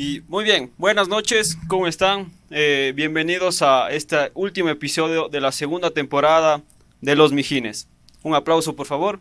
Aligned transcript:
Y 0.00 0.22
muy 0.28 0.44
bien, 0.44 0.72
buenas 0.78 1.08
noches, 1.08 1.58
¿cómo 1.66 1.88
están? 1.88 2.30
Eh, 2.50 2.92
bienvenidos 2.94 3.62
a 3.62 3.90
este 3.90 4.30
último 4.34 4.68
episodio 4.68 5.28
de 5.28 5.40
la 5.40 5.50
segunda 5.50 5.90
temporada 5.90 6.62
de 7.00 7.16
Los 7.16 7.32
Mijines. 7.32 7.88
Un 8.22 8.36
aplauso, 8.36 8.76
por 8.76 8.86
favor. 8.86 9.18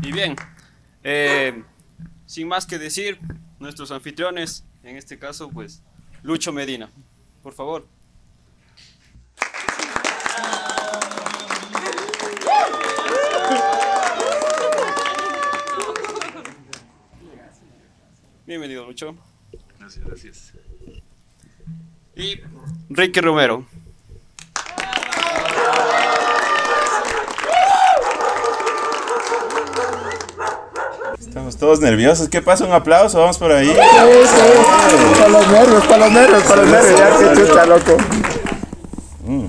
Y 0.00 0.10
bien, 0.10 0.36
eh, 1.02 1.62
sin 2.24 2.48
más 2.48 2.64
que 2.64 2.78
decir, 2.78 3.18
nuestros 3.58 3.90
anfitriones, 3.90 4.64
en 4.84 4.96
este 4.96 5.18
caso, 5.18 5.50
pues, 5.50 5.82
Lucho 6.22 6.50
Medina, 6.50 6.90
por 7.42 7.52
favor. 7.52 7.86
Bienvenido, 18.46 18.84
Lucho. 18.84 19.16
Gracias, 19.78 20.04
gracias. 20.04 20.52
Y 22.14 22.40
Ricky 22.90 23.22
Romero. 23.22 23.64
Estamos 31.18 31.56
todos 31.56 31.80
nerviosos. 31.80 32.28
¿Qué 32.28 32.42
pasa? 32.42 32.66
Un 32.66 32.72
aplauso, 32.72 33.18
vamos 33.18 33.38
por 33.38 33.50
ahí. 33.50 33.74
Para 33.74 35.28
los 35.28 35.48
nervios, 35.48 35.86
para 35.86 35.98
los 35.98 36.12
nervios, 36.12 36.42
para 36.42 36.62
los 36.62 36.70
nervios. 36.70 36.98
Ya, 36.98 37.18
qué 37.18 37.40
chucha, 37.40 37.64
loco. 37.66 37.96
Mm. 39.24 39.46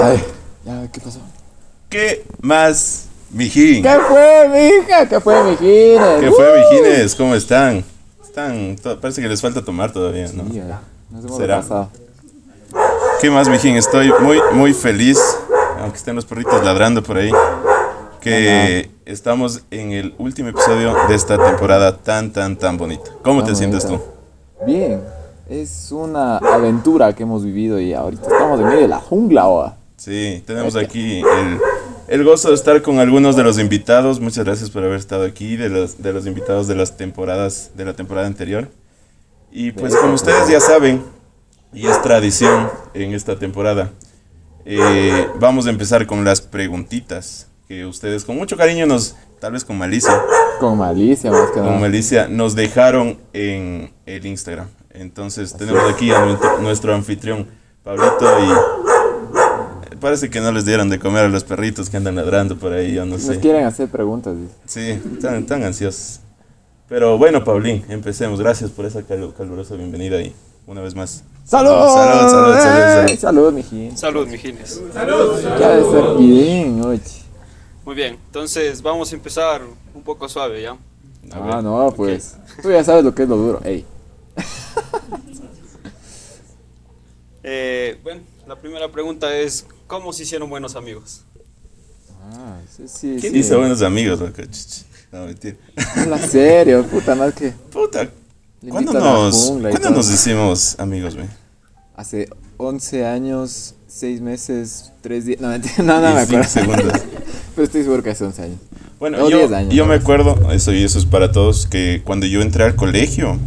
Ay, 0.00 0.24
ya, 0.64 0.92
¿qué 0.92 1.00
pasó? 1.00 1.20
¿Qué 1.88 2.24
más, 2.40 3.03
mijín? 3.34 3.82
¿Qué 3.82 3.98
fue, 4.08 4.48
mija? 4.48 5.08
¿Qué 5.08 5.20
fue, 5.20 5.44
mijines? 5.44 6.20
¿Qué 6.20 6.30
fue, 6.30 6.58
mijines? 6.58 7.14
¿Cómo 7.14 7.34
están? 7.34 7.84
Están, 8.22 8.76
parece 9.00 9.22
que 9.22 9.28
les 9.28 9.40
falta 9.40 9.62
tomar 9.62 9.92
todavía, 9.92 10.28
¿no? 10.32 10.44
Sí, 10.44 10.54
ya, 10.54 10.80
Nos 11.10 11.24
hemos 11.24 11.36
¿Será? 11.36 11.56
pasado. 11.56 11.90
¿Qué 13.20 13.30
más, 13.30 13.48
mijín? 13.48 13.76
Estoy 13.76 14.12
muy, 14.20 14.40
muy 14.52 14.72
feliz, 14.72 15.18
aunque 15.80 15.98
estén 15.98 16.16
los 16.16 16.24
perritos 16.24 16.64
ladrando 16.64 17.02
por 17.02 17.16
ahí, 17.16 17.30
que 18.20 18.90
estamos 19.04 19.62
en 19.70 19.92
el 19.92 20.14
último 20.18 20.48
episodio 20.48 20.94
de 21.08 21.14
esta 21.14 21.36
temporada 21.38 21.96
tan, 21.96 22.32
tan, 22.32 22.56
tan 22.56 22.76
bonita. 22.76 23.10
¿Cómo 23.22 23.44
te 23.44 23.54
sientes 23.54 23.86
tú? 23.86 24.00
Bien, 24.66 25.00
es 25.48 25.92
una 25.92 26.38
aventura 26.38 27.14
que 27.14 27.22
hemos 27.22 27.44
vivido 27.44 27.78
y 27.78 27.92
ahorita 27.94 28.22
estamos 28.22 28.60
en 28.60 28.66
medio 28.66 28.80
de 28.80 28.88
la 28.88 28.98
jungla 28.98 29.42
ahora. 29.42 29.76
Sí, 29.96 30.42
tenemos 30.46 30.74
aquí 30.76 31.20
el, 31.20 31.58
el 32.08 32.24
gozo 32.24 32.48
de 32.48 32.54
estar 32.54 32.82
con 32.82 32.98
algunos 32.98 33.36
de 33.36 33.42
los 33.42 33.58
invitados. 33.58 34.20
Muchas 34.20 34.44
gracias 34.44 34.70
por 34.70 34.84
haber 34.84 34.98
estado 34.98 35.24
aquí, 35.24 35.56
de 35.56 35.68
los, 35.68 36.02
de 36.02 36.12
los 36.12 36.26
invitados 36.26 36.68
de 36.68 36.74
las 36.74 36.96
temporadas, 36.96 37.70
de 37.74 37.84
la 37.84 37.94
temporada 37.94 38.26
anterior. 38.26 38.68
Y 39.50 39.72
pues 39.72 39.94
como 39.96 40.14
ustedes 40.14 40.48
ya 40.48 40.60
saben, 40.60 41.02
y 41.72 41.86
es 41.86 42.00
tradición 42.02 42.70
en 42.92 43.14
esta 43.14 43.38
temporada, 43.38 43.90
eh, 44.64 45.28
vamos 45.38 45.66
a 45.66 45.70
empezar 45.70 46.06
con 46.06 46.24
las 46.24 46.40
preguntitas 46.40 47.48
que 47.68 47.86
ustedes 47.86 48.24
con 48.24 48.36
mucho 48.36 48.56
cariño 48.56 48.86
nos, 48.86 49.16
tal 49.40 49.52
vez 49.52 49.64
con 49.64 49.78
malicia, 49.78 50.20
Con 50.60 50.78
malicia, 50.78 51.30
más 51.30 51.50
que 51.50 51.60
con 51.60 51.80
malicia, 51.80 52.28
nos 52.28 52.54
dejaron 52.54 53.18
en 53.32 53.92
el 54.06 54.26
Instagram. 54.26 54.68
Entonces 54.90 55.54
tenemos 55.56 55.82
aquí 55.92 56.10
a 56.10 56.24
nuestro, 56.24 56.58
nuestro 56.58 56.94
anfitrión, 56.94 57.48
Pablito, 57.82 58.38
y 58.40 58.93
parece 60.04 60.28
que 60.28 60.38
no 60.42 60.52
les 60.52 60.66
dieron 60.66 60.90
de 60.90 60.98
comer 60.98 61.24
a 61.24 61.28
los 61.30 61.44
perritos 61.44 61.88
que 61.88 61.96
andan 61.96 62.16
ladrando 62.16 62.58
por 62.58 62.74
ahí, 62.74 62.92
yo 62.92 63.06
no 63.06 63.12
Nos 63.12 63.22
sé. 63.22 63.40
quieren 63.40 63.64
hacer 63.64 63.88
preguntas. 63.88 64.34
dice. 64.36 65.00
Sí, 65.00 65.18
tan 65.48 65.62
ansiosos. 65.64 66.20
Pero 66.90 67.16
bueno, 67.16 67.42
Paulín, 67.42 67.82
empecemos. 67.88 68.38
Gracias 68.38 68.70
por 68.70 68.84
esa 68.84 69.02
cal- 69.02 69.32
calurosa 69.34 69.76
bienvenida 69.76 70.20
y 70.20 70.34
una 70.66 70.82
vez 70.82 70.94
más. 70.94 71.24
¡Salud! 71.46 71.70
Salud, 71.70 72.30
salud, 72.30 72.54
salud, 72.54 73.06
salud. 73.08 73.18
Salud, 73.18 73.52
mijín. 73.54 73.96
Salud, 73.96 74.28
mijines. 74.28 74.82
Ya 74.94 75.04
debe 75.70 75.90
ser 75.90 76.16
bien, 76.18 76.82
oye. 76.84 77.00
Muy 77.86 77.94
bien, 77.94 78.18
entonces 78.26 78.82
vamos 78.82 79.10
a 79.10 79.14
empezar 79.14 79.62
un 79.94 80.02
poco 80.02 80.28
suave, 80.28 80.60
¿ya? 80.60 80.72
A 81.32 81.40
ver. 81.40 81.54
Ah, 81.54 81.62
no, 81.62 81.92
pues. 81.96 82.36
Tú 82.62 82.70
ya 82.70 82.84
sabes 82.84 83.02
lo 83.04 83.14
que 83.14 83.22
es 83.22 83.28
lo 83.30 83.36
duro. 83.36 83.60
Ey. 83.64 83.86
Eh, 87.46 87.98
bueno, 88.02 88.22
la 88.46 88.56
primera 88.56 88.90
pregunta 88.90 89.36
es, 89.36 89.66
¿cómo 89.86 90.12
se 90.12 90.22
hicieron 90.24 90.48
buenos 90.50 90.76
amigos? 90.76 91.22
Ah, 92.32 92.58
sí, 92.74 92.84
sí. 92.88 93.16
¿Quién 93.20 93.32
sí. 93.32 93.38
dice 93.38 93.56
buenos 93.56 93.82
amigos? 93.82 94.20
loco? 94.20 94.42
No, 95.12 95.26
mentira. 95.26 95.56
Habla 95.96 96.18
serio, 96.18 96.84
puta, 96.86 97.14
más 97.14 97.34
que. 97.34 97.52
Puta, 97.70 98.08
¿cuándo 98.68 98.92
la 98.92 99.00
nos, 99.00 99.52
¿cuándo 99.70 99.90
nos 99.90 100.10
hicimos 100.10 100.74
amigos, 100.78 101.14
güey? 101.14 101.28
Hace 101.96 102.28
11 102.56 103.06
años, 103.06 103.74
6 103.86 104.20
meses, 104.20 104.92
3 105.02 105.24
días. 105.26 105.40
No, 105.40 105.48
mentira, 105.48 105.74
no, 105.78 106.00
no 106.00 106.14
me 106.14 106.20
acuerdo. 106.20 106.44
segundos. 106.48 106.92
Pero 107.54 107.64
estoy 107.64 107.82
seguro 107.82 108.02
que 108.02 108.10
hace 108.10 108.24
11 108.24 108.42
años. 108.42 108.58
Bueno, 108.98 109.18
No, 109.18 109.28
yo, 109.30 109.38
10 109.38 109.52
años, 109.52 109.74
yo 109.74 109.84
¿no? 109.84 109.90
me 109.90 109.96
acuerdo, 109.96 110.50
eso 110.50 110.72
y 110.72 110.82
eso 110.82 110.98
es 110.98 111.04
para 111.04 111.30
todos, 111.30 111.66
que 111.66 112.02
cuando 112.04 112.26
yo 112.26 112.40
entré 112.42 112.64
al 112.64 112.74
colegio, 112.74 113.38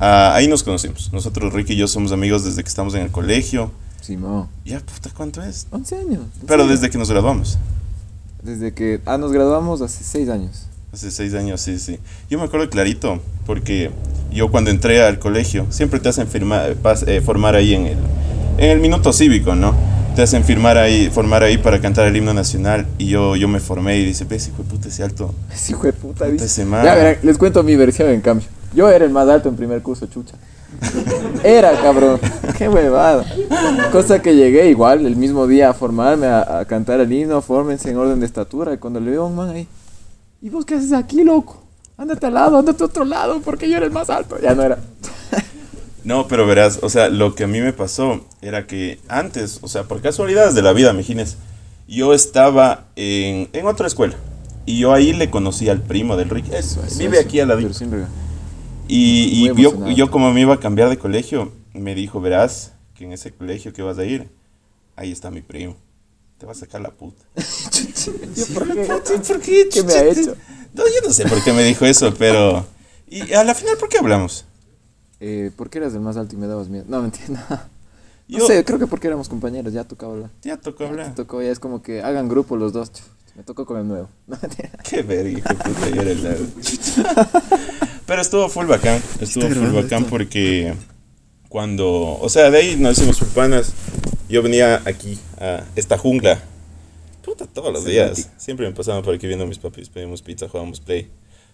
ah, 0.00 0.32
ahí 0.34 0.48
nos 0.48 0.62
conocimos. 0.64 1.12
Nosotros, 1.12 1.52
Ricky 1.52 1.74
y 1.74 1.76
yo, 1.76 1.86
somos 1.86 2.10
amigos 2.10 2.44
desde 2.44 2.62
que 2.62 2.68
estamos 2.68 2.94
en 2.94 3.02
el 3.02 3.10
colegio. 3.10 3.70
Simón. 4.08 4.48
Ya, 4.64 4.80
puta, 4.80 5.10
¿cuánto 5.14 5.42
es? 5.42 5.66
11 5.70 5.94
años. 5.96 6.22
¿en 6.40 6.46
Pero 6.46 6.62
serio? 6.62 6.66
desde 6.68 6.88
que 6.88 6.96
nos 6.96 7.10
graduamos. 7.10 7.58
Desde 8.42 8.72
que. 8.72 9.00
Ah, 9.04 9.18
nos 9.18 9.32
graduamos 9.32 9.82
hace 9.82 10.02
6 10.02 10.30
años. 10.30 10.64
Hace 10.90 11.10
seis 11.10 11.34
años, 11.34 11.60
sí, 11.60 11.78
sí. 11.78 11.98
Yo 12.30 12.38
me 12.38 12.46
acuerdo 12.46 12.70
clarito, 12.70 13.20
porque 13.44 13.90
yo 14.32 14.50
cuando 14.50 14.70
entré 14.70 15.02
al 15.02 15.18
colegio, 15.18 15.66
siempre 15.68 16.00
te 16.00 16.08
hacen 16.08 16.26
firmar, 16.26 16.74
eh, 17.06 17.20
formar 17.20 17.54
ahí 17.56 17.74
en 17.74 17.84
el, 17.84 17.98
en 18.56 18.70
el 18.70 18.80
minuto 18.80 19.12
cívico, 19.12 19.54
¿no? 19.54 19.74
Te 20.16 20.22
hacen 20.22 20.44
firmar 20.44 20.78
ahí, 20.78 21.10
formar 21.10 21.42
ahí 21.42 21.58
para 21.58 21.78
cantar 21.82 22.06
el 22.06 22.16
himno 22.16 22.32
nacional. 22.32 22.86
Y 22.96 23.08
yo, 23.08 23.36
yo 23.36 23.48
me 23.48 23.60
formé 23.60 23.98
y 23.98 24.06
dice, 24.06 24.24
ves, 24.24 24.48
hijo 24.48 24.62
de 24.62 24.70
puta, 24.70 24.88
ese 24.88 25.02
alto. 25.02 25.34
Ese 25.52 25.72
hijo 25.72 25.82
de 25.82 25.92
puta, 25.92 26.24
dice. 26.24 26.64
Ya 26.66 26.94
verán, 26.94 27.18
les 27.22 27.36
cuento 27.36 27.62
mi 27.62 27.76
versión 27.76 28.08
en 28.08 28.22
cambio. 28.22 28.48
Yo 28.74 28.88
era 28.88 29.04
el 29.04 29.10
más 29.10 29.28
alto 29.28 29.50
en 29.50 29.56
primer 29.56 29.82
curso, 29.82 30.06
chucha. 30.06 30.36
Era, 31.42 31.72
cabrón. 31.80 32.20
Qué 32.56 32.68
huevada. 32.68 33.24
Cosa 33.92 34.20
que 34.20 34.34
llegué 34.34 34.68
igual 34.68 35.06
el 35.06 35.16
mismo 35.16 35.46
día 35.46 35.70
a 35.70 35.74
formarme, 35.74 36.26
a, 36.26 36.60
a 36.60 36.64
cantar 36.64 37.00
el 37.00 37.12
himno, 37.12 37.40
fórmense 37.42 37.90
en 37.90 37.96
orden 37.96 38.20
de 38.20 38.26
estatura. 38.26 38.74
Y 38.74 38.78
cuando 38.78 39.00
le 39.00 39.10
veo 39.12 39.22
a 39.22 39.26
un 39.26 39.36
man 39.36 39.50
ahí, 39.50 39.66
¿y 40.40 40.50
vos 40.50 40.64
qué 40.64 40.74
haces 40.74 40.92
aquí, 40.92 41.22
loco? 41.24 41.62
Ándate 41.96 42.26
al 42.26 42.34
lado, 42.34 42.58
ándate 42.58 42.82
a 42.82 42.86
otro 42.86 43.04
lado, 43.04 43.40
porque 43.40 43.68
yo 43.68 43.76
era 43.76 43.86
el 43.86 43.92
más 43.92 44.08
alto. 44.08 44.38
Ya 44.40 44.54
no 44.54 44.62
era. 44.62 44.78
No, 46.04 46.26
pero 46.26 46.46
verás, 46.46 46.78
o 46.82 46.88
sea, 46.88 47.08
lo 47.08 47.34
que 47.34 47.44
a 47.44 47.46
mí 47.46 47.60
me 47.60 47.72
pasó 47.72 48.20
era 48.40 48.66
que 48.66 48.98
antes, 49.08 49.58
o 49.62 49.68
sea, 49.68 49.82
por 49.82 50.00
casualidades 50.00 50.54
de 50.54 50.62
la 50.62 50.72
vida, 50.72 50.92
mijines, 50.92 51.36
yo 51.86 52.14
estaba 52.14 52.84
en, 52.96 53.48
en 53.52 53.66
otra 53.66 53.86
escuela. 53.86 54.14
Y 54.64 54.78
yo 54.78 54.92
ahí 54.92 55.12
le 55.12 55.30
conocí 55.30 55.68
al 55.68 55.82
primo 55.82 56.16
del 56.16 56.30
Ricky. 56.30 56.54
Eso, 56.54 56.82
eso. 56.86 56.98
Vive 56.98 57.18
eso. 57.18 57.26
aquí 57.26 57.40
al 57.40 57.48
lado. 57.48 57.60
Y, 58.88 59.48
y 59.50 59.54
yo, 59.62 59.88
yo 59.90 60.10
como 60.10 60.32
me 60.32 60.40
iba 60.40 60.54
a 60.54 60.60
cambiar 60.60 60.88
de 60.88 60.98
colegio, 60.98 61.52
me 61.74 61.94
dijo, 61.94 62.20
verás, 62.20 62.72
que 62.94 63.04
en 63.04 63.12
ese 63.12 63.32
colegio 63.32 63.72
que 63.72 63.82
vas 63.82 63.98
a 63.98 64.04
ir, 64.04 64.28
ahí 64.96 65.12
está 65.12 65.30
mi 65.30 65.42
primo. 65.42 65.76
Te 66.38 66.46
va 66.46 66.52
a 66.52 66.54
sacar 66.54 66.80
la 66.80 66.90
puta. 66.90 67.22
Yo, 68.36 68.46
¿por 68.54 68.72
qué? 68.72 68.84
¿Por 69.26 69.40
qué? 69.40 69.68
¿Qué 69.72 69.82
me 69.82 69.92
ha 69.92 70.04
hecho? 70.04 70.34
No, 70.74 70.84
yo 70.84 71.06
no 71.08 71.12
sé 71.12 71.26
por 71.26 71.42
qué 71.42 71.52
me 71.52 71.64
dijo 71.64 71.84
eso, 71.84 72.14
pero... 72.16 72.64
Y 73.08 73.32
a 73.32 73.42
la 73.42 73.54
final, 73.54 73.76
¿por 73.78 73.88
qué 73.88 73.98
hablamos? 73.98 74.44
Eh, 75.18 75.50
¿Por 75.56 75.68
qué 75.70 75.78
eras 75.78 75.94
el 75.94 76.00
más 76.00 76.16
alto 76.16 76.36
y 76.36 76.38
me 76.38 76.46
dabas 76.46 76.68
miedo? 76.68 76.84
No, 76.88 77.02
mentira. 77.02 77.68
No, 78.28 78.40
Yo- 78.40 78.46
sé, 78.46 78.62
creo 78.62 78.78
que 78.78 78.86
porque 78.86 79.06
éramos 79.06 79.26
compañeros, 79.30 79.72
ya 79.72 79.84
tocaba 79.84 80.12
hablar. 80.12 80.30
Ya 80.42 80.58
tocó 80.58 80.84
Ya 80.84 80.90
hablar. 80.90 81.06
te 81.08 81.12
tocó, 81.14 81.40
ya 81.42 81.50
es 81.50 81.58
como 81.58 81.80
que 81.82 82.02
hagan 82.02 82.28
grupo 82.28 82.56
los 82.58 82.74
dos. 82.74 82.92
Me 83.34 83.42
tocó 83.42 83.64
con 83.64 83.78
el 83.78 83.88
nuevo. 83.88 84.08
No, 84.26 84.36
mentira. 84.42 84.70
Qué 84.84 85.02
verga, 85.02 85.42
puta, 85.54 85.88
yo 85.88 86.02
era 86.02 86.10
el. 86.12 86.52
Pero 88.08 88.22
estuvo 88.22 88.48
full 88.48 88.64
bacán, 88.64 89.02
estuvo 89.20 89.46
full 89.48 89.68
bacán 89.68 89.98
esto. 89.98 90.10
porque 90.10 90.72
cuando, 91.50 92.18
o 92.18 92.28
sea, 92.30 92.50
de 92.50 92.56
ahí 92.56 92.76
nos 92.76 92.96
hicimos 92.96 93.18
panas. 93.34 93.74
Yo 94.30 94.42
venía 94.42 94.80
aquí 94.86 95.18
a 95.38 95.64
esta 95.76 95.98
jungla, 95.98 96.42
puta, 97.22 97.46
todos 97.46 97.70
los 97.70 97.84
días. 97.84 98.30
Siempre 98.38 98.66
me 98.66 98.74
pasaban 98.74 99.02
por 99.02 99.14
aquí 99.14 99.26
viendo 99.26 99.44
a 99.44 99.46
mis 99.48 99.58
papis, 99.58 99.90
pedíamos 99.90 100.22
pizza, 100.22 100.48
jugábamos 100.48 100.80
play. 100.80 101.10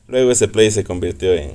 Luego 0.07 0.31
ese 0.31 0.47
play 0.47 0.71
se 0.71 0.85
convirtió 0.85 1.35
en 1.35 1.55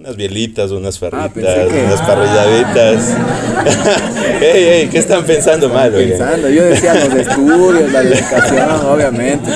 unas 0.00 0.16
bielitas, 0.16 0.70
unas 0.70 0.98
farritas, 0.98 1.30
pensé 1.32 1.68
que- 1.68 1.84
unas 1.84 2.00
parrilladitas. 2.00 3.16
ey, 4.42 4.64
ey, 4.64 4.88
¿qué 4.88 4.98
están 4.98 5.24
pensando 5.26 5.68
mal, 5.68 5.94
oigan? 5.94 6.08
Pensando, 6.18 6.48
yo 6.48 6.64
decía 6.64 6.94
los 6.94 7.14
estudios, 7.14 7.92
la 7.92 8.02
dedicación, 8.02 8.70
obviamente. 8.86 9.50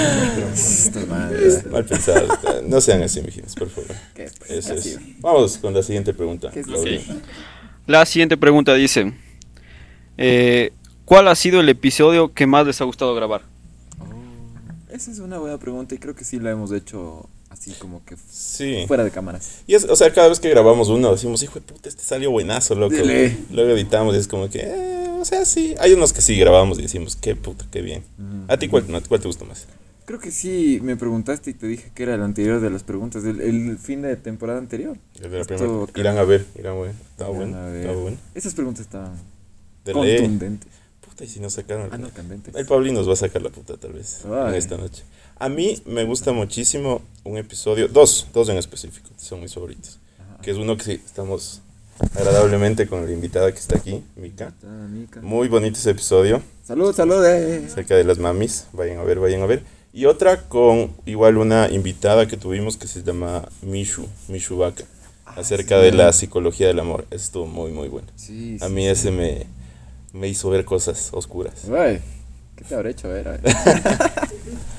Madre. 1.08 1.62
Mal 1.70 1.84
pensado. 1.86 2.28
No 2.66 2.80
sean 2.82 3.02
así, 3.02 3.22
mijitos, 3.22 3.54
por 3.54 3.70
favor. 3.70 3.90
¿Qué, 4.14 4.30
pues, 4.38 4.50
Eso 4.50 4.74
así? 4.74 4.90
es. 4.90 4.98
Vamos 5.20 5.56
con 5.56 5.72
la 5.72 5.82
siguiente 5.82 6.12
pregunta. 6.12 6.50
¿Qué? 6.50 6.62
La 7.86 8.04
siguiente 8.04 8.36
pregunta 8.36 8.74
dice, 8.74 9.14
eh, 10.18 10.72
¿cuál 11.06 11.28
ha 11.28 11.34
sido 11.34 11.60
el 11.60 11.68
episodio 11.70 12.32
que 12.34 12.46
más 12.46 12.66
les 12.66 12.80
ha 12.82 12.84
gustado 12.84 13.14
grabar? 13.14 13.42
Esa 14.90 15.10
es 15.10 15.18
una 15.20 15.38
buena 15.38 15.56
pregunta 15.58 15.94
y 15.94 15.98
creo 15.98 16.14
que 16.14 16.24
sí 16.24 16.38
la 16.38 16.50
hemos 16.50 16.70
hecho 16.70 17.28
así 17.54 17.72
como 17.78 18.04
que 18.04 18.16
Sí. 18.30 18.84
fuera 18.86 19.02
de 19.04 19.10
cámaras. 19.10 19.62
Y 19.66 19.74
es, 19.74 19.84
o 19.84 19.96
sea, 19.96 20.12
cada 20.12 20.28
vez 20.28 20.38
que 20.40 20.50
grabamos 20.50 20.88
uno 20.90 21.10
decimos, 21.12 21.42
hijo 21.42 21.54
de 21.54 21.62
puta, 21.62 21.88
este 21.88 22.02
salió 22.04 22.30
buenazo, 22.30 22.74
loco. 22.74 22.94
Dele. 22.94 23.36
Luego 23.50 23.70
editamos 23.70 24.14
y 24.14 24.18
es 24.18 24.28
como 24.28 24.50
que, 24.50 24.60
eh, 24.62 25.08
o 25.18 25.24
sea, 25.24 25.44
sí. 25.46 25.74
Hay 25.80 25.92
unos 25.94 26.12
que 26.12 26.20
sí 26.20 26.36
grabamos 26.38 26.78
y 26.78 26.82
decimos, 26.82 27.16
qué 27.16 27.34
puta, 27.34 27.64
qué 27.70 27.80
bien. 27.80 28.04
¿A 28.48 28.56
ti 28.58 28.68
cuál, 28.68 28.84
cuál 29.08 29.20
te 29.20 29.26
gusta 29.26 29.44
más? 29.44 29.66
Creo 30.06 30.18
que 30.20 30.30
sí, 30.30 30.80
me 30.82 30.96
preguntaste 30.96 31.48
y 31.48 31.54
te 31.54 31.66
dije 31.66 31.90
que 31.94 32.02
era 32.02 32.14
el 32.14 32.20
anterior 32.22 32.60
de 32.60 32.68
las 32.68 32.82
preguntas, 32.82 33.22
del 33.22 33.40
el 33.40 33.78
fin 33.78 34.02
de 34.02 34.16
temporada 34.16 34.58
anterior. 34.58 34.98
El 35.14 35.22
de 35.22 35.28
la 35.30 35.40
Esto 35.40 35.54
primera. 35.56 35.86
creo- 35.86 36.00
Irán 36.02 36.18
a 36.18 36.24
ver, 36.24 36.44
irán 36.58 36.76
a 36.76 36.80
ver. 36.80 36.90
Está 37.12 37.28
bueno, 37.28 37.68
está 37.74 37.92
bueno. 37.92 38.16
Esas 38.34 38.52
preguntas 38.52 38.82
estaban 38.82 39.12
contundentes. 39.90 40.70
Puta, 41.00 41.24
y 41.24 41.28
si 41.28 41.40
no 41.40 41.48
sacaron. 41.50 41.88
Ah, 41.92 41.98
no, 41.98 42.10
candentes. 42.10 42.54
El 42.54 42.66
Pablín 42.66 42.94
nos 42.94 43.08
va 43.08 43.12
a 43.12 43.16
sacar 43.16 43.42
la 43.42 43.50
puta 43.50 43.76
tal 43.76 43.92
vez 43.92 44.20
Ay. 44.24 44.48
en 44.50 44.54
esta 44.56 44.76
noche. 44.76 45.04
A 45.38 45.48
mí 45.48 45.80
me 45.86 46.04
gusta 46.04 46.32
muchísimo 46.32 47.02
un 47.24 47.36
episodio, 47.38 47.88
dos, 47.88 48.26
dos 48.32 48.48
en 48.48 48.56
específico, 48.58 49.10
son 49.16 49.40
mis 49.40 49.54
favoritos. 49.54 49.98
Que 50.42 50.50
es 50.50 50.56
uno 50.56 50.76
que 50.76 50.84
sí, 50.84 50.92
estamos 51.04 51.60
agradablemente 52.14 52.86
con 52.86 53.04
la 53.06 53.12
invitada 53.12 53.50
que 53.52 53.58
está 53.58 53.76
aquí, 53.78 54.02
Mika. 54.16 54.52
Muy 55.22 55.48
bonito 55.48 55.78
ese 55.78 55.90
episodio, 55.90 56.42
Salud, 56.64 56.94
salud. 56.94 57.24
eh. 57.24 57.64
acerca 57.66 57.94
de 57.96 58.04
las 58.04 58.18
mamis. 58.18 58.66
Vayan 58.72 58.98
a 58.98 59.04
ver, 59.04 59.18
vayan 59.20 59.42
a 59.42 59.46
ver. 59.46 59.62
Y 59.92 60.06
otra 60.06 60.42
con 60.48 60.92
igual 61.06 61.36
una 61.38 61.68
invitada 61.70 62.26
que 62.26 62.36
tuvimos 62.36 62.76
que 62.76 62.88
se 62.88 63.02
llama 63.02 63.48
Mishu, 63.62 64.06
Mishu 64.28 64.56
Baka, 64.58 64.84
acerca 65.24 65.78
sí. 65.78 65.84
de 65.84 65.92
la 65.92 66.12
psicología 66.12 66.66
del 66.66 66.80
amor. 66.80 67.06
Estuvo 67.10 67.46
muy, 67.46 67.70
muy 67.70 67.88
bueno. 67.88 68.08
Sí, 68.16 68.58
A 68.60 68.68
mí 68.68 68.82
sí. 68.82 68.88
ese 68.88 69.10
me, 69.10 69.46
me 70.12 70.28
hizo 70.28 70.50
ver 70.50 70.64
cosas 70.64 71.10
oscuras. 71.12 71.54
Ay, 71.70 72.00
¿qué 72.56 72.64
te 72.64 72.74
habré 72.74 72.90
hecho 72.90 73.08
ver? 73.08 73.40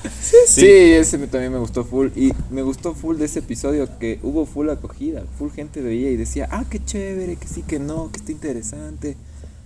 Ay. 0.04 0.10
Sí, 0.22 0.36
Sí, 0.46 0.66
ese 0.66 1.18
me- 1.18 1.26
también 1.26 1.52
me 1.52 1.58
gustó 1.58 1.84
full. 1.84 2.08
Y 2.16 2.32
me 2.50 2.62
gustó 2.62 2.94
full 2.94 3.16
de 3.18 3.26
ese 3.26 3.40
episodio 3.40 3.88
que 3.98 4.18
hubo 4.22 4.46
full 4.46 4.68
acogida. 4.70 5.24
Full 5.38 5.50
gente 5.50 5.80
veía 5.80 6.10
y 6.10 6.16
decía, 6.16 6.48
ah, 6.50 6.64
qué 6.68 6.84
chévere, 6.84 7.36
que 7.36 7.46
sí, 7.48 7.62
que 7.62 7.78
no, 7.78 8.10
que 8.12 8.18
está 8.18 8.32
interesante. 8.32 9.16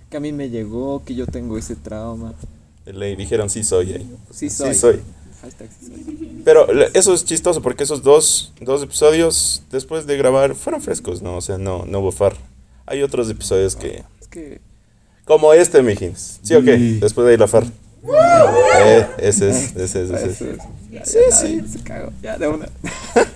Que 0.09 0.17
a 0.17 0.19
mí 0.19 0.31
me 0.31 0.49
llegó, 0.49 1.03
que 1.05 1.15
yo 1.15 1.25
tengo 1.27 1.57
ese 1.57 1.75
trauma. 1.75 2.33
Le 2.85 3.15
dijeron 3.15 3.49
sí 3.49 3.63
soy 3.63 3.93
ahí. 3.93 4.15
Sí 4.31 4.49
soy. 4.49 4.73
Sí 4.73 4.79
soy. 4.79 4.99
Hashtag 5.41 5.69
sí 5.79 5.87
soy. 5.87 6.41
Pero 6.43 6.67
eso 6.93 7.13
es 7.13 7.23
chistoso 7.25 7.61
porque 7.61 7.83
esos 7.83 8.03
dos, 8.03 8.53
dos 8.59 8.83
episodios 8.83 9.63
después 9.71 10.05
de 10.07 10.17
grabar 10.17 10.55
fueron 10.55 10.81
frescos, 10.81 11.21
¿no? 11.21 11.37
O 11.37 11.41
sea, 11.41 11.57
no, 11.57 11.85
no 11.85 11.99
hubo 11.99 12.11
far. 12.11 12.35
Hay 12.85 13.01
otros 13.03 13.29
episodios 13.29 13.75
que... 13.75 14.03
Es 14.19 14.27
que... 14.27 14.59
Como 15.25 15.53
este, 15.53 15.81
mijins. 15.83 16.39
¿Sí 16.41 16.55
o 16.55 16.63
qué? 16.63 16.77
Sí. 16.77 16.99
Después 16.99 17.25
de 17.25 17.31
ahí 17.33 17.37
la 17.37 17.47
far. 17.47 17.65
Eh, 18.03 19.07
ese 19.19 19.49
es, 19.49 19.75
ese 19.75 20.03
es, 20.03 20.09
ese 20.09 20.25
es. 20.29 20.41
Eso 20.41 20.45
es. 20.45 20.59
Sí, 21.05 21.17
ya, 21.29 21.35
sí. 21.35 21.61
Se 21.71 21.83
cagó. 21.83 22.11
Ya, 22.21 22.37
de 22.37 22.47
una. 22.47 22.67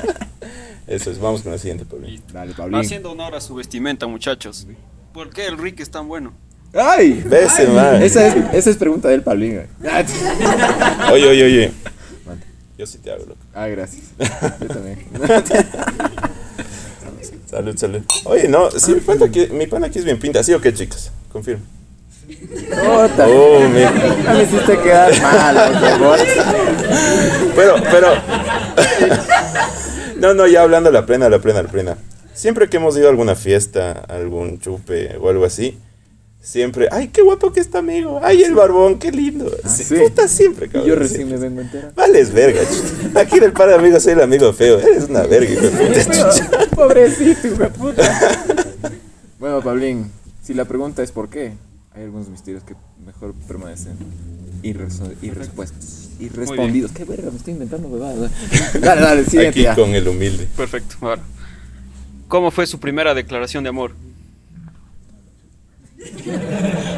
Eso 0.88 1.09
es. 1.12 1.19
Vamos 1.19 1.41
con 1.41 1.53
el 1.53 1.59
siguiente, 1.59 1.85
Pablo. 1.85 2.07
Dale, 2.31 2.53
Pablín. 2.53 2.79
Haciendo 2.79 3.12
honor 3.12 3.35
a 3.35 3.41
su 3.41 3.56
vestimenta, 3.56 4.06
muchachos. 4.07 4.67
¿Por 5.13 5.29
qué 5.31 5.47
el 5.47 5.57
Rick 5.57 5.79
es 5.79 5.89
tan 5.89 6.07
bueno? 6.07 6.33
¡Ay! 6.73 7.23
Bese, 7.25 7.67
man. 7.67 8.03
Esa 8.03 8.27
es, 8.27 8.35
esa 8.53 8.69
es 8.69 8.77
pregunta 8.77 9.07
del 9.07 9.21
Pablín. 9.23 9.56
güey. 9.56 9.67
Oye, 11.13 11.27
oye, 11.29 11.44
oye. 11.44 11.71
Yo 12.77 12.85
sí 12.85 12.97
te 12.97 13.12
hago, 13.12 13.25
loco. 13.25 13.39
Ah, 13.53 13.67
gracias. 13.67 14.03
Yo 14.59 14.67
también. 14.67 15.00
Salud, 17.50 17.77
salud. 17.77 18.01
Oye, 18.25 18.47
no, 18.50 18.69
sí, 18.71 18.95
mi 18.95 19.00
pana 19.00 19.25
aquí, 19.27 19.47
mi 19.51 19.65
pana 19.67 19.88
aquí 19.88 20.00
es 20.00 20.06
bien 20.06 20.19
pinta. 20.19 20.44
¿Sí 20.44 20.53
o 20.53 20.59
qué, 20.59 20.73
chicas? 20.73 21.12
Confirmo. 21.31 21.63
Oh, 22.88 23.60
me 23.69 24.44
hiciste 24.44 24.77
quedar 24.80 25.22
mal, 25.22 25.56
por 25.80 25.89
favor. 25.89 26.19
Pero, 27.56 27.75
pero. 27.92 28.07
no, 30.18 30.33
no, 30.33 30.48
ya 30.48 30.63
hablando 30.63 30.92
la 30.92 31.06
plena, 31.06 31.30
la 31.30 31.39
plena, 31.39 31.63
la 31.63 31.69
plena. 31.69 31.98
Siempre 32.33 32.68
que 32.68 32.77
hemos 32.77 32.98
ido 32.98 33.07
a 33.07 33.10
alguna 33.12 33.36
fiesta, 33.36 34.04
algún 34.10 34.60
chupe 34.60 35.18
o 35.18 35.30
algo 35.30 35.45
así, 35.45 35.77
siempre. 36.42 36.88
¡Ay, 36.92 37.07
qué 37.07 37.22
guapo 37.22 37.54
que 37.54 37.60
está, 37.60 37.80
amigo! 37.80 38.19
¡Ay, 38.22 38.44
el 38.44 38.54
barbón, 38.54 39.00
qué 39.00 39.12
lindo! 39.12 39.50
Sí, 39.66 39.83
sí. 39.83 39.95
Puta, 39.95 40.27
siempre, 40.27 40.68
cabrón. 40.68 40.89
yo 40.89 40.95
recién 40.95 41.27
siempre. 41.27 41.38
me 41.38 41.48
vengo 41.48 41.62
a 41.62 41.63
enterar. 41.63 41.94
Vales 41.95 42.33
verga, 42.33 42.62
chucha. 42.62 43.19
Aquí 43.22 43.39
del 43.39 43.54
par 43.54 43.69
de 43.69 43.75
amigos 43.75 44.04
soy 44.04 44.13
el 44.13 44.22
amigo 44.22 44.51
feo. 44.51 44.80
Eres 44.80 45.06
una 45.10 45.24
verga, 45.24 45.51
hijo 45.51 45.62
de 45.62 45.69
puta, 45.69 46.04
chucha. 46.04 46.50
Pobrecito, 46.75 47.48
hijo 47.48 47.63
de 47.63 47.69
puta. 47.69 48.04
Bueno, 49.39 49.62
Pablín, 49.62 50.12
si 50.44 50.54
la 50.54 50.66
pregunta 50.66 51.04
es 51.04 51.12
por 51.12 51.30
qué, 51.30 51.54
hay 51.95 52.03
algunos 52.03 52.27
misterios 52.27 52.63
que 52.63 52.75
mejor 53.06 53.33
permanecen 53.47 53.94
irrespuestos, 54.63 56.09
irrespondidos. 56.19 56.92
¿Qué 56.92 57.06
verga? 57.06 57.31
Me 57.31 57.38
estoy 57.38 57.53
inventando 57.53 57.88
huevadas. 57.88 58.31
Dale, 58.81 59.01
dale, 59.01 59.24
siguiente 59.24 59.47
Aquí 59.50 59.63
ya. 59.63 59.75
con 59.75 59.95
el 59.95 60.07
humilde. 60.07 60.47
Perfecto, 60.57 60.97
ahora. 61.01 61.21
¿Cómo 62.27 62.51
fue 62.51 62.68
su 62.68 62.80
primera 62.80 63.13
declaración 63.13 63.63
de 63.63 63.69
amor? 63.69 63.94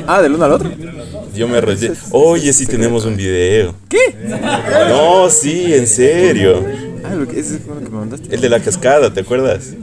Ah, 0.09 0.21
del 0.21 0.35
uno 0.35 0.45
al 0.45 0.53
otro. 0.53 0.71
Yo 1.35 1.49
me 1.49 1.59
relleno. 1.59 1.93
Oye, 2.11 2.53
sí 2.53 2.65
tenemos 2.65 3.03
un 3.03 3.17
video. 3.17 3.75
¿Qué? 3.89 4.15
No, 4.87 5.29
sí, 5.29 5.73
en 5.73 5.85
serio. 5.85 6.63
Ah, 7.03 7.13
ese 7.35 7.59
fue 7.59 7.75
lo 7.75 7.81
que 7.81 7.89
me 7.89 7.97
mandaste. 7.97 8.33
El 8.33 8.39
de 8.39 8.47
la 8.49 8.61
cascada, 8.61 9.13
¿te 9.13 9.19
acuerdas? 9.19 9.73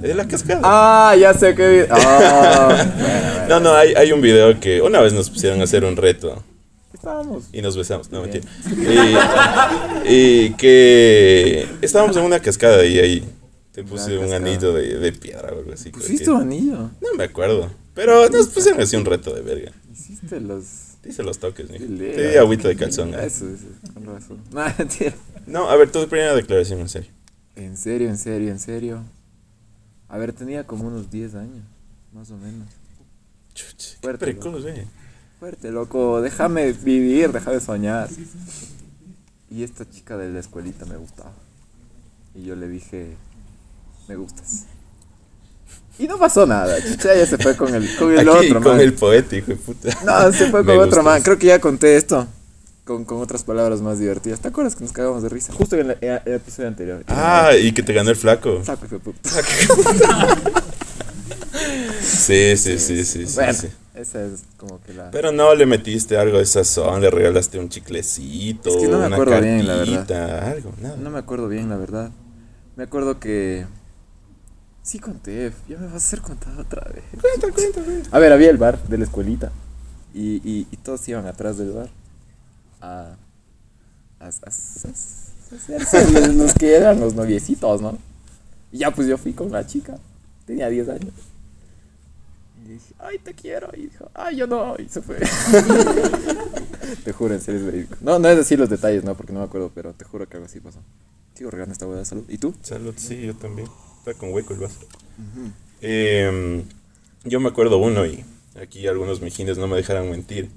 De 0.00 0.14
la 0.14 0.26
cascada. 0.28 0.60
Ah, 0.64 1.14
ya 1.16 1.34
sé 1.34 1.54
que. 1.54 1.86
Ah, 1.90 2.68
bueno, 2.68 2.92
bueno. 2.98 3.48
No, 3.48 3.60
no, 3.60 3.72
hay, 3.74 3.94
hay 3.94 4.12
un 4.12 4.20
video 4.20 4.58
que 4.60 4.80
una 4.82 5.00
vez 5.00 5.12
nos 5.12 5.30
pusieron 5.30 5.60
a 5.60 5.64
hacer 5.64 5.84
un 5.84 5.96
reto 5.96 6.42
Estábamos. 6.92 7.44
y 7.52 7.62
nos 7.62 7.76
besamos. 7.76 8.10
No, 8.10 8.22
mentira. 8.22 8.44
Y, 10.06 10.12
y 10.14 10.50
que 10.54 11.66
estábamos 11.82 12.16
en 12.16 12.24
una 12.24 12.40
cascada 12.40 12.84
y 12.84 12.98
ahí 12.98 13.24
te 13.72 13.82
puse 13.84 14.18
un 14.18 14.32
anillo 14.32 14.72
de, 14.72 14.98
de 14.98 15.12
piedra 15.12 15.52
o 15.52 15.58
algo 15.58 15.72
así. 15.72 15.90
¿Pusiste 15.90 16.30
un 16.30 16.42
anillo? 16.42 16.76
No 17.00 17.14
me 17.16 17.24
acuerdo. 17.24 17.70
Pero 17.94 18.28
nos 18.28 18.48
pusieron 18.48 18.80
así 18.80 18.96
un 18.96 19.04
reto 19.04 19.34
de 19.34 19.42
verga. 19.42 19.72
Hiciste 19.92 20.40
los. 20.40 20.64
Dice 21.02 21.22
los 21.22 21.38
toques, 21.38 21.68
mijo. 21.70 21.84
Qué. 21.86 22.12
Te 22.14 22.30
di 22.32 22.36
agüita 22.36 22.68
de 22.68 22.76
calzón. 22.76 23.14
¿eh? 23.14 23.18
Eso, 23.24 23.46
eso, 23.48 23.66
con 23.94 24.04
razón. 24.06 24.38
No, 25.46 25.70
a 25.70 25.76
ver, 25.76 25.90
tu 25.90 26.06
primera 26.08 26.34
declaración, 26.34 26.80
en 26.80 26.88
serio. 26.90 27.10
En 27.56 27.76
serio, 27.78 28.08
en 28.10 28.18
serio, 28.18 28.50
en 28.50 28.58
serio. 28.58 29.02
A 30.08 30.16
ver, 30.18 30.32
tenía 30.32 30.66
como 30.66 30.86
unos 30.88 31.10
10 31.10 31.34
años, 31.34 31.64
más 32.12 32.30
o 32.30 32.36
menos. 32.36 32.66
Chuch, 33.54 33.94
qué 33.94 33.96
Fuerte, 34.02 34.30
eh. 34.30 34.86
Fuerte, 35.38 35.70
loco, 35.70 36.20
déjame 36.20 36.72
vivir, 36.72 37.32
déjame 37.32 37.60
soñar. 37.60 38.08
Y 39.50 39.62
esta 39.62 39.88
chica 39.88 40.16
de 40.16 40.30
la 40.30 40.40
escuelita 40.40 40.84
me 40.86 40.96
gustaba. 40.96 41.32
Y 42.34 42.44
yo 42.44 42.56
le 42.56 42.68
dije, 42.68 43.16
me 44.08 44.16
gustas. 44.16 44.64
Y 45.98 46.06
no 46.06 46.16
pasó 46.18 46.46
nada, 46.46 46.76
chucha, 46.82 47.14
ya 47.14 47.26
se 47.26 47.38
fue 47.38 47.56
con 47.56 47.74
el, 47.74 47.96
con 47.96 48.12
el 48.12 48.20
Aquí, 48.20 48.28
otro, 48.28 48.62
con 48.62 48.72
man. 48.72 48.80
el 48.80 48.94
poeta, 48.94 49.36
hijo 49.36 49.48
de 49.48 49.56
puta. 49.56 49.98
No, 50.04 50.32
se 50.32 50.50
fue 50.50 50.62
Me 50.64 50.74
con 50.74 50.78
otro 50.78 51.02
gustas. 51.02 51.04
man. 51.04 51.22
Creo 51.22 51.38
que 51.38 51.46
ya 51.48 51.60
conté 51.60 51.96
esto. 51.96 52.26
Con, 52.88 53.04
con 53.04 53.20
otras 53.20 53.42
palabras 53.44 53.82
más 53.82 53.98
divertidas. 53.98 54.40
¿Te 54.40 54.48
acuerdas 54.48 54.74
que 54.74 54.82
nos 54.82 54.94
cagamos 54.94 55.22
de 55.22 55.28
risa? 55.28 55.52
Justo 55.52 55.76
en 55.76 55.90
el, 55.90 55.98
en 56.00 56.20
el 56.24 56.32
episodio 56.32 56.68
anterior. 56.68 57.04
Ah, 57.06 57.50
y 57.54 57.72
que 57.72 57.82
te 57.82 57.92
ganó 57.92 58.08
el 58.08 58.16
flaco. 58.16 58.64
Saco, 58.64 58.86
puta. 58.98 59.28
Sí, 62.02 62.56
sí, 62.56 62.78
sí, 62.78 63.04
sí, 63.04 63.26
sí, 63.26 63.34
Bueno, 63.34 63.52
sí. 63.52 63.68
esa 63.94 64.24
es 64.24 64.44
como 64.56 64.80
que 64.80 64.94
la... 64.94 65.10
Pero 65.10 65.32
no 65.32 65.54
le 65.54 65.66
metiste 65.66 66.16
algo 66.16 66.38
de 66.38 66.46
sazón, 66.46 67.02
le 67.02 67.10
regalaste 67.10 67.58
un 67.58 67.68
chiclecito, 67.68 68.70
Es 68.70 68.76
que 68.76 68.88
no 68.88 69.00
me 69.00 69.06
una 69.06 69.16
acuerdo 69.16 69.40
bien, 69.40 69.66
la 69.66 69.82
algo, 70.50 70.72
nada. 70.80 70.96
No 70.96 71.10
me 71.10 71.18
acuerdo 71.18 71.48
bien, 71.48 71.68
la 71.68 71.76
verdad. 71.76 72.10
Me 72.76 72.84
acuerdo 72.84 73.20
que... 73.20 73.66
Sí 74.82 74.98
conté, 74.98 75.52
ya 75.68 75.76
me 75.76 75.86
vas 75.86 75.94
a 75.94 75.96
hacer 75.98 76.22
contar 76.22 76.58
otra 76.58 76.90
vez. 76.90 77.04
Cuenta, 77.20 77.52
cuenta, 77.52 77.82
cuenta. 77.82 78.16
A 78.16 78.18
ver, 78.18 78.32
había 78.32 78.48
el 78.48 78.56
bar 78.56 78.82
de 78.84 78.96
la 78.96 79.04
escuelita. 79.04 79.52
Y, 80.14 80.36
y, 80.36 80.66
y 80.70 80.76
todos 80.78 81.06
iban 81.08 81.26
atrás 81.26 81.58
del 81.58 81.72
bar. 81.72 81.90
A... 82.80 83.16
A, 84.20 84.26
a- 84.26 84.28
hacerse 84.28 86.10
los, 86.12 86.34
los 86.34 86.54
que 86.54 86.74
eran 86.74 87.00
los 87.00 87.14
noviecitos, 87.14 87.80
¿no? 87.80 87.96
Y 88.72 88.78
ya 88.78 88.90
pues 88.90 89.08
yo 89.08 89.16
fui 89.16 89.32
con 89.32 89.50
la 89.50 89.66
chica. 89.66 89.96
Tenía 90.46 90.68
10 90.68 90.88
años. 90.90 91.12
Y 92.64 92.72
dije, 92.72 92.94
ay, 92.98 93.18
te 93.18 93.32
quiero. 93.34 93.68
Y 93.76 93.82
dijo, 93.86 94.10
ay, 94.14 94.36
yo 94.36 94.46
no. 94.46 94.74
Y 94.78 94.88
se 94.88 95.00
fue. 95.00 95.16
te 97.04 97.12
juro, 97.12 97.34
en 97.34 97.40
serio 97.40 97.60
es 97.60 97.66
verídico. 97.66 97.96
No, 98.00 98.18
no 98.18 98.28
es 98.28 98.36
decir 98.36 98.58
los 98.58 98.68
detalles, 98.68 99.04
no, 99.04 99.14
porque 99.14 99.32
no 99.32 99.38
me 99.40 99.46
acuerdo, 99.46 99.70
pero 99.74 99.92
te 99.94 100.04
juro 100.04 100.28
que 100.28 100.36
algo 100.36 100.46
así 100.46 100.60
pasó. 100.60 100.80
Sigo 101.34 101.50
regando 101.50 101.72
esta 101.72 101.86
hueá 101.86 101.98
de 101.98 102.04
salud. 102.04 102.24
¿Y 102.28 102.38
tú? 102.38 102.54
Salud, 102.62 102.94
sí, 102.96 103.22
yo 103.26 103.34
también. 103.34 103.68
Está 103.98 104.14
con 104.14 104.32
hueco 104.32 104.52
el 104.54 104.60
vaso. 104.60 104.80
Em, 105.80 106.64
yo 107.24 107.40
me 107.40 107.48
acuerdo 107.48 107.78
uno 107.78 108.04
y 108.06 108.24
aquí 108.60 108.86
algunos 108.86 109.20
mijines 109.20 109.56
no 109.58 109.66
me 109.68 109.76
dejarán 109.76 110.10
mentir. 110.10 110.50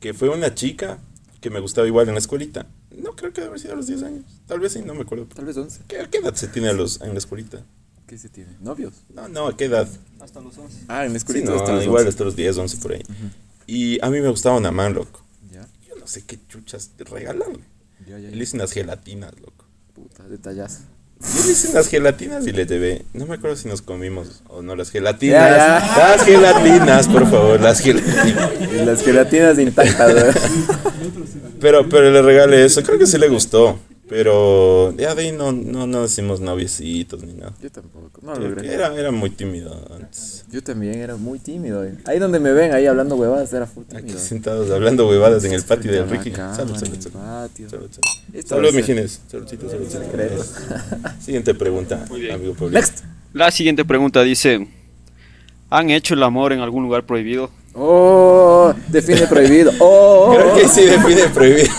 Que 0.00 0.14
fue 0.14 0.28
una 0.28 0.54
chica 0.54 0.98
que 1.42 1.50
me 1.50 1.60
gustaba 1.60 1.86
igual 1.86 2.08
en 2.08 2.14
la 2.14 2.20
escuelita. 2.20 2.66
No 2.96 3.14
creo 3.14 3.32
que 3.34 3.42
debe 3.42 3.48
haber 3.48 3.60
sido 3.60 3.74
a 3.74 3.76
los 3.76 3.86
10 3.86 4.02
años. 4.04 4.24
Tal 4.46 4.60
vez 4.60 4.72
sí, 4.72 4.80
no 4.80 4.94
me 4.94 5.02
acuerdo. 5.02 5.26
Tal 5.26 5.44
vez 5.44 5.56
11. 5.58 5.82
¿Qué, 5.88 6.08
qué 6.10 6.18
edad 6.18 6.34
se 6.34 6.48
tiene 6.48 6.68
a 6.70 6.72
los, 6.72 7.00
en 7.02 7.10
la 7.12 7.18
escuelita? 7.18 7.62
¿Qué 8.06 8.16
se 8.16 8.28
tiene? 8.30 8.56
¿Novios? 8.60 8.94
No, 9.12 9.28
no, 9.28 9.48
¿a 9.48 9.56
qué 9.56 9.64
edad? 9.66 9.86
Hasta 10.20 10.40
los 10.40 10.56
11. 10.56 10.84
Ah, 10.88 11.04
en 11.04 11.12
la 11.12 11.18
Sí, 11.18 11.24
escuelita 11.24 11.50
no, 11.50 11.56
hasta 11.58 11.72
los 11.74 11.84
igual 11.84 12.00
11. 12.02 12.08
hasta 12.10 12.24
los 12.24 12.36
10, 12.36 12.56
11 12.58 12.76
por 12.78 12.92
ahí. 12.92 13.02
Y 13.66 14.02
a 14.04 14.08
mí 14.10 14.20
me 14.20 14.28
gustaba 14.28 14.56
una 14.56 14.70
man, 14.70 14.94
loco. 14.94 15.22
Ya. 15.52 15.66
Yo 15.88 15.96
no 15.96 16.06
sé 16.06 16.22
qué 16.24 16.38
chuchas 16.48 16.92
regalarle. 16.98 17.60
Ya, 18.06 18.18
ya, 18.18 18.28
Y 18.28 18.30
ya. 18.30 18.36
le 18.36 18.42
hice 18.42 18.56
unas 18.56 18.72
gelatinas, 18.72 19.38
loco. 19.40 19.64
Puta, 19.94 20.26
detallazo. 20.28 20.82
Yo 21.22 21.44
le 21.46 21.52
hice 21.52 21.68
unas 21.70 21.88
gelatinas 21.88 22.46
y 22.46 22.52
le 22.52 22.66
llevé. 22.66 23.04
No 23.14 23.26
me 23.26 23.34
acuerdo 23.36 23.56
si 23.56 23.68
nos 23.68 23.80
comimos 23.80 24.42
o 24.48 24.60
no 24.62 24.74
las 24.74 24.90
gelatinas. 24.90 25.56
Ya, 25.56 25.80
ya. 25.80 26.16
Las 26.16 26.24
gelatinas, 26.24 27.08
por 27.08 27.30
favor, 27.30 27.60
las 27.60 27.80
gelatinas. 27.80 28.50
Las 28.84 29.02
gelatinas 29.02 29.58
intactas, 29.58 30.14
¿verdad? 30.14 30.40
Pero, 31.60 31.88
pero 31.88 32.10
le 32.10 32.22
regalé 32.22 32.64
eso. 32.64 32.82
Creo 32.82 32.98
que 32.98 33.06
sí 33.06 33.18
le 33.18 33.28
gustó. 33.28 33.78
Pero 34.14 34.94
ya 34.98 35.14
de 35.14 35.22
ahí 35.22 35.32
no, 35.32 35.52
no, 35.52 35.86
no 35.86 36.02
decimos 36.02 36.38
noviecitos 36.40 37.22
ni 37.22 37.32
nada. 37.32 37.54
Yo 37.62 37.70
tampoco, 37.70 38.20
no 38.20 38.34
lo 38.34 38.48
logré. 38.50 38.70
Era, 38.74 38.94
era 38.94 39.10
muy 39.10 39.30
tímido 39.30 39.74
antes. 39.90 40.44
Yo 40.50 40.62
también 40.62 40.96
era 40.96 41.16
muy 41.16 41.38
tímido. 41.38 41.82
eh. 41.82 41.94
Ahí 42.04 42.18
donde 42.18 42.38
me 42.38 42.52
ven, 42.52 42.74
ahí 42.74 42.84
hablando 42.84 43.16
huevadas, 43.16 43.50
era 43.54 43.66
full 43.66 43.84
Aquí 43.96 44.12
sentados 44.12 44.70
hablando 44.70 45.08
huevadas 45.08 45.42
en 45.44 45.52
el 45.54 45.62
patio 45.62 45.90
del 45.90 46.10
Ricky. 46.10 46.30
cámara, 46.30 46.56
Salud, 46.56 46.76
salud, 46.76 46.96
salud. 47.00 47.14
patio. 47.14 47.70
Salud, 47.70 47.88
salud. 47.90 48.44
Salud, 48.46 48.74
mijines. 48.74 49.22
Saludcito. 49.28 49.66
Siguiente 51.18 51.54
pregunta, 51.54 52.04
amigo 52.10 52.52
Pablo. 52.52 52.70
Next. 52.70 53.04
La 53.32 53.50
siguiente 53.50 53.82
pregunta 53.86 54.22
dice: 54.22 54.68
¿Han 55.70 55.88
hecho 55.88 56.12
el 56.12 56.22
amor 56.22 56.52
en 56.52 56.60
algún 56.60 56.82
lugar 56.82 57.06
prohibido? 57.06 57.50
Oh, 57.74 58.74
define 58.88 59.26
prohibido. 59.26 59.72
Oh, 59.80 60.34
Creo 60.36 60.54
que 60.54 60.68
sí 60.68 60.82
define 60.84 61.28
prohibido. 61.32 61.70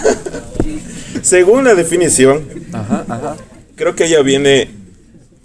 Según 1.24 1.64
la 1.64 1.74
definición, 1.74 2.44
Ajá, 2.74 3.06
ajá. 3.08 3.38
creo 3.76 3.96
que 3.96 4.08
ya 4.10 4.22
viene 4.22 4.70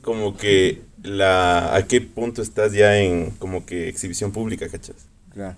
como 0.02 0.37
que 0.37 0.80
la 1.02 1.75
a 1.75 1.87
qué 1.87 2.00
punto 2.00 2.42
estás 2.42 2.73
ya 2.73 2.99
en 2.99 3.30
como 3.38 3.64
que 3.64 3.88
exhibición 3.88 4.32
pública, 4.32 4.68
¿cachas? 4.68 4.97
Claro. 5.32 5.56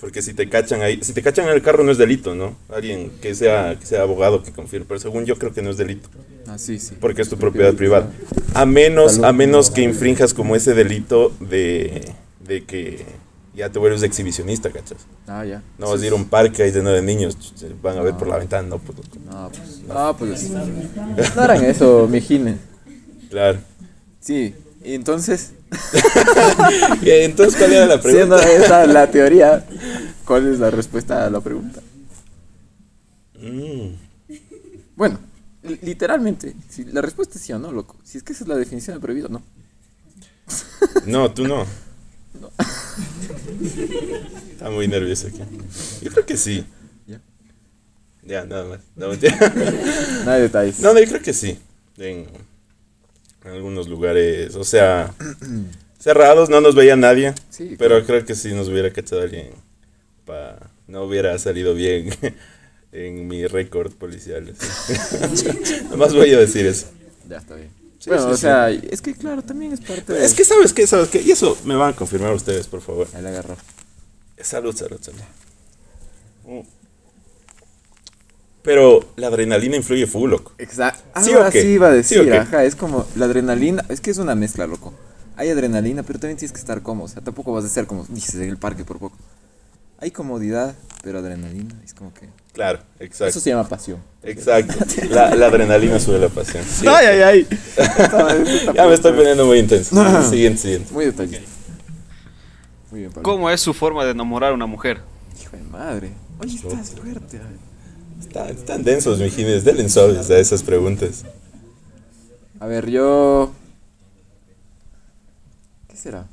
Porque 0.00 0.20
si 0.20 0.34
te 0.34 0.48
cachan 0.48 0.82
ahí, 0.82 0.98
si 1.02 1.12
te 1.12 1.22
cachan 1.22 1.46
en 1.46 1.52
el 1.54 1.62
carro 1.62 1.84
no 1.84 1.92
es 1.92 1.98
delito, 1.98 2.34
¿no? 2.34 2.56
Alguien 2.74 3.12
que 3.20 3.34
sea 3.36 3.78
que 3.78 3.86
sea 3.86 4.02
abogado 4.02 4.42
que 4.42 4.50
confirme, 4.50 4.86
pero 4.88 4.98
según 4.98 5.26
yo 5.26 5.36
creo 5.38 5.52
que 5.52 5.62
no 5.62 5.70
es 5.70 5.76
delito, 5.76 6.08
Ah, 6.48 6.58
sí, 6.58 6.80
sí. 6.80 6.94
porque 7.00 7.22
es 7.22 7.28
tu 7.28 7.36
propiedad 7.36 7.72
privada. 7.74 8.10
A 8.54 8.66
menos 8.66 9.20
a 9.22 9.32
menos 9.32 9.70
que 9.70 9.82
infrinjas 9.82 10.34
como 10.34 10.56
ese 10.56 10.74
delito 10.74 11.32
de 11.38 12.10
de 12.44 12.64
que 12.64 13.04
ya 13.54 13.68
te 13.70 13.78
vuelves 13.78 14.02
exhibicionista, 14.02 14.70
¿cachas? 14.70 14.98
Ah, 15.26 15.44
ya. 15.44 15.62
No 15.78 15.90
vas 15.90 16.00
a 16.02 16.06
ir 16.06 16.12
a 16.12 16.16
un 16.16 16.24
parque 16.26 16.62
ahí 16.62 16.72
lleno 16.72 16.90
de 16.90 17.02
niños, 17.02 17.36
se 17.54 17.68
van 17.82 17.98
a 17.98 18.02
ver 18.02 18.14
por 18.14 18.28
la 18.28 18.38
ventana, 18.38 18.66
no, 18.68 18.78
pues, 18.78 18.98
No, 19.24 19.50
pues. 19.50 19.80
No, 19.82 20.16
pues. 20.16 20.50
No 21.36 21.42
harán 21.42 21.64
eso, 21.64 22.06
mijines. 22.08 22.56
claro. 23.30 23.58
Sí. 24.20 24.54
Y 24.84 24.94
entonces, 24.94 25.52
Y 27.02 27.10
entonces, 27.10 27.56
¿cuál 27.56 27.72
era 27.72 27.86
la 27.86 28.00
siendo 28.02 28.36
pregunta? 28.36 28.64
esa 28.64 28.86
la 28.86 29.10
teoría, 29.10 29.64
¿cuál 30.26 30.52
es 30.52 30.58
la 30.58 30.70
respuesta 30.70 31.24
a 31.26 31.30
la 31.30 31.40
pregunta? 31.40 31.80
Mm, 33.40 33.94
Bueno, 34.96 35.18
li- 35.62 35.78
literalmente, 35.82 36.54
si 36.68 36.84
la 36.84 37.00
respuesta 37.00 37.38
es 37.38 37.44
sí 37.44 37.52
o 37.52 37.58
no, 37.58 37.72
loco. 37.72 37.96
Si 38.04 38.18
es 38.18 38.24
que 38.24 38.32
esa 38.32 38.44
es 38.44 38.48
la 38.48 38.56
definición 38.56 38.96
de 38.96 39.00
prohibido, 39.00 39.28
no. 39.28 39.42
No, 41.06 41.30
tú 41.32 41.46
no. 41.46 41.64
Está 44.52 44.70
muy 44.70 44.88
nervioso 44.88 45.28
aquí. 45.28 45.40
Yo 46.02 46.10
creo 46.10 46.26
que 46.26 46.36
sí. 46.36 46.64
Ya. 47.06 47.20
Ya, 48.24 48.44
nada 48.44 48.64
más. 48.64 48.80
No. 48.96 49.08
No 50.24 50.30
hay 50.30 50.42
detalles. 50.42 50.80
no, 50.80 50.92
no, 50.94 51.00
yo 51.00 51.06
creo 51.08 51.22
que 51.22 51.32
sí. 51.32 51.58
En, 51.98 52.26
en 53.44 53.50
algunos 53.50 53.88
lugares, 53.88 54.54
o 54.54 54.64
sea, 54.64 55.12
cerrados, 55.98 56.48
no 56.48 56.60
nos 56.60 56.74
veía 56.74 56.96
nadie. 56.96 57.34
Sí, 57.50 57.76
Pero 57.78 57.96
claro. 57.96 58.06
creo 58.06 58.24
que 58.24 58.34
si 58.34 58.52
nos 58.52 58.68
hubiera 58.68 58.92
cachado 58.92 59.22
alguien, 59.22 59.50
pa, 60.24 60.70
no 60.86 61.02
hubiera 61.04 61.36
salido 61.38 61.74
bien 61.74 62.10
en 62.92 63.26
mi 63.28 63.46
récord 63.46 63.92
policial. 63.92 64.44
Nada 65.84 65.96
más 65.96 66.14
voy 66.14 66.32
a 66.32 66.38
decir 66.38 66.66
eso. 66.66 66.86
Ya 67.28 67.38
está 67.38 67.56
bien. 67.56 67.70
Sí, 68.02 68.10
bueno, 68.10 68.24
sí, 68.24 68.30
o 68.32 68.34
sí. 68.34 68.40
sea, 68.40 68.68
es 68.70 69.00
que 69.00 69.14
claro, 69.14 69.42
también 69.42 69.72
es 69.72 69.80
parte 69.80 70.12
de... 70.12 70.24
Es 70.24 70.34
que, 70.34 70.44
¿sabes 70.44 70.72
qué? 70.72 70.88
¿Sabes 70.88 71.08
qué? 71.08 71.22
Y 71.22 71.30
eso 71.30 71.56
me 71.64 71.76
van 71.76 71.92
a 71.92 71.96
confirmar 71.96 72.32
ustedes, 72.34 72.66
por 72.66 72.80
favor. 72.80 73.06
Ahí 73.14 73.22
la 73.22 73.28
agarró. 73.28 73.56
Salud, 74.40 74.74
salud, 74.76 74.98
salud. 75.00 75.20
Mm. 76.44 76.66
Pero 78.62 79.04
la 79.16 79.28
adrenalina 79.28 79.76
influye 79.76 80.06
full, 80.08 80.30
loco. 80.30 80.52
Exacto. 80.58 81.20
¿Sí 81.20 81.32
Ahora 81.32 81.48
o 81.48 81.50
qué? 81.52 81.62
sí 81.62 81.68
iba 81.68 81.88
a 81.88 82.02
¿Sí 82.02 82.16
decir, 82.16 82.32
ajá, 82.34 82.64
es 82.64 82.74
como 82.74 83.06
la 83.14 83.26
adrenalina, 83.26 83.84
es 83.88 84.00
que 84.00 84.10
es 84.10 84.18
una 84.18 84.34
mezcla, 84.34 84.66
loco. 84.66 84.92
Hay 85.36 85.48
adrenalina, 85.50 86.02
pero 86.02 86.18
también 86.18 86.36
tienes 86.38 86.52
que 86.52 86.58
estar 86.60 86.82
cómodo, 86.82 87.06
o 87.06 87.08
sea, 87.08 87.22
tampoco 87.22 87.52
vas 87.52 87.64
a 87.64 87.68
ser 87.68 87.86
como 87.86 88.04
dices 88.08 88.34
en 88.36 88.48
el 88.48 88.58
parque 88.58 88.84
por 88.84 88.98
poco. 88.98 89.16
Hay 89.98 90.10
comodidad, 90.10 90.74
pero 91.02 91.18
adrenalina, 91.20 91.80
es 91.84 91.94
como 91.94 92.12
que... 92.12 92.28
Claro, 92.52 92.80
exacto. 93.00 93.26
Eso 93.30 93.40
se 93.40 93.50
llama 93.50 93.66
pasión. 93.68 93.98
Exacto. 94.22 94.74
La, 95.10 95.34
la 95.34 95.46
adrenalina 95.46 95.98
sube 95.98 96.18
la 96.18 96.28
pasión. 96.28 96.62
Sí. 96.64 96.86
ay, 96.86 97.22
ay! 97.22 97.46
Ya 98.74 98.86
me 98.86 98.94
estoy 98.94 99.12
poniendo 99.12 99.46
muy 99.46 99.58
intenso. 99.58 99.96
Siguiente, 100.30 100.60
siguiente. 100.60 100.92
Muy 100.92 101.06
detallista. 101.06 101.48
Muy 102.90 103.00
bien, 103.00 103.10
Pablo. 103.12 103.22
¿Cómo 103.22 103.48
es 103.50 103.60
su 103.60 103.72
forma 103.72 104.04
de 104.04 104.10
enamorar 104.10 104.50
a 104.50 104.54
una 104.54 104.66
mujer? 104.66 105.00
Hijo 105.42 105.56
de 105.56 105.62
madre. 105.62 106.12
Oye, 106.40 106.54
estás 106.56 106.90
fuerte. 106.90 107.40
ay. 107.42 108.52
Están, 108.52 108.82
densos, 108.84 109.18
mijines. 109.18 109.64
Denle 109.64 109.88
sobres 109.88 110.30
a 110.30 110.38
esas 110.38 110.62
preguntas. 110.62 111.24
A 112.60 112.66
ver, 112.66 112.88
yo... 112.90 113.52
¿Qué 115.88 115.96
será? 115.96 116.26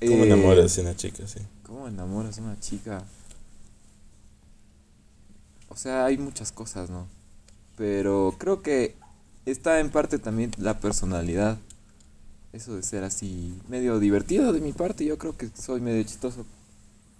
¿Cómo 0.00 0.22
Eh, 0.22 0.26
enamoras 0.26 0.78
a 0.78 0.80
una 0.82 0.94
chica 0.94 1.24
así? 1.24 1.40
¿Cómo 1.64 1.88
enamoras 1.88 2.38
a 2.38 2.42
una 2.42 2.60
chica? 2.60 3.02
O 5.68 5.76
sea, 5.76 6.04
hay 6.06 6.18
muchas 6.18 6.52
cosas, 6.52 6.90
¿no? 6.90 7.06
Pero 7.76 8.34
creo 8.38 8.62
que 8.62 8.94
está 9.46 9.80
en 9.80 9.90
parte 9.90 10.18
también 10.18 10.52
la 10.58 10.78
personalidad. 10.80 11.58
Eso 12.52 12.74
de 12.74 12.82
ser 12.82 13.04
así 13.04 13.54
medio 13.68 13.98
divertido 14.00 14.52
de 14.52 14.60
mi 14.60 14.72
parte, 14.72 15.04
yo 15.04 15.18
creo 15.18 15.36
que 15.36 15.48
soy 15.60 15.80
medio 15.80 16.02
chistoso. 16.02 16.44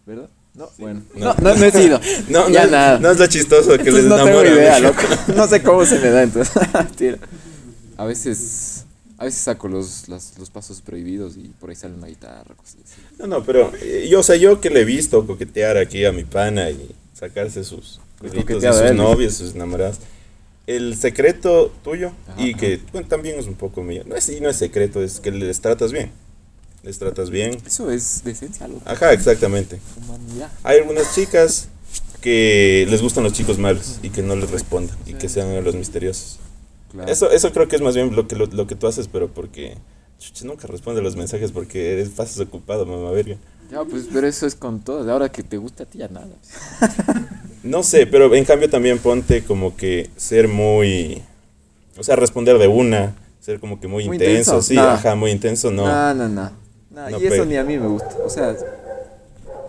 ¿Verdad? 0.06 0.28
No, 0.54 0.68
bueno. 0.78 1.02
No. 1.14 1.34
No, 1.34 1.34
no, 1.34 1.54
no 1.56 1.64
he 1.64 1.70
sido. 1.70 2.00
No, 2.30 2.48
ya 2.48 2.64
no, 2.64 2.70
nada. 2.72 2.98
no 2.98 3.10
es 3.10 3.18
lo 3.18 3.26
chistoso 3.26 3.76
que 3.76 3.84
les 3.90 4.04
Entonces 4.04 4.08
no 4.08 4.16
tengo 4.16 4.28
enamora. 4.40 4.50
idea, 4.50 4.80
loco. 4.80 5.02
No 5.36 5.46
sé 5.46 5.62
cómo 5.62 5.84
se 5.84 5.98
me 5.98 6.08
da 6.10 6.22
entonces. 6.22 6.54
Mentira. 6.72 7.18
A 7.98 8.04
veces, 8.06 8.84
a 9.18 9.24
veces 9.24 9.40
saco 9.40 9.68
los, 9.68 10.08
las- 10.08 10.38
los 10.38 10.48
pasos 10.50 10.80
prohibidos 10.80 11.36
y 11.36 11.52
por 11.60 11.68
ahí 11.70 11.76
sale 11.76 11.94
una 11.94 12.06
guitarra, 12.06 12.54
cosas 12.54 12.76
así. 12.84 13.00
No, 13.18 13.26
no, 13.26 13.44
pero 13.44 13.70
eh, 13.80 14.08
yo, 14.10 14.20
o 14.20 14.22
sea, 14.22 14.36
yo 14.36 14.60
que 14.60 14.70
le 14.70 14.80
he 14.80 14.84
visto 14.84 15.26
coquetear 15.26 15.76
aquí 15.76 16.04
a 16.06 16.12
mi 16.12 16.24
pana 16.24 16.70
y 16.70 16.90
sacarse 17.12 17.62
sus 17.64 18.00
cueritos 18.18 18.46
de 18.46 18.54
coqueteado 18.54 18.88
sus 18.88 18.96
novias, 18.96 19.34
sus 19.34 19.54
enamoradas. 19.54 19.98
El 20.66 20.96
secreto 20.96 21.72
tuyo 21.82 22.12
Ajá, 22.28 22.42
y 22.42 22.54
que 22.54 22.80
bueno, 22.92 23.08
también 23.08 23.38
es 23.38 23.46
un 23.46 23.54
poco 23.54 23.82
mío. 23.82 24.02
No 24.06 24.14
es, 24.16 24.28
y 24.28 24.40
no 24.40 24.50
es 24.50 24.56
secreto, 24.56 25.02
es 25.02 25.20
que 25.20 25.30
les 25.30 25.60
tratas 25.60 25.92
bien. 25.92 26.10
Les 26.82 26.98
tratas 26.98 27.30
bien. 27.30 27.58
Eso 27.66 27.90
es 27.90 28.22
decencia, 28.24 28.68
loco. 28.68 28.82
Ajá, 28.84 29.12
exactamente. 29.12 29.80
Humanidad. 29.96 30.50
Hay 30.62 30.78
algunas 30.78 31.14
chicas 31.14 31.68
que 32.20 32.86
les 32.90 33.00
gustan 33.00 33.24
los 33.24 33.32
chicos 33.32 33.58
malos 33.58 33.98
y 34.02 34.10
que 34.10 34.22
no 34.22 34.36
les 34.36 34.50
respondan 34.50 34.96
y 35.06 35.14
que 35.14 35.28
sean 35.28 35.64
los 35.64 35.74
misteriosos. 35.74 36.38
Claro. 36.92 37.10
Eso, 37.10 37.30
eso 37.30 37.52
creo 37.52 37.68
que 37.68 37.76
es 37.76 37.82
más 37.82 37.94
bien 37.94 38.14
lo 38.14 38.28
que, 38.28 38.36
lo, 38.36 38.46
lo 38.46 38.66
que 38.66 38.74
tú 38.74 38.86
haces, 38.86 39.08
pero 39.08 39.28
porque 39.28 39.76
chucha, 40.18 40.44
nunca 40.44 40.66
responde 40.66 41.00
los 41.02 41.16
mensajes 41.16 41.52
porque 41.52 41.92
eres 41.94 42.10
pasas 42.10 42.40
ocupado, 42.40 42.84
mamá 42.86 43.10
verga. 43.10 43.36
Ya, 43.70 43.84
pues, 43.84 44.06
pero 44.12 44.26
eso 44.26 44.46
es 44.46 44.54
con 44.54 44.80
todas. 44.80 45.08
Ahora 45.08 45.30
que 45.30 45.42
te 45.42 45.56
gusta 45.58 45.84
a 45.84 45.86
ti, 45.86 45.98
ya 45.98 46.08
nada. 46.08 46.28
No 47.62 47.82
sé, 47.82 48.06
pero 48.06 48.34
en 48.34 48.44
cambio 48.44 48.70
también 48.70 48.98
ponte 48.98 49.42
como 49.44 49.76
que 49.76 50.10
ser 50.16 50.48
muy, 50.48 51.22
o 51.98 52.02
sea, 52.02 52.16
responder 52.16 52.58
de 52.58 52.68
una, 52.68 53.14
ser 53.40 53.58
como 53.60 53.80
que 53.80 53.88
muy, 53.88 54.06
Muy 54.06 54.16
intenso, 54.16 54.52
intenso, 54.52 54.62
sí, 54.62 54.74
nah. 54.74 54.94
ajá, 54.94 55.14
muy 55.14 55.30
intenso, 55.30 55.70
no. 55.70 55.86
No, 55.86 56.14
no, 56.14 56.28
no. 56.28 56.50
No, 56.90 57.10
No 57.10 57.20
y 57.20 57.26
eso 57.26 57.44
ni 57.44 57.56
a 57.56 57.64
mí 57.64 57.78
me 57.78 57.86
gusta. 57.86 58.16
O 58.24 58.30
sea, 58.30 58.54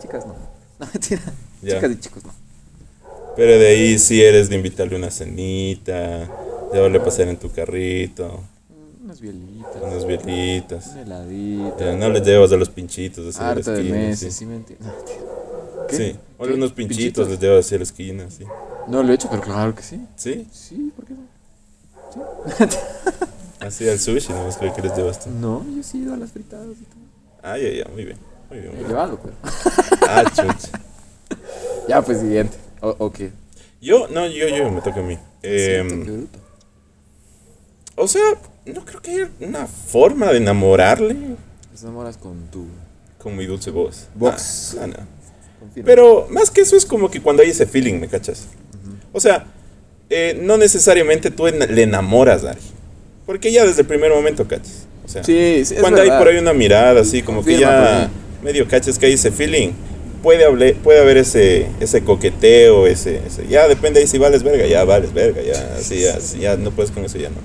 chicas 0.02 0.26
no. 0.26 0.36
No, 0.80 0.88
mentira. 0.94 1.22
Ya. 1.62 1.76
Chicas 1.76 1.92
y 1.92 2.00
chicos 2.00 2.24
no. 2.24 2.34
Pero 3.36 3.58
de 3.60 3.68
ahí 3.68 4.00
sí 4.00 4.22
eres 4.22 4.50
de 4.50 4.56
invitarle 4.56 4.96
una 4.96 5.12
cenita, 5.12 6.28
llevarle 6.74 6.98
a 6.98 7.04
pasar 7.04 7.28
en 7.28 7.38
tu 7.38 7.52
carrito, 7.52 8.42
Unas 9.04 9.22
bielitas. 9.22 9.76
unas 9.82 10.06
velitas. 10.06 10.88
Un 10.88 10.98
heladito. 11.00 11.96
No 11.98 12.10
le 12.10 12.22
llevas 12.22 12.52
a 12.52 12.58
los 12.58 12.70
pinchitos 12.70 13.38
así 13.38 13.72
de 13.72 13.84
meses, 13.84 14.34
sí. 14.34 14.40
sí 14.40 14.46
me 14.46 14.56
entiendes. 14.58 14.88
No, 14.88 14.94
mentira. 14.96 15.39
¿Qué? 15.90 15.96
Sí, 15.96 16.16
o 16.38 16.46
¿Qué? 16.46 16.54
unos 16.54 16.72
pinchitos, 16.74 17.28
les 17.30 17.40
llevas 17.40 17.66
hacia 17.66 17.78
la 17.78 17.84
esquina, 17.84 18.30
sí. 18.30 18.46
No 18.88 19.04
lo 19.04 19.12
he 19.12 19.16
hecho, 19.16 19.30
pero 19.30 19.42
claro 19.42 19.74
que 19.76 19.84
sí. 19.84 20.00
Sí, 20.16 20.48
Sí, 20.52 20.92
¿por 20.96 21.06
qué 21.06 21.14
no? 21.14 21.28
así 23.60 23.88
al 23.88 24.00
sushi, 24.00 24.34
no 24.34 24.50
creo 24.58 24.74
que 24.74 24.82
les 24.82 24.96
llevas 24.96 25.20
tú. 25.24 25.30
No, 25.30 25.64
yo 25.76 25.84
sí 25.84 26.00
he 26.00 26.02
ido 26.02 26.14
a 26.14 26.18
las 26.18 26.32
fritadas 26.32 26.68
y 26.80 26.84
todo. 26.86 27.00
Ah, 27.44 27.58
ya, 27.58 27.70
ya, 27.70 27.86
muy 27.94 28.06
bien, 28.06 28.18
muy 28.50 28.60
bien. 28.60 28.72
He 28.72 28.76
Muy 28.76 28.78
bien. 28.80 28.88
llevado, 28.90 29.20
pero. 29.22 29.36
Ah, 30.08 30.24
chucha. 30.26 30.80
Ya, 31.88 32.02
pues 32.02 32.20
siguiente. 32.20 32.58
O, 32.82 32.96
ok. 33.00 33.20
Yo, 33.82 34.08
no, 34.08 34.26
yo, 34.28 34.48
yo, 34.48 34.70
me 34.72 34.82
toca 34.82 35.00
a 35.00 35.04
mí. 35.04 35.18
Bruto. 35.44 36.40
o 37.96 38.08
sea, 38.08 38.24
no 38.66 38.84
creo 38.86 39.02
que 39.02 39.12
haya 39.12 39.30
una 39.40 39.68
forma 39.68 40.28
de 40.32 40.38
enamorarle 40.38 41.14
Te 41.14 41.82
enamoras 41.82 42.18
con 42.18 42.48
tu. 42.48 42.66
con 43.20 43.36
mi 43.38 43.46
dulce 43.46 43.72
voz. 43.72 44.08
No, 44.16 44.88
no. 44.88 44.94
Confirma. 45.60 45.86
Pero 45.86 46.28
más 46.30 46.50
que 46.52 46.62
eso 46.62 46.76
es 46.76 46.86
como 46.86 47.10
que 47.12 47.22
cuando 47.22 47.44
hay 47.44 47.50
ese 47.50 47.66
feeling, 47.66 48.00
¿me 48.00 48.08
cachas? 48.08 48.48
O 49.12 49.20
sea, 49.20 49.46
eh, 50.10 50.40
no 50.42 50.58
necesariamente 50.58 51.32
tú 51.32 51.48
en- 51.48 51.60
le 51.76 51.84
enamoras 51.84 52.44
a 52.44 52.52
alguien. 52.52 52.72
Porque 53.26 53.52
ya 53.52 53.66
desde 53.66 53.82
el 53.82 53.88
primer 53.88 54.12
momento 54.12 54.48
cachas. 54.48 54.86
O 55.06 55.10
sea, 55.10 55.24
Sí, 55.24 55.64
sí, 55.66 55.76
cuando 55.80 56.02
hay 56.02 56.08
verdad. 56.10 56.20
por 56.24 56.28
ahí 56.30 56.38
una 56.40 56.54
mirada 56.54 57.02
así, 57.02 57.22
como 57.22 57.44
que 57.44 57.52
Confirma, 57.52 57.72
ya 57.72 58.10
medio 58.44 58.68
cachas 58.68 58.98
que 59.00 59.08
hay 59.08 59.14
ese 59.14 59.32
feeling, 59.32 59.70
puede, 60.24 60.46
hable- 60.46 60.76
puede 60.76 61.00
haber 61.00 61.18
ese, 61.18 61.68
ese 61.80 62.04
coqueteo, 62.04 62.86
ese, 62.88 63.22
ese- 63.26 63.48
Ya 63.48 63.68
depende 63.68 64.00
ahí 64.00 64.08
si 64.08 64.18
vales 64.18 64.44
verga, 64.44 64.66
ya 64.68 64.84
vales 64.84 65.14
verga, 65.14 65.42
ya, 65.42 65.76
así, 65.78 66.00
ya, 66.02 66.16
así, 66.18 66.40
ya 66.40 66.58
no 66.58 66.72
puedes 66.72 66.92
con 66.92 67.04
eso, 67.06 67.18
ya 67.18 67.30
no. 67.30 67.36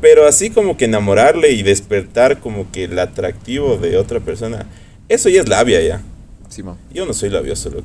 Pero 0.00 0.26
así 0.26 0.50
como 0.50 0.76
que 0.76 0.84
enamorarle 0.84 1.50
y 1.52 1.62
despertar 1.62 2.38
como 2.40 2.70
que 2.70 2.84
el 2.84 2.98
atractivo 2.98 3.76
de 3.78 3.96
otra 3.96 4.20
persona, 4.20 4.66
eso 5.08 5.28
ya 5.28 5.40
es 5.40 5.48
labia 5.48 5.80
ya. 5.82 6.02
Simón. 6.48 6.76
Yo 6.92 7.04
no 7.06 7.12
soy 7.12 7.30
labioso, 7.30 7.70
loco. 7.70 7.84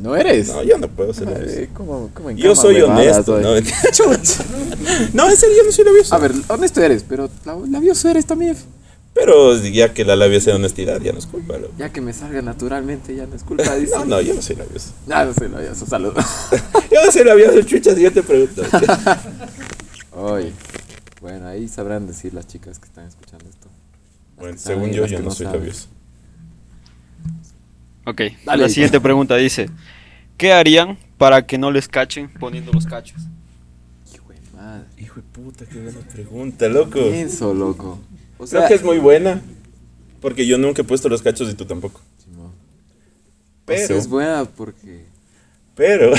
¿No 0.00 0.16
eres? 0.16 0.48
No, 0.48 0.62
yo 0.62 0.78
no 0.78 0.88
puedo 0.88 1.12
ser 1.12 1.28
labioso. 1.28 1.70
¿cómo, 1.74 2.10
cómo 2.14 2.30
Yo 2.30 2.54
soy 2.56 2.80
honesto? 2.80 3.38
¿no? 3.40 3.48
No, 5.12 5.28
en 5.28 5.36
serio, 5.36 5.56
yo 5.58 5.64
no 5.66 5.72
soy 5.72 5.84
labioso. 5.84 6.14
A 6.14 6.18
ver, 6.18 6.32
honesto 6.48 6.80
eres, 6.82 7.04
pero 7.06 7.28
la- 7.44 7.56
labioso 7.70 8.08
eres 8.08 8.24
también. 8.26 8.56
Pero 9.12 9.56
ya 9.60 9.92
que 9.92 10.04
la 10.04 10.14
labia 10.16 10.40
sea 10.40 10.54
honestidad, 10.54 11.00
ya 11.02 11.12
no 11.12 11.18
es 11.18 11.26
culpa, 11.26 11.58
loco. 11.58 11.74
Ya 11.76 11.90
que 11.92 12.00
me 12.00 12.12
salga 12.12 12.40
naturalmente, 12.42 13.14
ya 13.14 13.26
no 13.26 13.34
es 13.34 13.42
culpa. 13.42 13.74
Dice. 13.74 13.92
No, 13.98 14.04
no, 14.06 14.20
yo 14.20 14.34
no 14.34 14.40
soy 14.40 14.56
labioso. 14.56 14.92
Ah, 15.10 15.24
no 15.24 15.34
soy 15.34 15.48
labioso, 15.48 15.84
salud. 15.86 16.14
Yo 16.90 17.04
no 17.04 17.12
soy 17.12 17.24
labioso, 17.24 17.60
chuchas, 17.62 17.98
yo 17.98 18.12
te 18.12 18.22
pregunto. 18.22 18.62
Oye, 20.12 20.52
bueno, 21.20 21.46
ahí 21.48 21.68
sabrán 21.68 22.06
decir 22.06 22.32
las 22.34 22.46
chicas 22.46 22.78
que 22.78 22.86
están 22.86 23.06
escuchando 23.06 23.44
esto. 23.48 23.68
Las 24.36 24.38
Bueno, 24.38 24.58
según 24.58 24.90
yo, 24.92 25.06
yo 25.06 25.20
no 25.20 25.30
soy 25.30 25.46
saben. 25.46 25.60
labioso. 25.60 25.88
Ok, 28.04 28.22
Dale. 28.44 28.62
la 28.62 28.68
siguiente 28.68 29.00
pregunta 29.00 29.36
dice, 29.36 29.68
¿qué 30.36 30.52
harían 30.52 30.98
para 31.18 31.46
que 31.46 31.58
no 31.58 31.70
les 31.70 31.88
cachen 31.88 32.28
poniendo 32.28 32.72
los 32.72 32.86
cachos? 32.86 33.20
Hijo 34.14 34.32
de 34.32 34.38
madre. 34.56 34.84
Hijo 34.98 35.16
de 35.16 35.22
puta, 35.22 35.66
qué 35.66 35.78
buena 35.80 36.00
pregunta, 36.00 36.68
loco. 36.68 37.00
Pienso, 37.10 37.52
loco. 37.54 37.98
O 38.38 38.46
Creo 38.46 38.66
que 38.66 38.74
es 38.74 38.82
muy 38.82 38.98
buena. 38.98 39.40
Porque 40.20 40.46
yo 40.46 40.58
nunca 40.58 40.82
he 40.82 40.84
puesto 40.84 41.08
los 41.08 41.22
cachos 41.22 41.50
y 41.50 41.54
tú 41.54 41.64
tampoco. 41.64 42.00
Pero, 43.64 43.84
O 43.84 43.86
sea, 43.86 43.96
es 43.96 44.08
buena 44.08 44.44
porque. 44.44 45.04
pero. 45.74 46.12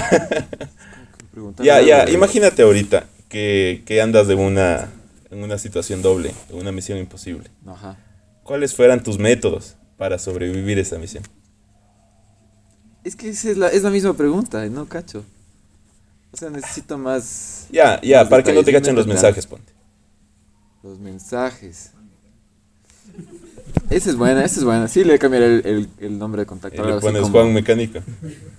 ya, 1.63 1.81
ya, 1.81 2.09
imagínate 2.09 2.61
ahorita 2.61 3.07
que, 3.29 3.83
que 3.85 4.01
andas 4.01 4.27
de 4.27 4.35
una, 4.35 4.89
en 5.29 5.43
una 5.43 5.57
situación 5.57 6.01
doble, 6.01 6.31
en 6.49 6.57
una 6.57 6.71
misión 6.71 6.97
imposible. 6.97 7.49
Ajá. 7.67 7.97
¿Cuáles 8.43 8.73
fueran 8.75 9.03
tus 9.03 9.19
métodos 9.19 9.75
para 9.97 10.17
sobrevivir 10.17 10.79
esa 10.79 10.97
misión? 10.97 11.23
Es 13.03 13.15
que 13.15 13.29
esa 13.29 13.49
es 13.51 13.57
la, 13.57 13.67
es 13.69 13.83
la 13.83 13.89
misma 13.89 14.13
pregunta, 14.13 14.65
no 14.67 14.85
cacho. 14.85 15.23
O 16.33 16.37
sea, 16.37 16.49
necesito 16.49 16.97
más. 16.97 17.65
Ya, 17.71 17.99
ya, 18.01 18.27
para 18.29 18.43
que 18.43 18.53
no 18.53 18.63
te 18.63 18.71
cachen 18.71 18.95
los 18.95 19.07
mensajes, 19.07 19.45
ponte. 19.47 19.71
Los 20.83 20.99
mensajes. 20.99 21.91
Esa 23.89 24.09
es 24.09 24.15
buena, 24.15 24.43
esa 24.45 24.59
es 24.59 24.63
buena. 24.63 24.87
Sí, 24.87 25.03
le 25.03 25.19
cambiaré 25.19 25.45
el, 25.47 25.65
el, 25.65 25.89
el 25.99 26.17
nombre 26.17 26.41
de 26.41 26.45
contacto. 26.45 26.83
le 26.85 26.99
pones 27.01 27.21
como 27.23 27.33
Juan 27.33 27.53
Mecánico. 27.53 27.99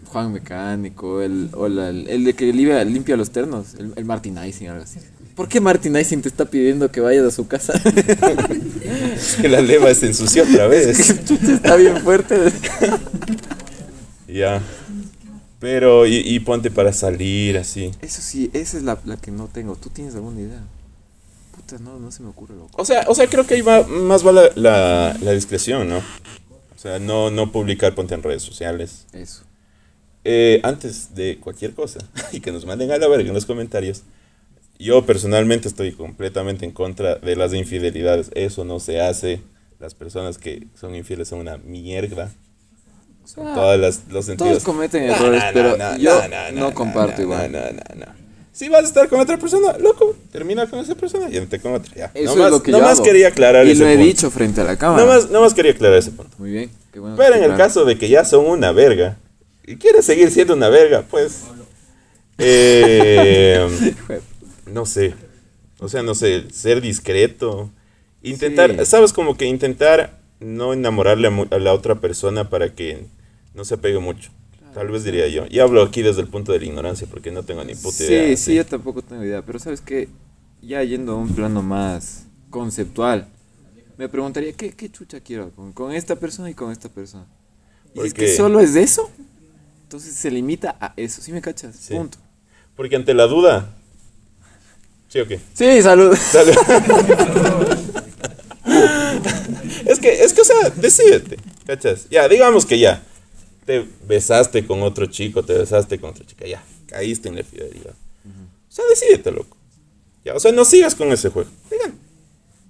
Juan 0.07 0.33
Mecánico, 0.33 1.23
el, 1.23 1.49
o 1.55 1.69
la- 1.69 1.89
el, 1.89 2.07
el 2.09 2.25
de 2.25 2.35
que 2.35 2.53
limpia, 2.53 2.85
limpia 2.85 3.17
los 3.17 3.31
ternos, 3.31 3.75
el, 3.75 3.93
el 3.97 4.05
Martinizing, 4.05 4.69
algo 4.69 4.83
así. 4.85 4.99
¿Por 5.35 5.49
qué 5.49 5.61
Martinizing 5.61 6.21
te 6.21 6.29
está 6.29 6.45
pidiendo 6.45 6.91
que 6.93 7.01
vayas 7.01 7.25
a 7.25 7.31
su 7.31 7.47
casa? 7.49 7.73
que 9.41 9.49
la 9.49 9.63
leva 9.63 9.95
se 9.95 10.09
ensució 10.09 10.43
otra 10.45 10.67
vez. 10.69 11.25
Chucha, 11.25 11.55
está 11.55 11.77
bien 11.77 11.97
fuerte. 12.03 12.37
Ya. 14.33 14.63
Pero, 15.61 16.07
y, 16.07 16.17
y 16.17 16.41
ponte 16.41 16.71
para 16.71 16.93
salir 16.93 17.57
así. 17.57 17.93
Eso 18.01 18.21
sí, 18.21 18.51
esa 18.53 18.79
es 18.79 18.83
la, 18.83 18.99
la 19.05 19.17
que 19.17 19.31
no 19.31 19.47
tengo. 19.47 19.77
¿Tú 19.77 19.91
tienes 19.91 20.15
alguna 20.15 20.41
idea? 20.41 20.63
Puta, 21.55 21.79
no, 21.79 21.99
no 21.99 22.11
se 22.11 22.23
me 22.23 22.31
ocurre, 22.31 22.57
loco. 22.57 22.71
O 22.81 22.85
sea, 22.85 23.05
o 23.09 23.15
sea 23.15 23.29
creo 23.29 23.47
que 23.47 23.55
ahí 23.55 23.61
va, 23.61 23.87
más 23.87 24.27
va 24.27 24.33
la, 24.33 24.51
la, 24.57 25.17
la 25.21 25.33
discreción, 25.33 25.89
¿no? 25.89 25.99
O 25.99 26.79
sea, 26.79 26.99
no, 26.99 27.31
no 27.31 27.53
publicar, 27.53 27.95
ponte 27.95 28.15
en 28.15 28.25
redes 28.25 28.43
sociales. 28.43 29.07
Eso. 29.13 29.45
Eh, 30.25 30.61
antes 30.65 31.15
de 31.15 31.39
cualquier 31.39 31.75
cosa, 31.75 32.01
y 32.33 32.41
que 32.41 32.53
nos 32.53 32.67
manden 32.67 32.91
a 32.91 32.99
la 32.99 33.09
verga 33.09 33.29
en 33.29 33.35
los 33.35 33.47
comentarios, 33.47 34.03
yo 34.79 35.07
personalmente 35.07 35.69
estoy 35.69 35.93
completamente 35.93 36.65
en 36.65 36.73
contra 36.73 37.17
de 37.17 37.37
las 37.37 37.55
infidelidades. 37.55 38.31
Eso 38.35 38.65
no 38.65 38.81
se 38.81 39.01
hace. 39.01 39.43
Las 39.79 39.95
personas 39.95 40.39
que 40.39 40.67
son 40.75 40.95
infieles 40.95 41.29
son 41.29 41.41
una 41.41 41.57
mierda. 41.59 42.33
O 43.25 43.29
sea, 43.29 43.55
Todas 43.55 43.79
las, 43.81 44.01
los 44.11 44.25
sentidos. 44.27 44.51
todos 44.51 44.65
cometen 44.65 45.05
errores, 45.05 45.43
pero 45.53 45.77
yo 45.99 46.21
no, 46.55 46.75
comparto 46.75 47.23
igual. 47.23 47.51
No, 47.53 47.61
no, 47.61 48.07
no. 48.07 48.23
Si 48.53 48.69
vas 48.69 48.85
a 48.85 48.87
estar 48.87 49.09
con 49.09 49.19
otra 49.19 49.39
persona, 49.39 49.79
loco, 49.79 50.15
termina 50.31 50.67
con 50.69 50.79
esa 50.81 50.95
persona 50.95 51.27
y 51.31 51.39
vete 51.41 51.59
con 51.59 51.73
otra. 51.73 51.95
Ya. 51.95 52.11
Eso 52.13 52.35
nomás, 52.35 52.47
es 52.47 52.51
lo 52.53 52.63
que 52.63 52.71
yo 52.71 52.79
nomás 52.79 52.95
hago. 52.99 53.05
quería 53.05 53.29
aclarar 53.29 53.67
Y 53.67 53.71
ese 53.71 53.81
lo 53.81 53.89
he 53.89 53.93
punto. 53.95 54.07
dicho 54.07 54.31
frente 54.31 54.61
a 54.61 54.65
la 54.65 54.77
cámara. 54.77 55.03
Nomás, 55.05 55.31
nomás 55.31 55.55
quería 55.55 55.73
aclarar 55.73 55.97
ese 55.99 56.11
punto. 56.11 56.37
Muy 56.39 56.51
bien, 56.51 56.71
qué 56.93 56.99
bueno. 57.01 57.17
Pero 57.17 57.35
en 57.37 57.45
el 57.45 57.57
caso 57.57 57.85
de 57.87 57.97
que 57.97 58.09
ya 58.11 58.25
son 58.27 58.45
una 58.47 58.71
verga 58.73 59.17
y 59.67 59.77
quieres 59.77 60.05
seguir 60.05 60.31
siendo 60.31 60.55
una 60.55 60.69
verga, 60.69 61.03
pues. 61.11 61.45
eh, 62.39 63.67
no 64.67 64.85
sé. 64.87 65.15
O 65.79 65.89
sea, 65.89 66.03
no 66.03 66.15
sé, 66.15 66.45
ser 66.53 66.81
discreto. 66.81 67.71
Intentar, 68.23 68.71
Sí. 68.81 68.85
¿sabes? 68.87 69.13
Como 69.13 69.37
que 69.37 69.47
intentar 69.47 70.19
no 70.43 70.73
enamorarle 70.73 71.29
a, 71.29 71.31
mu- 71.31 71.47
a 71.51 71.59
la 71.59 71.73
otra 71.73 71.97
persona 72.01 72.49
para 72.51 72.75
que 72.75 73.07
no 73.55 73.65
se 73.65 73.75
apegue 73.75 73.99
mucho. 73.99 74.31
Tal 74.75 74.89
vez 74.89 75.05
diría 75.05 75.29
yo. 75.29 75.45
Y 75.51 75.59
hablo 75.59 75.83
aquí 75.83 76.01
desde 76.03 76.23
el 76.23 76.29
punto 76.29 76.53
de 76.53 76.59
la 76.61 76.65
ignorancia 76.65 77.07
porque 77.11 77.31
no 77.31 77.43
tengo 77.43 77.63
ni 77.65 77.75
puta 77.75 77.97
Sí, 77.99 78.05
idea. 78.05 78.37
sí, 78.37 78.55
yo 78.55 78.65
tampoco 78.65 79.03
tengo 79.03 79.23
idea. 79.23 79.43
Pero 79.43 79.59
sabes 79.59 79.81
que 79.83 80.09
ya 80.63 80.83
yendo 80.83 81.13
a 81.13 81.17
un 81.17 81.29
plano 81.35 81.63
más 81.63 82.25
conceptual, 82.49 83.29
me 83.99 84.09
preguntaría, 84.09 84.53
¿qué, 84.55 84.73
qué 84.73 84.91
chucha 84.91 85.21
quiero 85.21 85.51
con, 85.51 85.73
con 85.73 85.93
esta 85.93 86.17
persona 86.17 86.49
y 86.49 86.55
con 86.55 86.73
esta 86.73 86.89
persona? 86.89 87.27
Y 87.95 88.01
si 88.01 88.07
es 88.07 88.15
que 88.15 88.23
Porque- 88.23 88.37
solo 88.37 88.61
es 88.61 88.73
de 88.73 88.83
eso, 88.83 89.11
entonces 89.83 90.15
se 90.15 90.31
limita 90.31 90.77
a 90.81 90.95
eso. 90.97 91.21
¿Sí 91.21 91.33
me 91.33 91.43
cachas? 91.43 91.77
Sí. 91.77 91.95
Punto. 91.95 92.17
Porque 92.75 92.97
ante 92.97 93.13
la 93.13 93.27
duda. 93.27 93.77
¿Sí 95.09 95.21
o 95.21 95.29
qué? 95.29 95.39
Sí, 95.53 95.83
salud. 95.83 96.17
Salud. 96.17 96.55
es 100.09 100.17
que, 100.19 100.25
es 100.25 100.33
que, 100.35 100.41
o 100.41 100.45
sea, 100.45 100.71
decídete, 100.71 101.37
¿cachas? 101.67 102.07
Ya, 102.11 102.29
digamos 102.29 102.67
que 102.67 102.79
ya, 102.79 103.03
te 103.65 103.87
besaste 104.07 104.67
con 104.67 104.83
otro 104.83 105.07
chico, 105.07 105.43
te 105.45 105.55
besaste 105.55 105.99
con 105.99 106.11
otra 106.11 106.27
chica, 106.27 106.47
ya, 106.47 106.63
caíste 106.87 107.29
en 107.29 107.37
la 107.37 107.43
fidelidad. 107.45 107.95
O 108.25 108.75
sea, 108.75 108.85
decídete, 108.89 109.31
loco. 109.31 109.57
Ya, 110.25 110.35
o 110.35 110.41
sea, 110.41 110.53
no 110.53 110.65
sigas 110.65 110.95
con 110.95 111.11
ese 111.13 111.29
juego. 111.29 111.51
Digan, 111.71 111.95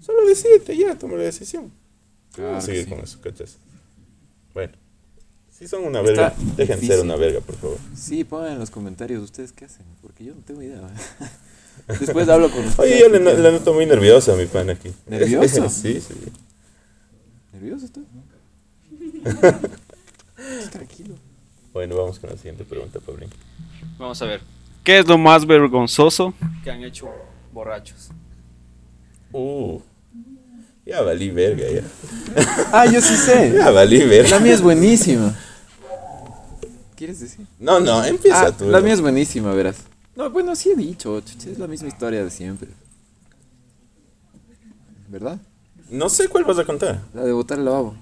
solo 0.01 0.27
decídete, 0.27 0.77
ya, 0.77 0.99
toma 0.99 1.16
la 1.16 1.25
decisión. 1.25 1.71
Claro 2.33 2.53
no 2.53 2.59
que 2.59 2.64
sigues 2.64 2.85
sí. 2.85 2.90
con 2.90 3.01
eso, 3.01 3.18
¿cachas? 3.21 3.57
Bueno, 4.55 4.73
si 5.51 5.68
son 5.68 5.85
una 5.85 6.01
Está 6.01 6.11
verga, 6.12 6.35
dejen 6.57 6.77
difícil. 6.81 6.97
ser 6.97 7.05
una 7.05 7.16
verga, 7.16 7.40
por 7.40 7.57
favor. 7.57 7.79
Sí, 7.97 8.25
pongan 8.25 8.53
en 8.55 8.59
los 8.59 8.71
comentarios 8.71 9.23
ustedes 9.23 9.53
qué 9.53 9.66
hacen, 9.66 9.85
porque 10.01 10.25
yo 10.25 10.35
no 10.35 10.40
tengo 10.40 10.62
idea. 10.62 10.81
Después 12.01 12.29
hablo 12.29 12.51
con 12.51 12.64
ustedes. 12.64 12.79
Oye, 12.79 12.99
yo 13.01 13.09
le, 13.09 13.21
no- 13.21 13.33
le 13.33 13.53
noto 13.53 13.73
muy 13.75 13.87
nervioso 13.87 14.33
a 14.33 14.37
mi 14.37 14.47
pan 14.47 14.71
aquí. 14.71 14.90
¿Nervioso? 15.07 15.68
sí, 15.71 16.01
sí. 16.01 16.14
¿Nervioso 17.62 17.87
estoy? 17.87 18.03
Tranquilo. 20.72 21.14
Bueno, 21.72 21.96
vamos 21.96 22.18
con 22.18 22.29
la 22.31 22.37
siguiente 22.37 22.64
pregunta, 22.64 22.98
Pablín. 22.98 23.31
Vamos 23.98 24.20
a 24.20 24.25
ver. 24.27 24.40
¿Qué 24.83 24.98
es 24.98 25.07
lo 25.07 25.16
más 25.16 25.46
vergonzoso 25.46 26.35
que 26.64 26.72
han 26.72 26.83
hecho 26.83 27.09
borrachos? 27.53 28.09
Uh, 29.33 29.79
ya 30.85 31.03
valí 31.03 31.31
verga, 31.31 31.62
ya. 31.70 31.83
Ah, 32.72 32.87
yo 32.87 33.01
sí 33.01 33.14
sé. 33.14 33.53
Ya 33.57 33.70
valí 33.70 34.01
La 34.01 34.07
verga. 34.07 34.40
mía 34.40 34.55
es 34.55 34.61
buenísima. 34.61 35.33
¿Quieres 36.96 37.20
decir? 37.20 37.46
No, 37.61 37.79
no, 37.79 38.05
empieza 38.05 38.46
Ah, 38.46 38.53
tú. 38.57 38.64
la 38.68 38.79
¿no? 38.79 38.85
mía 38.85 38.94
es 38.94 39.01
buenísima, 39.01 39.55
verás. 39.55 39.77
No, 40.16 40.29
bueno, 40.31 40.57
sí 40.57 40.70
he 40.70 40.75
dicho, 40.77 41.16
es 41.18 41.59
la 41.61 41.68
misma 41.68 41.87
historia 41.87 42.25
de 42.25 42.31
siempre. 42.31 42.70
¿Verdad? 45.09 45.38
No 45.92 46.09
sé 46.09 46.28
cuál 46.28 46.44
vas 46.44 46.59
a 46.59 46.64
contar. 46.64 47.00
La 47.14 47.22
de 47.24 47.33
botar 47.33 47.59
el 47.59 47.64
lavabo. 47.64 47.94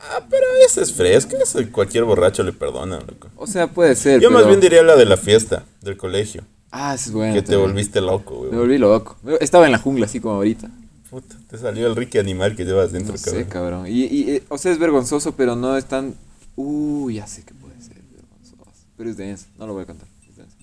Ah, 0.00 0.26
pero 0.28 0.44
esa 0.66 0.82
es 0.82 0.92
fresca, 0.92 1.36
esa 1.42 1.64
cualquier 1.70 2.04
borracho 2.04 2.42
le 2.42 2.52
perdona, 2.52 2.98
loco. 3.00 3.28
O 3.36 3.46
sea, 3.46 3.68
puede 3.70 3.94
ser. 3.94 4.20
Yo 4.20 4.30
más 4.30 4.46
bien 4.46 4.60
diría 4.60 4.82
la 4.82 4.96
de 4.96 5.04
la 5.06 5.16
fiesta, 5.16 5.64
del 5.82 5.96
colegio. 5.96 6.44
Ah, 6.70 6.94
es 6.94 7.10
buena. 7.12 7.32
Que 7.34 7.40
te 7.42 7.52
también. 7.52 7.70
volviste 7.70 8.00
loco, 8.00 8.34
Me 8.42 8.46
güey. 8.48 8.58
volví 8.58 8.78
loco. 8.78 9.16
Estaba 9.40 9.66
en 9.66 9.72
la 9.72 9.78
jungla, 9.78 10.06
así 10.06 10.18
como 10.20 10.34
ahorita. 10.34 10.68
Puta, 11.08 11.36
te 11.48 11.56
salió 11.58 11.86
el 11.86 11.94
rique 11.94 12.18
animal 12.18 12.56
que 12.56 12.64
llevas 12.64 12.90
dentro, 12.90 13.12
No 13.12 13.18
sé, 13.18 13.30
cabrón. 13.30 13.48
cabrón. 13.48 13.86
Y, 13.86 14.04
y, 14.06 14.30
eh, 14.30 14.42
o 14.48 14.58
sea, 14.58 14.72
es 14.72 14.78
vergonzoso, 14.78 15.32
pero 15.36 15.54
no 15.56 15.76
es 15.76 15.84
tan. 15.84 16.14
Uh, 16.56 17.10
ya 17.10 17.26
sé 17.26 17.44
que 17.44 17.54
puede 17.54 17.80
ser 17.80 17.94
vergonzoso. 18.12 18.64
Pero 18.96 19.10
es 19.10 19.16
denso. 19.16 19.46
No 19.58 19.66
lo 19.66 19.74
voy 19.74 19.84
a 19.84 19.86
contar. 19.86 20.08
Es 20.28 20.36
denso. 20.36 20.56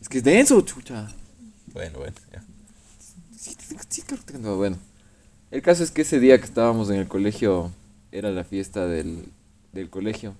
Es 0.00 0.08
que 0.08 0.18
es 0.18 0.24
denso, 0.24 0.60
chucha. 0.62 1.08
Bueno, 1.74 1.98
bueno, 1.98 2.14
ya. 2.32 2.42
Sí, 3.38 3.54
sí, 3.68 3.76
sí. 3.88 4.02
Bueno, 4.40 4.78
el 5.52 5.60
caso 5.60 5.84
es 5.84 5.90
que 5.90 6.00
ese 6.02 6.18
día 6.18 6.38
que 6.38 6.46
estábamos 6.46 6.88
en 6.88 6.96
el 6.96 7.06
colegio 7.06 7.70
era 8.10 8.30
la 8.30 8.42
fiesta 8.42 8.86
del, 8.86 9.26
del 9.72 9.90
colegio. 9.90 10.34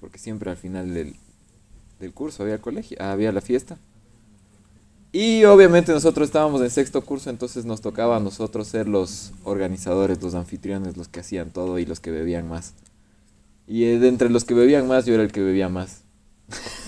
Porque 0.00 0.18
siempre 0.18 0.50
al 0.50 0.58
final 0.58 0.92
del, 0.92 1.16
del 1.98 2.12
curso, 2.12 2.42
había 2.42 2.58
colegio, 2.58 2.98
había 3.00 3.32
la 3.32 3.40
fiesta. 3.40 3.78
Y 5.12 5.44
obviamente 5.44 5.92
nosotros 5.92 6.28
estábamos 6.28 6.60
en 6.60 6.68
sexto 6.68 7.00
curso, 7.00 7.30
entonces 7.30 7.64
nos 7.64 7.80
tocaba 7.80 8.18
a 8.18 8.20
nosotros 8.20 8.68
ser 8.68 8.86
los 8.86 9.32
organizadores, 9.44 10.22
los 10.22 10.34
anfitriones, 10.34 10.98
los 10.98 11.08
que 11.08 11.20
hacían 11.20 11.50
todo 11.50 11.78
y 11.78 11.86
los 11.86 11.98
que 11.98 12.10
bebían 12.10 12.46
más. 12.46 12.74
Y 13.66 13.84
eh, 13.84 13.98
de 13.98 14.08
entre 14.08 14.28
los 14.28 14.44
que 14.44 14.52
bebían 14.52 14.86
más, 14.86 15.06
yo 15.06 15.14
era 15.14 15.22
el 15.22 15.32
que 15.32 15.40
bebía 15.40 15.70
más. 15.70 16.02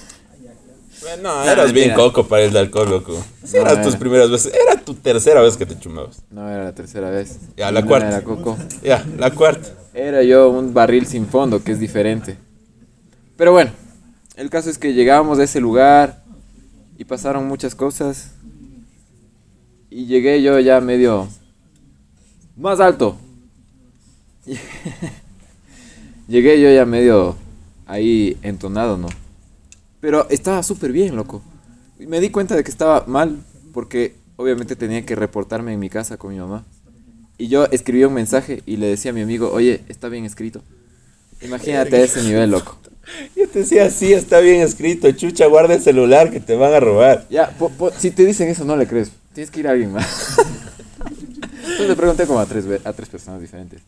No, 1.16 1.44
eras 1.44 1.72
bien 1.72 1.94
coco 1.94 2.26
para 2.26 2.42
el 2.44 2.52
de 2.52 2.58
alcohol, 2.60 2.90
loco. 2.90 3.24
Sí, 3.44 3.56
No, 3.56 3.62
eran 3.62 3.82
tus 3.82 3.92
era. 3.94 3.98
primeras 4.00 4.30
veces. 4.30 4.52
Era 4.54 4.80
tu 4.80 4.94
tercera 4.94 5.40
vez 5.40 5.56
que 5.56 5.66
te 5.66 5.78
chumabas. 5.78 6.22
No 6.30 6.48
era 6.48 6.64
la 6.64 6.74
tercera 6.74 7.10
vez. 7.10 7.38
Ya, 7.56 7.70
la 7.72 7.80
No 7.82 7.86
cuarta. 7.86 8.08
Era 8.08 8.22
Coco. 8.22 8.56
Ya, 8.82 9.04
la 9.18 9.30
cuarta. 9.32 9.68
Era 9.94 10.22
yo 10.22 10.50
un 10.50 10.72
barril 10.74 11.06
sin 11.06 11.26
fondo, 11.26 11.62
que 11.64 11.72
es 11.72 11.80
diferente. 11.80 12.36
Pero 13.36 13.52
bueno, 13.52 13.70
el 14.36 14.50
caso 14.50 14.70
es 14.70 14.78
que 14.78 14.92
llegábamos 14.94 15.38
a 15.38 15.44
ese 15.44 15.60
lugar 15.60 16.22
y 16.98 17.04
pasaron 17.04 17.46
muchas 17.48 17.74
cosas. 17.74 18.32
Y 19.90 20.06
llegué 20.06 20.40
yo 20.42 20.58
ya 20.60 20.80
medio 20.80 21.28
más 22.56 22.78
alto. 22.80 23.16
llegué 26.28 26.60
yo 26.60 26.70
ya 26.70 26.84
medio 26.84 27.36
ahí 27.86 28.36
entonado, 28.42 28.96
¿no? 28.96 29.08
Pero 30.00 30.28
estaba 30.30 30.62
súper 30.62 30.92
bien, 30.92 31.16
loco. 31.16 31.42
Y 31.98 32.06
me 32.06 32.20
di 32.20 32.30
cuenta 32.30 32.56
de 32.56 32.64
que 32.64 32.70
estaba 32.70 33.04
mal 33.06 33.42
porque 33.72 34.14
obviamente 34.36 34.76
tenía 34.76 35.04
que 35.04 35.14
reportarme 35.14 35.72
en 35.72 35.80
mi 35.80 35.90
casa 35.90 36.16
con 36.16 36.32
mi 36.32 36.38
mamá. 36.38 36.64
Y 37.38 37.48
yo 37.48 37.66
escribí 37.66 38.04
un 38.04 38.14
mensaje 38.14 38.62
y 38.66 38.76
le 38.76 38.86
decía 38.86 39.10
a 39.10 39.14
mi 39.14 39.22
amigo, 39.22 39.50
oye, 39.52 39.82
está 39.88 40.08
bien 40.08 40.24
escrito. 40.24 40.62
Imagínate 41.42 41.96
a 41.96 42.00
ese 42.04 42.22
nivel, 42.22 42.50
loco. 42.50 42.78
Yo 43.34 43.48
te 43.48 43.60
decía, 43.60 43.90
sí, 43.90 44.12
está 44.12 44.40
bien 44.40 44.60
escrito. 44.60 45.10
Chucha, 45.12 45.46
guarda 45.46 45.74
el 45.74 45.82
celular 45.82 46.30
que 46.30 46.40
te 46.40 46.54
van 46.54 46.72
a 46.74 46.80
robar. 46.80 47.26
Ya, 47.30 47.50
po- 47.50 47.70
po- 47.70 47.90
si 47.90 48.10
te 48.10 48.24
dicen 48.24 48.48
eso, 48.48 48.64
no 48.64 48.76
le 48.76 48.86
crees. 48.86 49.10
Tienes 49.32 49.50
que 49.50 49.60
ir 49.60 49.68
a 49.68 49.70
alguien 49.72 49.92
más. 49.92 50.36
Entonces 51.00 51.88
le 51.88 51.96
pregunté 51.96 52.26
como 52.26 52.40
a 52.40 52.46
tres, 52.46 52.64
a 52.84 52.92
tres 52.92 53.08
personas 53.08 53.40
diferentes. 53.40 53.80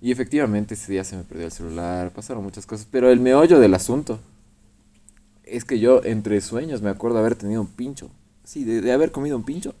Y 0.00 0.10
efectivamente 0.10 0.74
ese 0.74 0.90
día 0.92 1.04
se 1.04 1.16
me 1.16 1.22
perdió 1.22 1.46
el 1.46 1.52
celular, 1.52 2.10
pasaron 2.10 2.42
muchas 2.42 2.66
cosas. 2.66 2.86
Pero 2.90 3.10
el 3.10 3.20
meollo 3.20 3.60
del 3.60 3.72
asunto 3.74 4.18
es 5.46 5.64
que 5.64 5.78
yo 5.78 6.02
entre 6.04 6.40
sueños 6.40 6.82
me 6.82 6.90
acuerdo 6.90 7.18
haber 7.18 7.34
tenido 7.34 7.60
un 7.60 7.66
pincho. 7.68 8.10
Sí, 8.44 8.64
de, 8.64 8.80
de 8.80 8.92
haber 8.92 9.10
comido 9.12 9.36
un 9.36 9.44
pincho. 9.44 9.74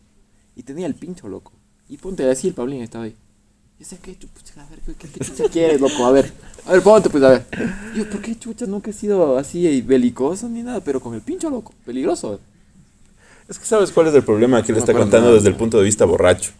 Y 0.56 0.62
tenía 0.62 0.86
el 0.86 0.94
pincho, 0.94 1.28
loco. 1.28 1.52
Y 1.88 1.96
ponte 1.98 2.28
así, 2.30 2.48
el 2.48 2.54
Pablín 2.54 2.82
estaba 2.82 3.04
ahí. 3.04 3.14
Yo 3.78 3.84
sé 3.84 3.98
qué 4.00 4.16
chucha, 4.16 4.62
a 4.64 4.70
ver, 4.70 4.78
¿qué, 4.86 4.94
qué, 4.94 5.08
qué 5.08 5.24
chucha 5.24 5.44
quieres, 5.48 5.80
loco? 5.80 6.06
A 6.06 6.12
ver, 6.12 6.32
a 6.64 6.72
ver, 6.72 6.82
ponte, 6.82 7.10
pues, 7.10 7.22
a 7.24 7.30
ver. 7.30 7.46
Y 7.94 7.98
Yo, 7.98 8.08
¿por 8.08 8.20
qué 8.22 8.38
chucha 8.38 8.66
nunca 8.66 8.90
he 8.90 8.92
sido 8.94 9.36
así 9.36 9.82
belicoso 9.82 10.48
ni 10.48 10.62
nada? 10.62 10.80
Pero 10.80 11.00
con 11.00 11.14
el 11.14 11.20
pincho, 11.20 11.50
loco, 11.50 11.74
peligroso. 11.84 12.38
Es 13.48 13.58
que 13.58 13.66
sabes 13.66 13.90
cuál 13.90 14.06
es 14.06 14.14
el 14.14 14.22
problema 14.22 14.62
que 14.62 14.72
le 14.72 14.78
No 14.78 14.78
está 14.78 14.92
me 14.92 15.00
contando 15.00 15.26
nada. 15.26 15.36
desde 15.36 15.48
el 15.50 15.56
punto 15.56 15.78
de 15.78 15.84
vista 15.84 16.04
borracho. 16.04 16.52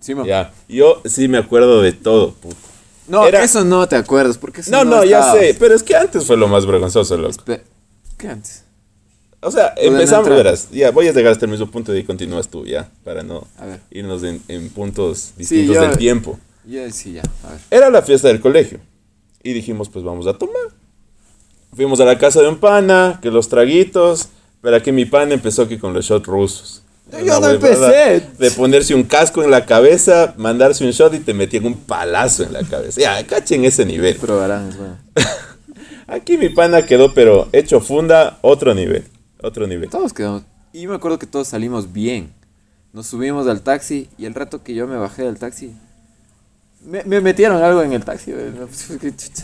Sí, 0.00 0.14
mo. 0.14 0.24
Ya, 0.24 0.52
yo 0.68 1.00
sí 1.04 1.28
me 1.28 1.38
acuerdo 1.38 1.80
de 1.82 1.92
todo. 1.92 2.32
puto. 2.32 2.56
No, 3.06 3.26
Era- 3.26 3.44
eso 3.44 3.64
no 3.64 3.86
te 3.86 3.94
acuerdas, 3.96 4.38
porque 4.38 4.62
eso 4.62 4.70
No, 4.70 4.84
no, 4.84 5.04
ya 5.04 5.20
estabas. 5.20 5.40
sé, 5.40 5.56
pero 5.60 5.74
es 5.74 5.82
que 5.82 5.94
antes 5.94 6.24
fue 6.24 6.36
lo 6.36 6.48
más 6.48 6.64
vergonzoso, 6.66 7.16
loco. 7.16 7.32
Espe- 7.34 7.60
¿Qué 8.22 8.28
antes? 8.28 8.62
O 9.40 9.50
sea, 9.50 9.74
empezamos, 9.76 10.28
entrar. 10.28 10.36
verás, 10.44 10.68
ya 10.70 10.92
voy 10.92 11.08
a 11.08 11.12
llegar 11.12 11.32
hasta 11.32 11.44
el 11.46 11.50
mismo 11.50 11.68
punto 11.68 11.94
y 11.96 12.04
continúas 12.04 12.48
tú, 12.48 12.64
ya, 12.64 12.88
para 13.02 13.24
no 13.24 13.44
irnos 13.90 14.22
en, 14.22 14.40
en 14.46 14.70
puntos 14.70 15.32
distintos 15.36 15.74
yo- 15.74 15.82
del 15.82 15.98
tiempo. 15.98 16.38
Ya, 16.64 16.88
sí, 16.92 17.14
ya, 17.14 17.22
a 17.44 17.50
ver. 17.50 17.60
Era 17.68 17.90
la 17.90 18.02
fiesta 18.02 18.28
del 18.28 18.40
colegio. 18.40 18.78
Y 19.42 19.52
dijimos, 19.52 19.88
pues 19.88 20.04
vamos 20.04 20.28
a 20.28 20.34
tomar. 20.38 20.62
Fuimos 21.74 21.98
a 21.98 22.04
la 22.04 22.16
casa 22.18 22.40
de 22.40 22.48
un 22.48 22.58
pana, 22.58 23.18
que 23.20 23.32
los 23.32 23.48
traguitos. 23.48 24.28
Pero 24.60 24.76
aquí 24.76 24.92
mi 24.92 25.04
pana 25.06 25.34
empezó 25.34 25.66
que 25.66 25.80
con 25.80 25.92
los 25.92 26.04
shots 26.04 26.26
rusos. 26.28 26.82
Yo 27.26 27.40
no 27.40 27.48
empecé. 27.50 28.22
De 28.38 28.52
ponerse 28.52 28.94
un 28.94 29.02
casco 29.02 29.42
en 29.42 29.50
la 29.50 29.66
cabeza, 29.66 30.34
mandarse 30.36 30.84
un 30.84 30.92
shot 30.92 31.12
y 31.14 31.18
te 31.18 31.34
metían 31.34 31.66
un 31.66 31.74
palazo 31.74 32.44
en 32.44 32.52
la 32.52 32.62
cabeza. 32.62 33.00
Ya, 33.00 33.26
cachen 33.26 33.64
ese 33.64 33.84
nivel. 33.84 34.14
Probarán, 34.18 34.68
es 34.68 34.76
bueno. 34.76 34.96
Aquí 36.12 36.36
mi 36.36 36.50
pana 36.50 36.84
quedó, 36.84 37.14
pero 37.14 37.48
hecho 37.52 37.80
funda, 37.80 38.38
otro 38.42 38.74
nivel. 38.74 39.04
Otro 39.42 39.66
nivel. 39.66 39.88
Todos 39.88 40.12
quedamos. 40.12 40.42
Y 40.70 40.82
yo 40.82 40.90
me 40.90 40.96
acuerdo 40.96 41.18
que 41.18 41.26
todos 41.26 41.48
salimos 41.48 41.90
bien. 41.90 42.30
Nos 42.92 43.06
subimos 43.06 43.46
al 43.46 43.62
taxi 43.62 44.08
y 44.18 44.26
el 44.26 44.34
rato 44.34 44.62
que 44.62 44.74
yo 44.74 44.86
me 44.86 44.96
bajé 44.96 45.22
del 45.22 45.38
taxi, 45.38 45.72
me, 46.84 47.02
me 47.04 47.22
metieron 47.22 47.62
algo 47.62 47.82
en 47.82 47.94
el 47.94 48.04
taxi. 48.04 48.32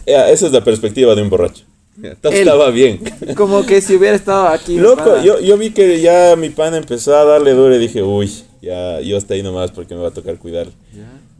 Ya, 0.06 0.28
esa 0.30 0.46
es 0.46 0.52
la 0.52 0.62
perspectiva 0.62 1.14
de 1.14 1.22
un 1.22 1.30
borracho. 1.30 1.64
Ya, 1.96 2.14
Todo 2.16 2.32
Él. 2.32 2.40
estaba 2.40 2.68
bien. 2.70 3.00
Como 3.34 3.64
que 3.64 3.80
si 3.80 3.96
hubiera 3.96 4.14
estado 4.14 4.48
aquí. 4.48 4.76
Loco, 4.76 5.22
yo, 5.22 5.40
yo 5.40 5.56
vi 5.56 5.70
que 5.70 6.02
ya 6.02 6.36
mi 6.36 6.50
pana 6.50 6.76
empezó 6.76 7.16
a 7.16 7.24
darle 7.24 7.52
duro 7.52 7.74
y 7.74 7.78
dije, 7.78 8.02
uy, 8.02 8.30
ya 8.60 9.00
yo 9.00 9.16
hasta 9.16 9.34
ahí 9.34 9.42
nomás 9.42 9.70
porque 9.70 9.94
me 9.94 10.00
va 10.00 10.08
a 10.08 10.12
tocar 10.12 10.38
cuidar. 10.38 10.68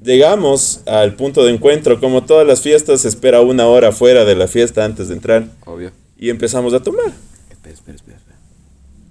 Llegamos 0.02 0.82
al 0.86 1.16
punto 1.16 1.44
de 1.44 1.52
encuentro, 1.52 2.00
como 2.00 2.24
todas 2.24 2.46
las 2.46 2.60
fiestas, 2.60 3.00
se 3.00 3.08
espera 3.08 3.40
una 3.40 3.66
hora 3.66 3.92
fuera 3.92 4.24
de 4.24 4.36
la 4.36 4.46
fiesta 4.46 4.84
antes 4.84 5.08
de 5.08 5.14
entrar 5.14 5.46
Obvio. 5.64 5.90
y 6.16 6.30
empezamos 6.30 6.72
a 6.74 6.80
tomar. 6.80 7.12
Espera, 7.50 7.74
espera, 7.74 7.96
espera. 7.96 8.18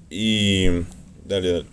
Y 0.09 0.67
dale, 1.25 1.51
dale. 1.51 1.65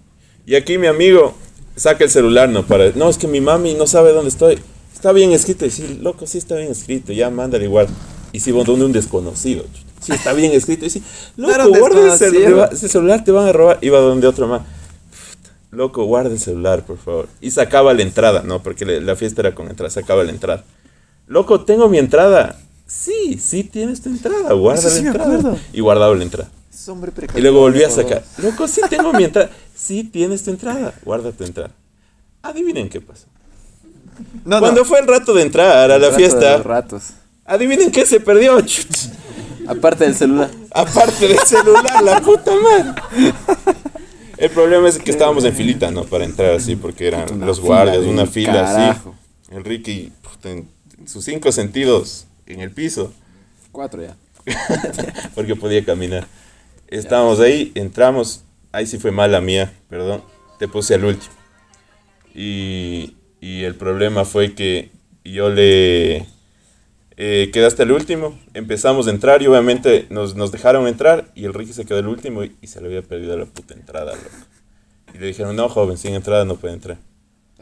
Y 0.46 0.56
aquí 0.56 0.78
mi 0.78 0.88
amigo 0.88 1.34
saca 1.76 2.04
el 2.04 2.10
celular, 2.10 2.48
no 2.48 2.66
para, 2.66 2.90
no 2.94 3.08
es 3.08 3.18
que 3.18 3.26
mi 3.26 3.40
mami 3.40 3.74
no 3.74 3.86
sabe 3.86 4.12
dónde 4.12 4.30
estoy. 4.30 4.58
Está 4.92 5.12
bien 5.12 5.32
escrito, 5.32 5.66
y 5.66 5.70
sí, 5.70 5.98
loco, 6.00 6.26
sí 6.26 6.38
está 6.38 6.56
bien 6.56 6.70
escrito, 6.70 7.12
ya 7.12 7.30
mándale 7.30 7.64
igual. 7.64 7.86
Y 8.32 8.40
si 8.40 8.52
vos 8.52 8.66
donde 8.66 8.84
un 8.84 8.92
desconocido, 8.92 9.64
sí 10.00 10.12
está 10.12 10.32
bien 10.32 10.52
escrito, 10.52 10.86
y 10.86 10.90
sí, 10.90 11.02
loco, 11.36 11.68
un 11.70 11.78
guarda 11.78 12.12
el 12.12 12.18
celular, 12.18 12.70
ese 12.72 12.88
celular 12.88 13.22
te 13.22 13.30
van 13.30 13.46
a 13.46 13.52
robar. 13.52 13.78
Iba 13.80 14.00
donde 14.00 14.26
otro 14.26 14.48
más. 14.48 14.62
Loco, 15.74 16.04
guarda 16.04 16.30
el 16.30 16.38
celular, 16.38 16.84
por 16.84 16.98
favor. 16.98 17.28
Y 17.40 17.50
sacaba 17.50 17.92
la 17.94 18.02
entrada, 18.02 18.42
¿no? 18.44 18.62
Porque 18.62 18.84
le- 18.84 19.00
la 19.00 19.16
fiesta 19.16 19.40
era 19.42 19.54
con 19.54 19.68
entrada, 19.68 19.90
sacaba 19.90 20.22
la 20.24 20.30
entrada. 20.30 20.64
Loco, 21.26 21.64
tengo 21.64 21.88
mi 21.88 21.98
entrada. 21.98 22.58
Sí, 22.86 23.38
sí 23.42 23.64
tienes 23.64 24.02
tu 24.02 24.08
entrada, 24.10 24.52
guarda 24.52 24.88
la 24.90 24.96
entrada. 24.98 25.56
Y 25.72 25.80
guardaba 25.80 26.14
la 26.14 26.22
entrada. 26.22 26.50
Es 26.72 26.88
hombre 26.88 27.10
Y 27.34 27.40
luego 27.40 27.60
volví 27.60 27.82
a 27.82 27.90
sacar. 27.90 28.22
Loco, 28.38 28.68
sí 28.68 28.80
tengo 28.90 29.12
mi 29.12 29.24
entrada. 29.24 29.50
Sí 29.74 30.04
tienes 30.04 30.42
tu 30.44 30.50
entrada. 30.50 30.92
Guarda 31.04 31.32
tu 31.32 31.44
entrada. 31.44 31.70
Adivinen 32.42 32.88
qué 32.88 33.00
pasó. 33.00 33.26
No, 34.44 34.56
no. 34.56 34.60
Cuando 34.60 34.84
fue 34.84 35.00
el 35.00 35.06
rato 35.06 35.32
de 35.34 35.42
entrar 35.42 35.68
a 35.76 35.88
la 35.88 35.98
Rato 35.98 36.10
de 36.10 36.16
fiesta, 36.16 36.56
los 36.58 36.66
ratos. 36.66 37.02
adivinen 37.44 37.90
qué 37.90 38.04
se 38.06 38.20
perdió. 38.20 38.58
Aparte 39.66 40.04
del 40.04 40.14
celular. 40.14 40.50
Aparte 40.72 41.26
del 41.26 41.38
celular, 41.38 42.02
la 42.02 42.20
puta 42.20 42.52
madre. 42.54 42.92
El 44.36 44.50
problema 44.50 44.88
es 44.88 44.98
que 44.98 45.10
estábamos 45.10 45.44
en 45.44 45.54
filita, 45.54 45.90
¿no? 45.90 46.04
Para 46.04 46.24
entrar 46.24 46.52
así, 46.52 46.76
porque 46.76 47.06
eran 47.06 47.32
Una 47.32 47.46
los 47.46 47.60
guardias, 47.60 48.04
una 48.04 48.26
fila 48.26 48.64
carajo. 48.64 49.14
así. 49.50 50.12
Puta, 50.22 50.50
en 50.50 50.68
sus 51.06 51.24
cinco 51.24 51.52
sentidos 51.52 52.26
en 52.46 52.60
el 52.60 52.70
piso. 52.70 53.12
Cuatro 53.72 54.02
ya. 54.02 54.16
porque 55.34 55.56
podía 55.56 55.84
caminar. 55.84 56.26
Estábamos 56.88 57.40
ahí, 57.40 57.72
entramos, 57.74 58.44
ahí 58.72 58.86
sí 58.86 58.98
fue 58.98 59.10
mala 59.10 59.40
mía, 59.40 59.72
perdón, 59.88 60.22
te 60.58 60.68
puse 60.68 60.94
al 60.94 61.04
último. 61.04 61.32
Y, 62.34 63.16
y 63.40 63.62
el 63.62 63.74
problema 63.74 64.24
fue 64.24 64.54
que 64.54 64.90
yo 65.24 65.48
le 65.48 66.26
eh, 67.16 67.50
quedé 67.52 67.66
hasta 67.66 67.82
el 67.82 67.92
último, 67.92 68.38
empezamos 68.54 69.06
a 69.06 69.10
entrar 69.10 69.42
y 69.42 69.46
obviamente 69.46 70.06
nos, 70.10 70.34
nos 70.34 70.52
dejaron 70.52 70.86
entrar 70.86 71.26
y 71.34 71.44
el 71.44 71.54
Ricky 71.54 71.72
se 71.72 71.84
quedó 71.84 71.98
el 71.98 72.08
último 72.08 72.44
y, 72.44 72.56
y 72.60 72.66
se 72.66 72.80
le 72.80 72.88
había 72.88 73.02
perdido 73.02 73.36
la 73.36 73.46
puta 73.46 73.74
entrada, 73.74 74.12
loco. 74.12 74.36
Y 75.14 75.18
le 75.18 75.26
dijeron, 75.26 75.54
no, 75.54 75.68
joven, 75.68 75.96
sin 75.96 76.14
entrada 76.14 76.44
no 76.44 76.56
puede 76.56 76.74
entrar. 76.74 76.98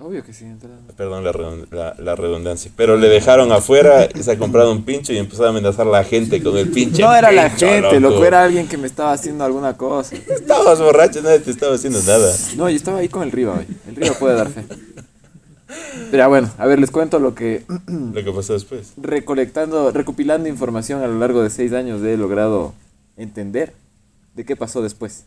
Obvio 0.00 0.24
que 0.24 0.32
sí, 0.32 0.44
entrada. 0.46 0.78
Perdón 0.96 1.22
la, 1.22 1.32
la, 1.70 1.94
la 1.96 2.16
redundancia. 2.16 2.72
Pero 2.74 2.96
le 2.96 3.08
dejaron 3.08 3.52
afuera, 3.52 4.08
se 4.18 4.32
ha 4.32 4.38
comprado 4.38 4.72
un 4.72 4.84
pincho 4.84 5.12
y 5.12 5.18
empezó 5.18 5.44
a 5.44 5.50
amenazar 5.50 5.86
a 5.86 5.90
la 5.90 6.02
gente 6.02 6.42
con 6.42 6.56
el 6.56 6.70
pinche. 6.70 7.02
No 7.02 7.14
era 7.14 7.30
la 7.30 7.50
gente, 7.50 8.00
loco, 8.00 8.24
era 8.24 8.42
alguien 8.42 8.66
que 8.66 8.78
me 8.78 8.86
estaba 8.86 9.12
haciendo 9.12 9.44
alguna 9.44 9.76
cosa. 9.76 10.16
Estabas 10.16 10.80
borracho, 10.80 11.20
nadie 11.22 11.40
te 11.40 11.50
estaba 11.50 11.74
haciendo 11.74 12.00
nada. 12.02 12.34
No, 12.56 12.70
yo 12.70 12.76
estaba 12.76 12.98
ahí 12.98 13.08
con 13.08 13.22
el 13.22 13.30
Riva. 13.30 13.62
El 13.86 13.94
Riva 13.94 14.14
puede 14.18 14.34
dar 14.34 14.48
fe. 14.48 14.64
Pero 16.10 16.28
bueno, 16.28 16.50
a 16.58 16.66
ver, 16.66 16.78
les 16.78 16.90
cuento 16.90 17.18
lo 17.18 17.34
que 17.34 17.64
Lo 17.86 18.24
que 18.24 18.32
pasó 18.32 18.52
después. 18.54 18.92
recolectando, 18.96 19.90
recopilando 19.90 20.48
información 20.48 21.02
a 21.02 21.06
lo 21.06 21.18
largo 21.18 21.42
de 21.42 21.50
seis 21.50 21.72
años 21.72 22.02
he 22.02 22.16
logrado 22.16 22.74
entender 23.16 23.74
de 24.34 24.44
qué 24.44 24.56
pasó 24.56 24.82
después. 24.82 25.24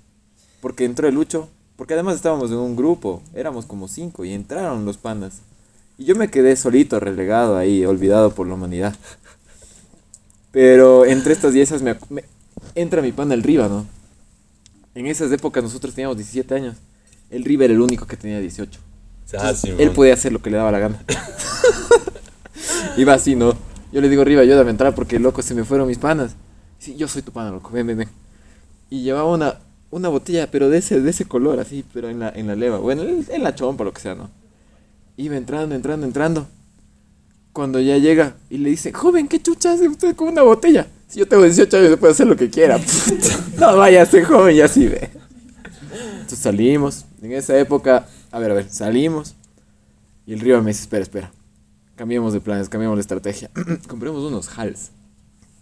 Porque 0.62 0.86
entró 0.86 1.08
el 1.08 1.16
Lucho, 1.16 1.50
porque 1.76 1.94
además 1.94 2.16
estábamos 2.16 2.50
en 2.52 2.58
un 2.58 2.76
grupo, 2.76 3.22
éramos 3.34 3.66
como 3.66 3.88
cinco 3.88 4.26
y 4.26 4.34
entraron 4.34 4.86
los 4.86 4.98
pandas. 4.98 5.40
Y 5.98 6.06
yo 6.06 6.16
me 6.16 6.30
quedé 6.30 6.56
solito, 6.56 7.00
relegado 7.00 7.58
ahí, 7.58 7.86
olvidado 7.86 8.32
por 8.34 8.48
la 8.48 8.56
humanidad. 8.56 8.96
Pero 10.52 11.06
entre 11.06 11.34
estas 11.34 11.54
y 11.56 11.62
esas 11.62 11.82
me, 11.82 11.96
me- 12.10 12.24
entra 12.76 13.02
mi 13.02 13.12
pana 13.12 13.34
el 13.34 13.44
Riva, 13.44 13.68
¿no? 13.68 13.86
En 14.94 15.08
esas 15.08 15.32
épocas 15.32 15.64
nosotros 15.64 15.94
teníamos 15.94 16.18
17 16.18 16.54
años. 16.56 16.78
El 17.30 17.44
Riva 17.44 17.66
era 17.66 17.74
el 17.74 17.82
único 17.82 18.06
que 18.08 18.16
tenía 18.18 18.40
18. 18.40 18.80
Ah, 19.38 19.54
sí, 19.54 19.74
Él 19.78 19.92
podía 19.92 20.14
hacer 20.14 20.32
lo 20.32 20.42
que 20.42 20.50
le 20.50 20.58
daba 20.58 20.72
la 20.72 20.80
gana. 20.80 21.04
Iba 22.98 23.14
así, 23.14 23.36
¿no? 23.36 23.54
Yo 23.92 24.02
le 24.02 24.10
digo, 24.10 24.24
Riva, 24.24 24.42
ayúdame 24.42 24.68
a 24.68 24.72
entrar 24.72 24.96
porque, 24.96 25.20
loco, 25.20 25.42
se 25.42 25.56
me 25.56 25.64
fueron 25.64 25.88
mis 25.88 25.98
panas. 25.98 26.36
Sí, 26.80 26.96
yo 26.96 27.08
soy 27.08 27.22
tu 27.22 27.32
pana, 27.32 27.52
loco, 27.52 27.72
ven, 27.72 27.88
ven, 27.88 27.98
ven. 27.98 28.10
y 28.90 29.02
llevaba 29.02 29.30
una, 29.32 29.60
una 29.90 30.10
botella, 30.10 30.50
pero 30.52 30.70
de 30.70 30.78
ese, 30.78 31.02
de 31.02 31.10
ese 31.10 31.26
color, 31.26 31.60
así, 31.60 31.84
pero 31.94 32.10
en 32.10 32.20
la, 32.20 32.30
en 32.30 32.48
la 32.48 32.56
leva. 32.56 32.78
Bueno, 32.78 33.04
en, 33.04 33.44
la 33.44 33.56
chompa, 33.56 33.84
lo 33.84 33.94
que 33.94 34.02
sea, 34.02 34.16
¿no? 34.16 34.30
Iba 35.18 35.38
entrando, 35.38 35.74
entrando, 35.76 36.06
entrando. 36.06 36.48
Cuando 37.54 37.80
ya 37.80 37.98
llega 37.98 38.36
y 38.50 38.58
le 38.58 38.70
dice, 38.70 38.92
joven, 38.92 39.28
¿qué 39.28 39.42
chucha 39.42 39.72
hace 39.72 39.88
usted 39.88 40.16
con 40.16 40.28
una 40.28 40.42
botella? 40.42 40.88
Si 41.08 41.20
yo 41.20 41.28
tengo 41.28 41.44
18 41.44 41.78
años, 41.78 41.98
puede 41.98 42.12
hacer 42.12 42.28
lo 42.28 42.36
que 42.36 42.50
quiera. 42.50 42.78
no 43.60 43.78
vaya 43.78 44.02
a 44.02 44.06
ser 44.06 44.26
joven 44.26 44.58
y 44.58 44.62
así 44.62 44.88
ve. 44.88 45.10
Entonces 46.16 46.40
salimos. 46.40 47.06
En 47.26 47.32
esa 47.34 47.58
época, 47.58 48.08
a 48.32 48.40
ver, 48.40 48.52
a 48.52 48.54
ver, 48.54 48.70
salimos. 48.70 49.34
Y 50.28 50.34
el 50.34 50.40
río 50.40 50.62
me 50.62 50.70
dice, 50.70 50.82
espera, 50.82 51.02
espera. 51.02 51.32
Cambiemos 51.96 52.34
de 52.34 52.40
planes, 52.42 52.70
cambiemos 52.70 52.98
de 52.98 53.02
estrategia. 53.02 53.50
Compremos 53.88 54.24
unos 54.24 54.48
hals. 54.58 54.92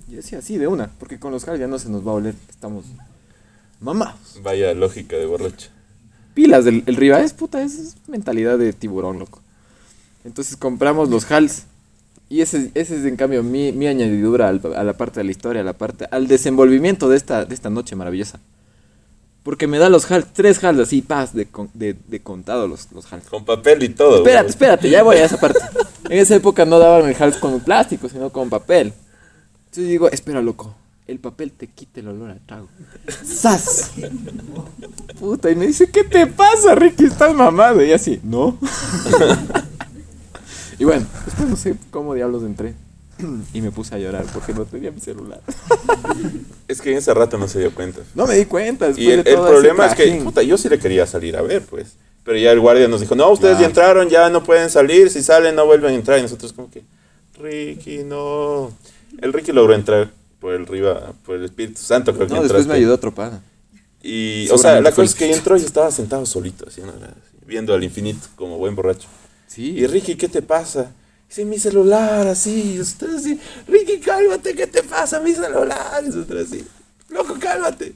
Y 0.07 0.11
yo 0.11 0.17
decía, 0.17 0.41
sí, 0.41 0.57
de 0.57 0.67
una, 0.67 0.89
porque 0.99 1.19
con 1.19 1.31
los 1.31 1.47
hals 1.47 1.59
ya 1.59 1.67
no 1.67 1.79
se 1.79 1.89
nos 1.89 2.05
va 2.05 2.11
a 2.11 2.15
oler. 2.15 2.35
Estamos 2.49 2.83
mamados. 3.79 4.39
Vaya 4.43 4.73
lógica 4.73 5.15
de 5.15 5.25
borracho. 5.25 5.69
Pilas 6.33 6.65
del 6.65 6.83
el 6.85 6.95
Riva 6.97 7.21
es 7.21 7.31
puta, 7.33 7.61
es, 7.61 7.73
es 7.77 7.95
mentalidad 8.07 8.57
de 8.57 8.73
tiburón, 8.73 9.19
loco. 9.19 9.39
Entonces 10.25 10.57
compramos 10.57 11.09
los 11.09 11.29
hals. 11.31 11.63
Y 12.29 12.41
ese, 12.41 12.71
ese 12.73 12.97
es 12.99 13.05
en 13.05 13.15
cambio 13.15 13.43
mi, 13.43 13.71
mi 13.71 13.87
añadidura 13.87 14.49
al- 14.49 14.61
a 14.75 14.83
la 14.83 14.93
parte 14.93 15.19
de 15.19 15.25
la 15.25 15.31
historia, 15.31 15.61
a 15.61 15.65
la 15.65 15.73
parte, 15.73 16.07
al 16.11 16.27
desenvolvimiento 16.27 17.07
de 17.07 17.17
esta, 17.17 17.45
de 17.45 17.53
esta 17.53 17.69
noche 17.69 17.95
maravillosa. 17.95 18.39
Porque 19.43 19.67
me 19.67 19.77
da 19.77 19.89
los 19.89 20.09
hals, 20.09 20.27
tres 20.33 20.63
hals 20.63 20.79
así, 20.79 21.01
paz, 21.01 21.33
de, 21.33 21.47
con- 21.47 21.69
de, 21.73 21.95
de 22.07 22.21
contado 22.21 22.67
los, 22.67 22.89
los 22.93 23.11
hals. 23.11 23.25
Con 23.27 23.43
papel 23.43 23.83
y 23.83 23.89
todo. 23.89 24.17
Espérate, 24.17 24.43
güey. 24.43 24.49
espérate, 24.49 24.89
ya 24.89 25.03
voy 25.03 25.17
a 25.17 25.25
esa 25.25 25.39
parte. 25.39 25.59
En 26.09 26.19
esa 26.19 26.35
época 26.35 26.65
no 26.65 26.79
daban 26.79 27.09
el 27.09 27.15
hals 27.21 27.37
con 27.37 27.59
plástico, 27.61 28.07
sino 28.09 28.29
con 28.29 28.49
papel. 28.49 28.93
Entonces 29.65 29.87
digo, 29.89 30.09
espera, 30.11 30.41
loco, 30.41 30.75
el 31.07 31.17
papel 31.19 31.51
te 31.51 31.67
quita 31.67 32.01
el 32.01 32.09
olor 32.09 32.31
al 32.31 32.39
trago. 32.45 32.67
¡Sas! 33.23 33.91
Puta, 35.19 35.49
y 35.49 35.55
me 35.55 35.67
dice, 35.67 35.89
¿qué 35.89 36.03
te 36.03 36.27
pasa, 36.27 36.75
Ricky? 36.75 37.05
Estás 37.05 37.33
mamado. 37.33 37.81
Y 37.83 37.91
así, 37.93 38.19
¿no? 38.23 38.57
y 40.79 40.83
bueno, 40.83 41.05
después 41.25 41.49
no 41.49 41.55
sé 41.55 41.75
cómo 41.91 42.13
diablos 42.13 42.43
entré. 42.43 42.73
Y 43.53 43.61
me 43.61 43.71
puse 43.71 43.95
a 43.95 43.99
llorar 43.99 44.25
porque 44.33 44.53
no 44.53 44.65
tenía 44.65 44.91
mi 44.91 44.99
celular. 44.99 45.41
Es 46.67 46.81
que 46.81 46.91
en 46.91 46.97
ese 46.97 47.13
rato 47.13 47.37
no 47.37 47.47
se 47.47 47.59
dio 47.59 47.73
cuenta. 47.75 47.99
No 48.15 48.25
me 48.25 48.35
di 48.35 48.45
cuenta. 48.45 48.91
Y 48.95 49.11
el, 49.11 49.23
problema 49.23 49.85
es 49.85 49.95
que, 49.95 50.11
puta, 50.23 50.41
yo 50.41 50.57
sí 50.57 50.69
le 50.69 50.79
quería 50.79 51.05
salir 51.05 51.35
a 51.35 51.41
ver, 51.41 51.61
pues. 51.61 51.97
Pero 52.23 52.37
ya 52.37 52.51
el 52.51 52.59
guardia 52.61 52.87
nos 52.87 53.01
dijo, 53.01 53.15
no, 53.15 53.29
ustedes 53.29 53.59
ya 53.59 53.65
entraron, 53.65 54.09
ya 54.09 54.29
no 54.29 54.43
pueden 54.43 54.69
salir, 54.69 55.09
si 55.09 55.21
salen 55.21 55.55
no 55.55 55.65
vuelven 55.65 55.91
a 55.91 55.95
entrar. 55.95 56.19
Y 56.19 56.21
nosotros 56.21 56.53
como 56.53 56.71
que, 56.71 56.81
Ricky, 57.37 58.03
no. 58.05 58.71
El 59.21 59.33
Ricky 59.33 59.51
logró 59.51 59.73
entrar 59.73 60.09
por 60.39 60.53
el 60.53 60.65
Riva, 60.65 61.13
por 61.25 61.35
el 61.35 61.45
Espíritu 61.45 61.81
Santo, 61.81 62.13
creo 62.13 62.27
que 62.27 62.33
No, 62.33 62.41
después 62.41 62.65
me 62.65 62.75
ayudó 62.75 62.95
otro 62.95 63.13
pana. 63.13 63.43
Y, 64.01 64.49
o 64.49 64.57
sea, 64.57 64.81
la 64.81 64.91
cosa 64.91 65.03
es 65.03 65.15
que 65.15 65.31
entró 65.31 65.57
y 65.57 65.61
estaba 65.61 65.91
sentado 65.91 66.25
solito, 66.25 66.65
así, 66.67 66.81
¿no? 66.81 66.89
Así, 66.89 67.37
viendo 67.45 67.73
al 67.73 67.83
infinito, 67.83 68.27
como 68.35 68.57
buen 68.57 68.75
borracho. 68.75 69.07
Sí. 69.47 69.71
Y 69.77 69.85
Ricky, 69.87 70.15
¿qué 70.15 70.27
te 70.27 70.41
pasa? 70.41 70.91
Dice, 71.33 71.45
mi 71.45 71.57
celular, 71.57 72.27
así. 72.27 72.75
Y 72.75 72.79
usted 72.79 73.15
así, 73.15 73.39
Ricky, 73.67 73.97
cálmate, 73.99 74.53
¿qué 74.53 74.67
te 74.67 74.83
pasa? 74.83 75.19
Mi 75.19 75.33
celular. 75.33 76.03
Y 76.03 76.09
nosotros 76.09 76.45
así, 76.45 76.63
loco, 77.09 77.37
cálmate. 77.39 77.95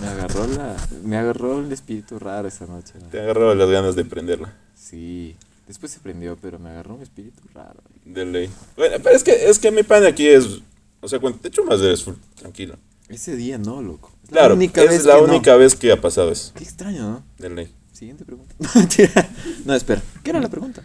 Me 0.00 0.06
agarró 0.06 0.46
la, 0.46 0.76
me 1.02 1.16
agarró 1.16 1.58
el 1.58 1.72
espíritu 1.72 2.20
raro 2.20 2.46
esa 2.46 2.66
noche. 2.66 2.92
¿no? 3.00 3.08
Te 3.08 3.18
agarró 3.18 3.52
las 3.56 3.68
ganas 3.68 3.96
de 3.96 4.04
prenderla. 4.04 4.54
Sí. 4.76 5.34
Después 5.66 5.90
se 5.90 5.98
prendió, 5.98 6.38
pero 6.40 6.60
me 6.60 6.70
agarró 6.70 6.94
un 6.94 7.02
espíritu 7.02 7.42
raro. 7.52 7.82
De 8.04 8.24
ley. 8.24 8.48
Bueno, 8.76 8.98
pero 9.02 9.16
es 9.16 9.24
que, 9.24 9.50
es 9.50 9.58
que 9.58 9.72
mi 9.72 9.82
pan 9.82 10.06
aquí 10.06 10.28
es. 10.28 10.60
O 11.00 11.08
sea, 11.08 11.18
cuando 11.18 11.40
te 11.40 11.50
chumas 11.50 11.80
eres 11.80 12.04
full 12.04 12.14
tranquilo. 12.36 12.76
Ese 13.08 13.34
día 13.34 13.58
no, 13.58 13.82
loco. 13.82 14.12
Es 14.22 14.30
Claro, 14.30 14.54
es 14.54 15.04
la 15.04 15.14
que 15.16 15.20
no. 15.22 15.24
única 15.24 15.56
vez 15.56 15.74
que 15.74 15.90
ha 15.90 16.00
pasado 16.00 16.30
eso. 16.30 16.52
Qué 16.54 16.62
extraño, 16.62 17.02
¿no? 17.10 17.24
De 17.38 17.50
ley. 17.50 17.74
Siguiente 17.92 18.24
pregunta. 18.24 18.54
No, 19.64 19.74
espera. 19.74 20.00
¿Qué 20.22 20.30
era 20.30 20.40
la 20.40 20.48
pregunta? 20.48 20.84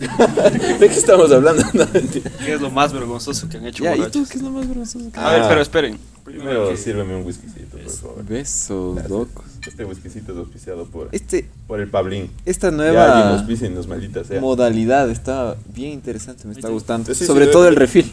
¿De 0.80 0.88
qué 0.88 0.94
estamos 0.94 1.30
hablando? 1.30 1.62
No, 1.74 1.86
mentira. 1.92 2.30
¿Qué 2.38 2.54
es 2.54 2.60
lo 2.60 2.70
más 2.70 2.92
vergonzoso 2.92 3.48
que 3.48 3.58
han 3.58 3.66
hecho 3.66 3.84
Ya, 3.84 3.96
¿y 3.96 4.10
tú 4.10 4.24
qué 4.28 4.38
es 4.38 4.42
lo 4.42 4.50
más 4.50 4.66
vergonzoso 4.66 5.10
que 5.12 5.20
A 5.20 5.30
ver, 5.32 5.42
pero 5.48 5.60
esperen. 5.60 5.98
Primero 6.24 6.68
que- 6.70 6.76
sírveme 6.76 7.16
un 7.16 7.26
whiskycito, 7.26 7.76
por 7.78 7.90
favor. 7.90 8.24
Besos, 8.24 9.08
locos. 9.10 9.44
Este 9.66 9.84
whiskycito 9.84 10.32
es 10.32 10.38
auspiciado 10.38 10.86
por, 10.86 11.08
Este, 11.12 11.48
por 11.66 11.80
el 11.80 11.88
Pablín. 11.88 12.30
esta 12.46 12.70
nueva 12.70 13.32
nos 13.32 13.42
pisen, 13.42 13.74
nos 13.74 13.86
maldita 13.88 14.24
sea. 14.24 14.40
modalidad 14.40 15.10
está 15.10 15.56
bien 15.74 15.92
interesante, 15.92 16.46
me 16.46 16.52
está 16.54 16.68
gustando. 16.68 17.12
Sí, 17.12 17.18
sí, 17.20 17.26
Sobre 17.26 17.46
sí, 17.46 17.50
todo 17.52 17.64
sí. 17.64 17.68
el 17.68 17.76
refil. 17.76 18.12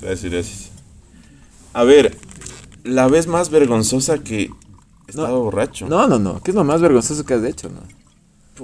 Gracias, 0.00 0.32
gracias. 0.32 0.70
A 1.72 1.84
ver, 1.84 2.16
la 2.84 3.06
vez 3.08 3.26
más 3.26 3.50
vergonzosa 3.50 4.18
que 4.18 4.50
estaba 5.06 5.28
No. 5.28 5.40
borracho. 5.40 5.86
No, 5.88 6.06
no, 6.08 6.18
no. 6.18 6.42
¿Qué 6.42 6.50
es 6.52 6.54
lo 6.54 6.64
más 6.64 6.80
vergonzoso 6.80 7.24
que 7.24 7.34
has 7.34 7.44
hecho, 7.44 7.68
no? 7.68 7.80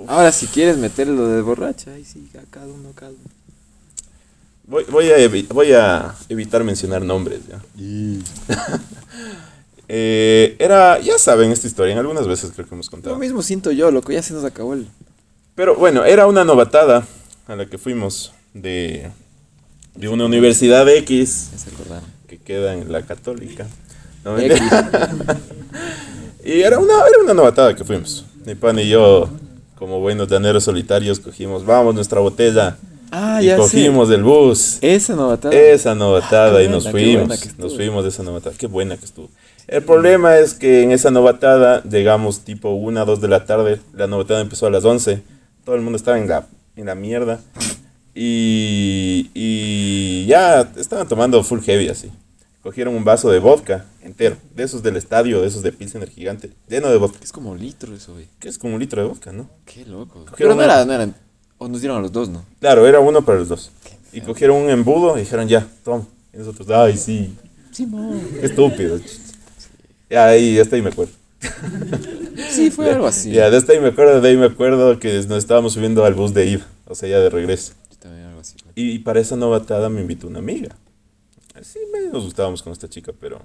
Ahora, 0.09 0.33
si 0.33 0.47
quieres 0.47 0.79
meterle 0.79 1.15
lo 1.15 1.29
de 1.29 1.43
borracha, 1.43 1.93
ahí 1.93 2.05
sí, 2.05 2.29
a 2.39 2.51
cada 2.51 2.67
uno, 2.67 2.91
cada 2.95 3.11
uno. 3.11 3.21
Voy, 4.67 4.85
voy, 4.91 5.11
a 5.11 5.19
evi- 5.19 5.47
voy 5.49 5.73
a 5.73 6.15
evitar 6.29 6.65
mencionar 6.65 7.03
nombres, 7.03 7.41
ya. 7.49 7.61
Eh, 9.95 10.57
era, 10.59 11.01
ya 11.01 11.19
saben 11.19 11.51
esta 11.51 11.67
historia, 11.67 11.93
en 11.93 11.99
algunas 11.99 12.27
veces 12.27 12.51
creo 12.55 12.67
que 12.67 12.75
hemos 12.75 12.89
contado. 12.89 13.15
Lo 13.15 13.19
mismo 13.21 13.43
siento 13.43 13.73
yo, 13.73 13.91
loco, 13.91 14.11
ya 14.11 14.23
se 14.23 14.33
nos 14.33 14.43
acabó 14.45 14.73
el... 14.73 14.87
Pero 15.55 15.77
bueno, 15.77 16.05
era 16.05 16.27
una 16.27 16.45
novatada 16.45 17.07
a 17.47 17.57
la 17.57 17.67
que 17.67 17.77
fuimos 17.77 18.33
de, 18.55 19.11
de 19.95 20.09
una 20.09 20.25
universidad 20.25 20.89
X 20.89 21.51
Ya 21.53 21.59
se 21.59 21.71
acordaron. 21.71 22.09
que 22.27 22.39
queda 22.39 22.73
en 22.75 22.91
la 22.91 23.03
católica. 23.03 23.67
No, 24.25 24.39
X. 24.39 24.59
y 26.45 26.61
era 26.63 26.79
una, 26.79 26.95
era 26.95 27.23
una 27.23 27.35
novatada 27.35 27.75
que 27.77 27.85
fuimos. 27.85 28.25
Mi 28.47 28.55
pan 28.55 28.79
y 28.79 28.89
yo, 28.89 29.29
como 29.83 29.99
buenos 29.99 30.29
llaneros 30.29 30.62
solitarios, 30.62 31.18
cogimos, 31.18 31.66
vamos, 31.66 31.92
nuestra 31.92 32.21
botella. 32.21 32.77
Ah, 33.11 33.40
y 33.42 33.47
ya 33.47 33.57
sé. 33.57 33.62
cogimos 33.62 34.09
del 34.09 34.23
bus. 34.23 34.79
Esa 34.81 35.16
novatada. 35.16 35.53
Esa 35.53 35.97
novatada 35.97 36.61
Ah, 36.61 36.62
y 36.62 36.68
nos 36.68 36.88
fuimos. 36.88 37.59
Nos 37.59 37.75
fuimos 37.75 38.05
de 38.05 38.11
esa 38.11 38.23
novatada. 38.23 38.55
Qué 38.57 38.68
buena 38.68 38.97
que 38.97 39.05
estuvo. 39.05 39.29
El 39.66 39.83
problema 39.83 40.38
es 40.38 40.55
que 40.55 40.85
en 40.85 40.92
esa 40.92 41.11
novatada 41.11 41.83
llegamos 41.83 42.45
tipo 42.45 42.71
1, 42.71 43.05
2 43.05 43.21
de 43.21 43.27
la 43.27 43.45
tarde. 43.45 43.81
La 43.92 44.07
novatada 44.07 44.40
empezó 44.40 44.68
a 44.68 44.71
las 44.71 44.85
11. 44.85 45.21
Todo 45.64 45.75
el 45.75 45.83
mundo 45.83 45.97
estaba 45.97 46.16
en 46.16 46.29
la, 46.29 46.47
en 46.77 46.87
la 46.87 46.95
mierda. 46.95 47.40
Y, 48.14 49.31
y 49.35 50.27
ya 50.27 50.61
estaban 50.77 51.09
tomando 51.09 51.42
full 51.42 51.59
heavy 51.59 51.88
así. 51.88 52.09
Cogieron 52.62 52.94
un 52.94 53.05
vaso 53.05 53.31
de 53.31 53.38
vodka 53.38 53.87
entero. 54.03 54.37
De 54.55 54.62
esos 54.62 54.83
del 54.83 54.96
estadio, 54.96 55.40
de 55.40 55.48
esos 55.48 55.62
de 55.62 55.72
Pilsener 55.72 56.09
gigante. 56.09 56.51
Lleno 56.68 56.88
de 56.88 56.96
vodka. 56.96 57.18
Es 57.22 57.33
como 57.33 57.55
litro 57.55 57.94
eso, 57.94 58.12
güey. 58.12 58.29
Que 58.38 58.48
es 58.48 58.59
como 58.59 58.75
un 58.75 58.81
litro 58.81 59.03
de 59.03 59.09
vodka, 59.09 59.33
¿no? 59.33 59.48
Qué 59.64 59.85
loco. 59.85 60.25
Cogieron 60.25 60.37
Pero 60.37 60.55
no 60.55 60.62
era, 60.62 60.85
no 60.85 60.92
eran... 60.92 61.14
O 61.59 61.68
nos 61.68 61.81
dieron 61.81 61.98
a 61.98 62.01
los 62.01 62.12
dos, 62.12 62.29
¿no? 62.29 62.44
Claro, 62.61 62.87
era 62.87 63.01
uno 63.01 63.25
para 63.25 63.38
los 63.38 63.48
dos. 63.48 63.70
Y 64.12 64.20
cogieron 64.20 64.57
un 64.57 64.70
embudo 64.70 65.16
y 65.16 65.20
dijeron 65.20 65.48
ya, 65.48 65.66
toma. 65.85 66.07
Y 66.33 66.38
nosotros, 66.38 66.68
ay, 66.70 66.96
sí, 66.96 67.35
Sí, 67.72 67.87
mo. 67.87 68.20
Qué 68.38 68.46
estúpido. 68.46 69.01
Ya 70.11 70.27
ahí, 70.27 70.59
hasta 70.59 70.77
ahí 70.77 70.83
me 70.83 70.90
acuerdo. 70.90 71.12
Sí, 72.51 72.70
fue 72.70 72.90
algo 72.90 73.07
así. 73.07 73.31
Ya, 73.31 73.51
de 73.51 73.57
hasta 73.57 73.72
ahí 73.72 73.81
me 73.81 73.88
acuerdo, 73.88 74.20
de 74.20 74.29
ahí 74.29 74.37
me 74.37 74.46
acuerdo 74.46 74.98
que 74.98 75.22
nos 75.29 75.38
estábamos 75.38 75.75
subiendo 75.75 76.05
al 76.05 76.14
bus 76.14 76.35
de 76.35 76.46
ida, 76.46 76.66
o 76.87 76.94
sea, 76.94 77.09
ya 77.09 77.18
de 77.18 77.31
regreso. 77.31 77.72
Yo 77.90 77.96
también 77.96 78.27
algo 78.27 78.40
así. 78.40 78.57
Y, 78.75 78.98
para 79.01 79.20
esa 79.20 79.37
novatada 79.37 79.88
me 79.88 80.01
invitó 80.01 80.27
una 80.27 80.40
amiga. 80.40 80.75
Así 81.55 81.79
medio 81.93 82.11
nos 82.12 82.25
gustábamos 82.25 82.62
con 82.62 82.73
esta 82.73 82.88
chica, 82.88 83.12
pero 83.19 83.41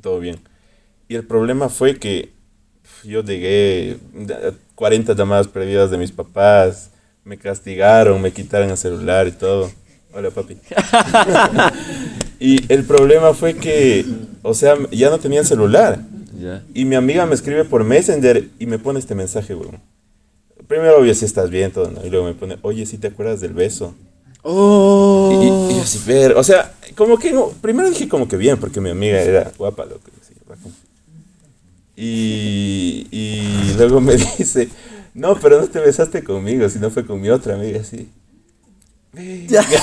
todo 0.00 0.18
bien. 0.20 0.38
Y 1.08 1.16
el 1.16 1.24
problema 1.24 1.68
fue 1.68 1.98
que 1.98 2.32
yo 3.04 3.22
llegué 3.22 3.98
a 4.30 4.52
40 4.74 5.14
llamadas 5.14 5.48
perdidas 5.48 5.90
de 5.90 5.98
mis 5.98 6.12
papás, 6.12 6.90
me 7.24 7.36
castigaron, 7.36 8.20
me 8.22 8.32
quitaron 8.32 8.70
el 8.70 8.76
celular 8.76 9.28
y 9.28 9.32
todo. 9.32 9.70
Hola, 10.12 10.30
papi. 10.30 10.56
y 12.40 12.72
el 12.72 12.84
problema 12.84 13.32
fue 13.34 13.54
que, 13.54 14.04
o 14.42 14.54
sea, 14.54 14.76
ya 14.90 15.10
no 15.10 15.18
tenían 15.18 15.44
celular. 15.44 16.00
Y 16.74 16.84
mi 16.86 16.96
amiga 16.96 17.26
me 17.26 17.34
escribe 17.34 17.64
por 17.64 17.84
Messenger 17.84 18.48
y 18.58 18.66
me 18.66 18.78
pone 18.78 18.98
este 18.98 19.14
mensaje, 19.14 19.54
weón. 19.54 19.78
Primero, 20.66 20.98
obvio, 20.98 21.14
si 21.14 21.24
estás 21.24 21.50
bien, 21.50 21.70
todo, 21.70 21.90
¿no? 21.90 22.04
Y 22.04 22.10
luego 22.10 22.26
me 22.26 22.34
pone, 22.34 22.58
oye, 22.62 22.86
si 22.86 22.96
te 22.96 23.08
acuerdas 23.08 23.40
del 23.40 23.52
beso. 23.52 23.94
¡Oh! 24.42 25.70
Y, 25.72 25.80
así, 25.80 26.00
ver, 26.06 26.32
o 26.32 26.42
sea, 26.42 26.72
como 26.96 27.18
que, 27.18 27.32
no, 27.32 27.48
primero 27.60 27.90
dije 27.90 28.08
como 28.08 28.26
que 28.26 28.36
bien, 28.36 28.58
porque 28.58 28.80
mi 28.80 28.90
amiga 28.90 29.20
era 29.20 29.52
guapa, 29.56 29.84
loco. 29.84 30.00
así, 30.20 30.34
bacán. 30.48 30.72
Y, 31.96 33.06
y 33.10 33.74
luego 33.76 34.00
me 34.00 34.16
dice, 34.38 34.68
no, 35.14 35.34
pero 35.36 35.60
no 35.60 35.66
te 35.68 35.80
besaste 35.80 36.24
conmigo, 36.24 36.68
sino 36.68 36.90
fue 36.90 37.04
con 37.04 37.20
mi 37.20 37.28
otra 37.28 37.54
amiga, 37.54 37.80
así. 37.80 38.08
Ya. 39.48 39.64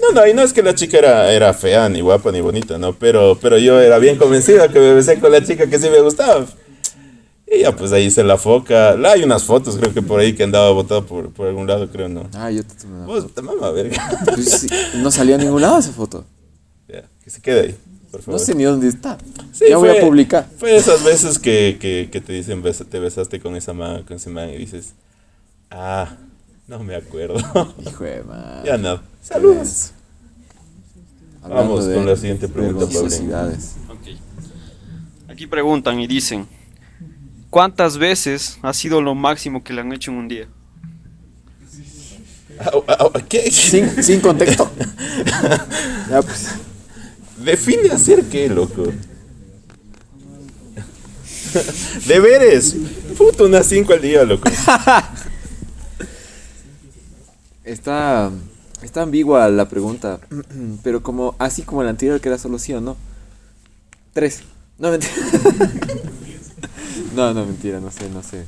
No, 0.00 0.12
no, 0.12 0.26
y 0.26 0.34
no 0.34 0.42
es 0.42 0.52
que 0.52 0.62
la 0.62 0.74
chica 0.74 0.98
era, 0.98 1.32
era 1.32 1.52
fea, 1.52 1.88
ni 1.88 2.00
guapa, 2.00 2.30
ni 2.30 2.40
bonita, 2.40 2.78
¿no? 2.78 2.92
Pero, 2.94 3.38
pero 3.40 3.58
yo 3.58 3.80
era 3.80 3.98
bien 3.98 4.16
convencido 4.16 4.70
que 4.70 4.78
me 4.78 4.94
besé 4.94 5.18
con 5.18 5.32
la 5.32 5.42
chica 5.42 5.66
que 5.66 5.78
sí 5.78 5.88
me 5.90 6.00
gustaba. 6.00 6.46
Y 7.56 7.62
ya, 7.62 7.74
pues 7.74 7.92
ahí 7.92 8.10
se 8.10 8.22
la 8.24 8.36
foca. 8.36 8.94
La- 8.96 9.12
Hay 9.12 9.22
unas 9.24 9.44
fotos, 9.44 9.76
creo 9.76 9.92
que 9.94 10.02
por 10.02 10.20
ahí 10.20 10.34
que 10.34 10.42
andaba 10.44 10.70
botado 10.70 11.06
por, 11.06 11.30
por 11.30 11.46
algún 11.48 11.66
lado, 11.66 11.88
creo, 11.90 12.08
¿no? 12.08 12.28
Ah, 12.34 12.50
yo 12.50 12.62
te 12.64 12.74
tomé 12.74 12.96
una 12.96 13.06
Vos, 13.06 13.32
te 13.34 13.42
mama, 13.42 13.70
verga. 13.70 13.96
Pues 14.26 14.50
sí, 14.60 14.68
no 14.96 15.10
salió 15.10 15.34
a 15.36 15.38
ningún 15.38 15.62
lado 15.62 15.78
esa 15.78 15.92
foto. 15.92 16.24
Ya, 16.88 17.04
que 17.24 17.30
se 17.30 17.40
quede 17.40 17.60
ahí. 17.60 17.74
por 18.10 18.20
favor. 18.22 18.40
No 18.40 18.44
sé 18.46 18.54
ni 18.54 18.64
dónde 18.64 18.88
está. 18.88 19.18
Sí, 19.52 19.64
ya 19.70 19.76
voy 19.78 19.88
a 19.90 20.00
publicar. 20.00 20.48
Fue 20.58 20.76
esas 20.76 21.02
veces 21.04 21.38
que, 21.38 21.78
que, 21.80 22.08
que 22.12 22.20
te 22.20 22.32
dicen, 22.32 22.62
"Besa- 22.62 22.84
te 22.84 22.98
besaste 22.98 23.40
con 23.40 23.56
esa 23.56 23.72
man, 23.72 24.02
con 24.04 24.16
ese 24.16 24.28
man, 24.30 24.50
y 24.50 24.56
dices, 24.58 24.92
ah, 25.70 26.16
no 26.68 26.80
me 26.82 26.94
acuerdo. 26.96 27.36
Hijo 27.86 28.04
de 28.04 28.22
madre. 28.22 28.66
ya 28.68 28.76
no. 28.76 29.00
Saludos. 29.22 29.92
Vamos 31.48 31.86
de 31.86 31.94
con 31.94 32.06
la 32.06 32.16
siguiente 32.16 32.48
pregunta. 32.48 32.84
Ok. 32.84 34.08
Aquí 35.28 35.46
preguntan 35.46 36.00
y 36.00 36.06
dicen, 36.06 36.46
¿cuántas 37.50 37.98
veces 37.98 38.58
ha 38.62 38.72
sido 38.72 39.00
lo 39.00 39.14
máximo 39.14 39.62
que 39.62 39.72
le 39.72 39.80
han 39.80 39.92
hecho 39.92 40.10
en 40.10 40.16
un 40.18 40.28
día? 40.28 40.48
¿Qué? 43.28 43.50
Sin, 43.50 44.02
sin 44.02 44.20
contexto. 44.20 44.70
ya, 46.10 46.22
pues. 46.22 46.54
Define 47.38 47.90
hacer 47.90 48.24
qué, 48.24 48.48
loco. 48.48 48.92
Deberes. 52.06 52.76
Puta, 53.16 53.44
unas 53.44 53.66
5 53.66 53.92
al 53.92 54.00
día, 54.00 54.24
loco. 54.24 54.48
Está, 57.64 58.30
está 58.80 59.02
ambigua 59.02 59.48
la 59.48 59.68
pregunta, 59.68 60.20
pero 60.84 61.02
como 61.02 61.34
así 61.40 61.62
como 61.62 61.82
la 61.82 61.90
anterior 61.90 62.20
que 62.20 62.28
era 62.28 62.38
solo 62.38 62.60
sí 62.60 62.72
o 62.72 62.80
no. 62.80 62.96
Tres. 64.12 64.42
No, 64.78 64.92
mentira. 64.92 65.12
no, 67.16 67.34
no, 67.34 67.46
mentira, 67.46 67.80
no 67.80 67.90
sé, 67.90 68.08
no 68.10 68.22
sé. 68.22 68.46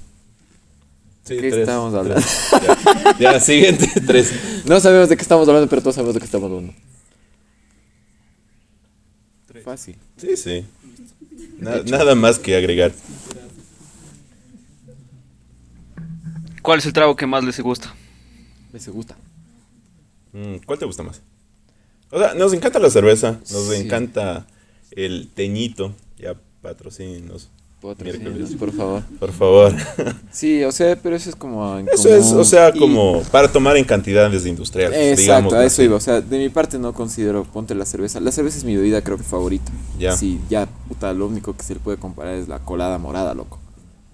Sí, 1.25 1.37
¿Qué 1.37 1.49
estábamos 1.49 1.93
hablando? 1.95 2.25
Ya, 3.19 3.33
ya, 3.35 3.41
siguiente, 3.41 3.87
3. 4.07 4.65
No 4.67 4.81
sabemos 4.81 5.09
de 5.09 5.17
qué 5.17 5.23
estamos 5.23 5.47
hablando, 5.49 5.69
pero 5.69 5.83
todos 5.83 5.95
sabemos 5.97 6.15
de 6.15 6.21
qué 6.21 6.27
estamos 6.27 6.51
hablando. 6.51 6.73
Fácil. 9.65 9.97
Sí, 10.17 10.37
sí. 10.37 10.65
Na- 11.59 11.83
nada 11.83 12.15
más 12.15 12.39
que 12.39 12.57
agregar. 12.57 12.93
¿Cuál 16.63 16.79
es 16.79 16.87
el 16.87 16.93
trago 16.93 17.17
que 17.17 17.27
más 17.27 17.45
les 17.45 17.61
gusta? 17.61 17.95
Me 18.73 18.79
se 18.81 18.91
gusta. 18.91 19.17
Mm, 20.33 20.57
¿Cuál 20.65 20.79
te 20.79 20.85
gusta 20.85 21.03
más? 21.03 21.21
O 22.11 22.19
sea, 22.19 22.35
nos 22.35 22.53
encanta 22.53 22.79
la 22.79 22.91
cerveza, 22.91 23.41
nos 23.51 23.69
Sí. 23.69 23.77
encanta 23.77 24.47
el 24.93 25.29
teñito. 25.35 25.95
Ya 26.19 26.35
patrocínenos. 26.63 27.49
Miércoles. 28.03 28.51
por 28.59 28.73
favor. 28.73 29.03
Por 29.21 29.33
favor. 29.33 29.73
Sí, 30.33 30.63
o 30.65 30.73
sea, 30.73 30.97
pero 30.97 31.17
eso 31.17 31.31
es 31.31 31.37
como... 31.37 31.79
en 31.79 31.89
Eso 31.93 32.09
es, 32.15 32.33
o 32.33 32.45
sea, 32.45 32.71
Y- 32.75 32.79
como 32.79 33.23
para 33.33 33.51
tomar 33.51 33.77
en 33.77 33.85
cantidades 33.85 34.45
industriales. 34.47 34.99
Exacto, 34.99 35.21
digamos 35.23 35.53
a 35.55 35.65
eso 35.65 35.75
así. 35.75 35.83
iba. 35.85 35.97
O 35.97 36.01
sea, 36.01 36.21
de 36.21 36.39
mi 36.39 36.49
parte 36.49 36.79
no 36.79 36.93
considero, 36.93 37.45
ponte 37.45 37.75
la 37.75 37.85
cerveza. 37.85 38.21
La 38.21 38.31
cerveza 38.33 38.59
es 38.59 38.65
mi 38.65 38.77
bebida, 38.77 39.03
creo 39.03 39.17
que 39.17 39.23
favorita. 39.25 39.73
Ya. 39.99 40.17
Sí, 40.17 40.41
ya, 40.51 40.67
puta, 40.89 41.13
lo 41.13 41.27
único 41.27 41.57
que 41.57 41.63
se 41.63 41.75
le 41.75 41.81
puede 41.81 41.97
comparar 41.99 42.35
es 42.35 42.47
la 42.49 42.59
colada 42.61 42.99
morada, 42.99 43.35
loco. 43.35 43.59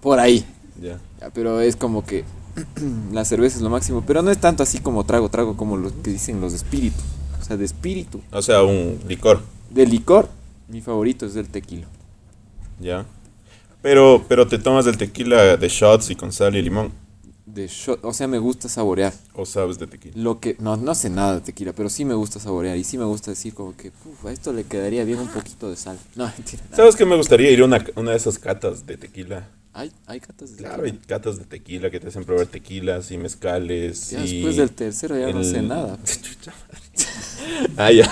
Por 0.01 0.19
ahí. 0.19 0.45
Ya. 0.81 0.99
Ya, 1.21 1.29
pero 1.31 1.59
es 1.61 1.75
como 1.75 2.05
que 2.05 2.23
la 3.11 3.25
cerveza 3.25 3.57
es 3.57 3.61
lo 3.61 3.69
máximo. 3.69 4.03
Pero 4.05 4.21
no 4.21 4.31
es 4.31 4.37
tanto 4.39 4.63
así 4.63 4.79
como 4.79 5.03
trago, 5.05 5.29
trago 5.29 5.57
como 5.57 5.77
lo 5.77 5.91
que 6.01 6.11
dicen 6.11 6.39
los 6.41 6.51
de 6.53 6.57
espíritu. 6.57 7.01
O 7.41 7.43
sea, 7.43 7.57
de 7.57 7.65
espíritu. 7.65 8.21
O 8.31 8.41
sea, 8.41 8.63
un 8.63 8.99
licor. 9.07 9.41
De 9.69 9.85
licor, 9.85 10.29
mi 10.69 10.81
favorito 10.81 11.25
es 11.25 11.35
el 11.35 11.47
tequila. 11.49 11.87
Ya. 12.79 13.05
Pero, 13.85 14.25
pero 14.27 14.47
te 14.47 14.57
tomas 14.57 14.87
el 14.87 14.97
tequila 14.97 15.57
de 15.57 15.67
shots 15.69 16.09
y 16.09 16.15
con 16.15 16.31
sal 16.31 16.55
y 16.55 16.61
limón. 16.63 16.91
De 17.45 17.67
shot, 17.67 18.03
o 18.03 18.11
sea, 18.13 18.27
me 18.27 18.39
gusta 18.39 18.67
saborear. 18.67 19.13
O 19.35 19.45
sabes 19.45 19.77
de 19.77 19.85
tequila. 19.85 20.15
Lo 20.17 20.39
que, 20.39 20.55
no, 20.57 20.75
no 20.75 20.95
sé 20.95 21.11
nada 21.11 21.35
de 21.35 21.41
tequila, 21.41 21.71
pero 21.71 21.87
sí 21.89 22.03
me 22.03 22.15
gusta 22.15 22.39
saborear. 22.39 22.75
Y 22.77 22.83
sí 22.83 22.97
me 22.97 23.05
gusta 23.05 23.29
decir 23.29 23.53
como 23.53 23.77
que, 23.77 23.89
"Uf, 23.89 24.25
a 24.25 24.31
esto 24.31 24.51
le 24.53 24.63
quedaría 24.63 25.03
bien 25.03 25.19
un 25.19 25.27
poquito 25.27 25.69
de 25.69 25.75
sal. 25.75 25.99
No, 26.15 26.25
mentira. 26.35 26.63
nada. 26.63 26.77
¿Sabes 26.77 26.95
qué 26.95 27.05
me 27.05 27.15
gustaría 27.15 27.51
ir 27.51 27.61
a 27.61 27.65
una, 27.65 27.85
una 27.95 28.09
de 28.09 28.17
esas 28.17 28.39
catas 28.39 28.87
de 28.87 28.97
tequila? 28.97 29.47
Hay, 29.73 29.91
hay 30.07 30.19
catas 30.19 30.51
de 30.53 30.57
Claro, 30.57 30.83
hay 30.83 30.91
tequila. 30.93 31.07
catas 31.07 31.37
de 31.37 31.45
tequila 31.45 31.91
que 31.91 31.99
te 31.99 32.07
hacen 32.07 32.23
probar 32.23 32.47
tequilas 32.47 33.11
y 33.11 33.19
mezcales. 33.19 34.09
Ya 34.09 34.25
y 34.25 34.31
después 34.33 34.55
del 34.55 34.71
tercero 34.71 35.15
ya 35.19 35.31
no 35.31 35.43
sé 35.43 35.61
nada. 35.61 35.99
ah, 37.77 37.91
ya. 37.91 38.09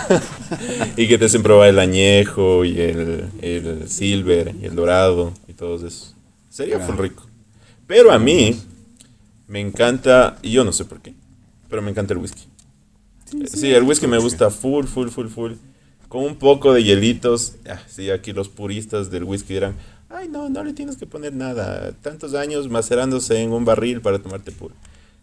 y 0.97 1.07
que 1.07 1.17
te 1.17 1.25
hacen 1.25 1.41
probar 1.41 1.69
el 1.69 1.79
añejo 1.79 2.63
y 2.63 2.79
el, 2.79 3.29
el 3.41 3.89
silver 3.89 4.53
y 4.61 4.65
el 4.65 4.75
dorado 4.75 5.33
y 5.53 5.55
todo 5.57 5.85
eso. 5.85 6.13
Sería 6.49 6.77
Claro. 6.77 6.93
full 6.93 7.01
rico. 7.03 7.23
Pero 7.87 8.11
a 8.11 8.19
mí 8.19 8.59
me 9.47 9.59
encanta, 9.59 10.37
y 10.41 10.51
yo 10.51 10.63
no 10.63 10.71
sé 10.73 10.85
por 10.85 11.01
qué, 11.01 11.13
pero 11.69 11.81
me 11.81 11.91
encanta 11.91 12.13
el 12.13 12.19
whisky. 12.19 12.43
Sí, 13.51 13.71
el 13.73 13.83
whisky 13.83 14.07
me 14.07 14.17
gusta 14.19 14.49
full, 14.49 14.85
full, 14.85 15.09
full, 15.09 15.27
full. 15.27 15.53
Con 16.07 16.23
un 16.23 16.35
poco 16.35 16.73
de 16.73 16.83
hielitos. 16.83 17.55
Ah, 17.67 17.79
sí, 17.87 18.11
aquí 18.11 18.31
los 18.33 18.47
puristas 18.49 19.09
del 19.09 19.23
whisky 19.23 19.53
dirán, 19.55 19.75
ay 20.09 20.27
no, 20.29 20.49
no 20.49 20.63
le 20.63 20.73
tienes 20.73 20.97
que 20.97 21.07
poner 21.07 21.33
nada. 21.33 21.91
Tantos 22.01 22.35
años 22.35 22.69
macerándose 22.69 23.41
en 23.41 23.51
un 23.51 23.65
barril 23.65 24.01
para 24.01 24.19
tomarte 24.19 24.51
puro. 24.51 24.75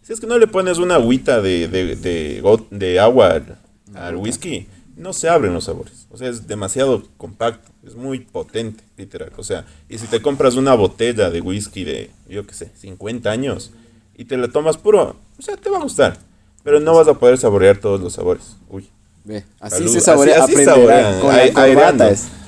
Si 0.02 0.12
es 0.12 0.18
que 0.20 0.26
no 0.26 0.38
le 0.38 0.46
pones 0.48 0.78
una 0.78 0.96
agüita 0.96 1.40
de, 1.40 1.68
de, 1.68 2.40
de, 2.70 3.00
agua 3.00 3.30
al, 3.34 3.58
al 3.94 4.16
whisky, 4.16 4.66
no 5.00 5.12
se 5.12 5.28
abren 5.28 5.54
los 5.54 5.64
sabores. 5.64 6.06
O 6.10 6.16
sea, 6.16 6.28
es 6.28 6.46
demasiado 6.46 7.02
compacto, 7.16 7.70
es 7.86 7.94
muy 7.96 8.20
potente, 8.20 8.84
literal. 8.96 9.32
O 9.36 9.42
sea, 9.42 9.66
y 9.88 9.98
si 9.98 10.06
te 10.06 10.20
compras 10.22 10.54
una 10.56 10.74
botella 10.74 11.30
de 11.30 11.40
whisky 11.40 11.84
de, 11.84 12.10
yo 12.28 12.46
qué 12.46 12.54
sé, 12.54 12.70
50 12.76 13.30
años 13.30 13.72
y 14.16 14.26
te 14.26 14.36
la 14.36 14.48
tomas 14.48 14.76
puro, 14.76 15.16
o 15.38 15.42
sea, 15.42 15.56
te 15.56 15.70
va 15.70 15.78
a 15.78 15.82
gustar. 15.82 16.18
Pero 16.62 16.78
no 16.80 16.94
vas 16.94 17.08
a 17.08 17.14
poder 17.14 17.38
saborear 17.38 17.78
todos 17.78 18.00
los 18.00 18.12
sabores. 18.12 18.56
Uy. 18.68 18.88
Ve, 19.24 19.44
así 19.60 19.88
se 19.88 20.00
saborea, 20.00 20.44
Así- 20.44 20.54
así 20.54 20.64
saborean, 20.64 21.20
con 21.20 21.30
corbata 21.54 22.10
es. 22.10 22.28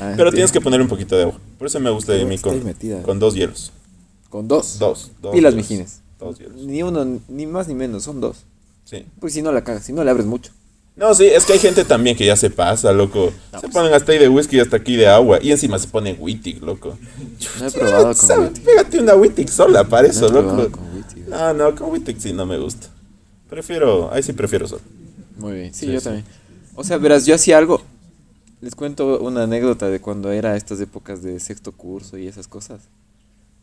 Ah, 0.00 0.14
Pero 0.16 0.32
tienes 0.32 0.50
que 0.50 0.60
poner 0.60 0.80
un 0.80 0.88
poquito 0.88 1.16
de 1.16 1.22
agua. 1.22 1.38
Por 1.58 1.68
eso 1.68 1.78
me 1.78 1.88
gusta 1.90 2.12
de 2.12 2.24
mí 2.24 2.36
con, 2.36 2.64
metida. 2.64 3.02
con 3.04 3.20
dos 3.20 3.34
hielos. 3.34 3.70
Con 4.30 4.48
dos. 4.48 4.80
Dos. 4.80 5.12
dos 5.20 5.32
Pilas, 5.32 5.52
hielos. 5.52 5.54
mijines. 5.54 6.00
Dos 6.18 6.38
hielos. 6.40 6.56
Ni 6.62 6.82
uno, 6.82 7.20
ni 7.28 7.46
más 7.46 7.68
ni 7.68 7.74
menos, 7.76 8.02
son 8.02 8.20
dos. 8.20 8.38
Sí. 8.84 9.06
Pues 9.20 9.32
si 9.32 9.42
no 9.42 9.52
la 9.52 9.62
cagas, 9.62 9.84
si 9.84 9.92
no 9.92 10.02
le 10.02 10.10
abres 10.10 10.26
mucho. 10.26 10.50
No, 10.94 11.14
sí, 11.14 11.24
es 11.24 11.46
que 11.46 11.54
hay 11.54 11.58
gente 11.58 11.84
también 11.84 12.16
que 12.16 12.26
ya 12.26 12.36
se 12.36 12.50
pasa, 12.50 12.92
loco. 12.92 13.32
se 13.52 13.60
pues. 13.60 13.72
ponen 13.72 13.94
hasta 13.94 14.12
ahí 14.12 14.18
de 14.18 14.28
whisky 14.28 14.56
y 14.56 14.60
hasta 14.60 14.76
aquí 14.76 14.96
de 14.96 15.06
agua. 15.08 15.38
Y 15.40 15.50
encima 15.50 15.78
se 15.78 15.88
pone 15.88 16.12
Wittig, 16.20 16.62
loco. 16.62 16.98
No 17.58 17.66
he 17.66 17.70
probado 17.70 18.14
con. 18.14 18.40
Wittig. 18.44 18.62
Pégate 18.64 19.00
una 19.00 19.14
Wittig 19.14 19.48
sola 19.48 19.84
para 19.84 20.08
eso, 20.08 20.28
No 20.30 20.38
he 20.38 20.42
probado 20.42 20.62
loco. 20.64 20.78
con 20.78 20.94
Wittig. 20.96 21.28
No, 21.28 21.54
no, 21.54 21.74
con 21.74 21.90
Wittig 21.90 22.20
sí 22.20 22.32
no 22.34 22.44
me 22.44 22.58
gusta. 22.58 22.88
Prefiero, 23.48 24.12
ahí 24.12 24.22
sí 24.22 24.32
prefiero 24.34 24.68
solo. 24.68 24.82
Muy 25.38 25.52
bien, 25.54 25.74
sí, 25.74 25.86
Sí, 25.86 25.92
yo 25.92 25.98
sí. 26.00 26.04
también. 26.04 26.26
O 26.74 26.84
sea, 26.84 26.98
verás, 26.98 27.24
yo 27.26 27.34
hacía 27.34 27.56
algo. 27.58 27.82
Les 28.60 28.74
cuento 28.74 29.18
una 29.20 29.44
anécdota 29.44 29.88
de 29.88 30.00
cuando 30.00 30.30
era 30.30 30.56
estas 30.56 30.80
épocas 30.80 31.22
de 31.22 31.40
sexto 31.40 31.72
curso 31.72 32.16
y 32.18 32.28
esas 32.28 32.48
cosas. 32.48 32.80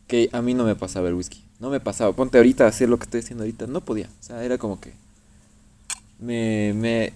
Que 0.08 0.28
a 0.32 0.42
mí 0.42 0.52
no 0.54 0.64
me 0.64 0.74
pasaba 0.74 1.08
el 1.08 1.14
whisky. 1.14 1.44
No 1.60 1.70
me 1.70 1.78
pasaba. 1.80 2.12
Ponte 2.12 2.38
ahorita 2.38 2.64
a 2.64 2.68
hacer 2.68 2.88
lo 2.88 2.98
que 2.98 3.04
estoy 3.04 3.20
haciendo 3.20 3.44
ahorita. 3.44 3.66
No 3.68 3.80
podía. 3.82 4.06
O 4.20 4.22
sea, 4.22 4.42
era 4.44 4.58
como 4.58 4.80
que. 4.80 4.92
Me. 6.20 6.72
me 6.74 7.12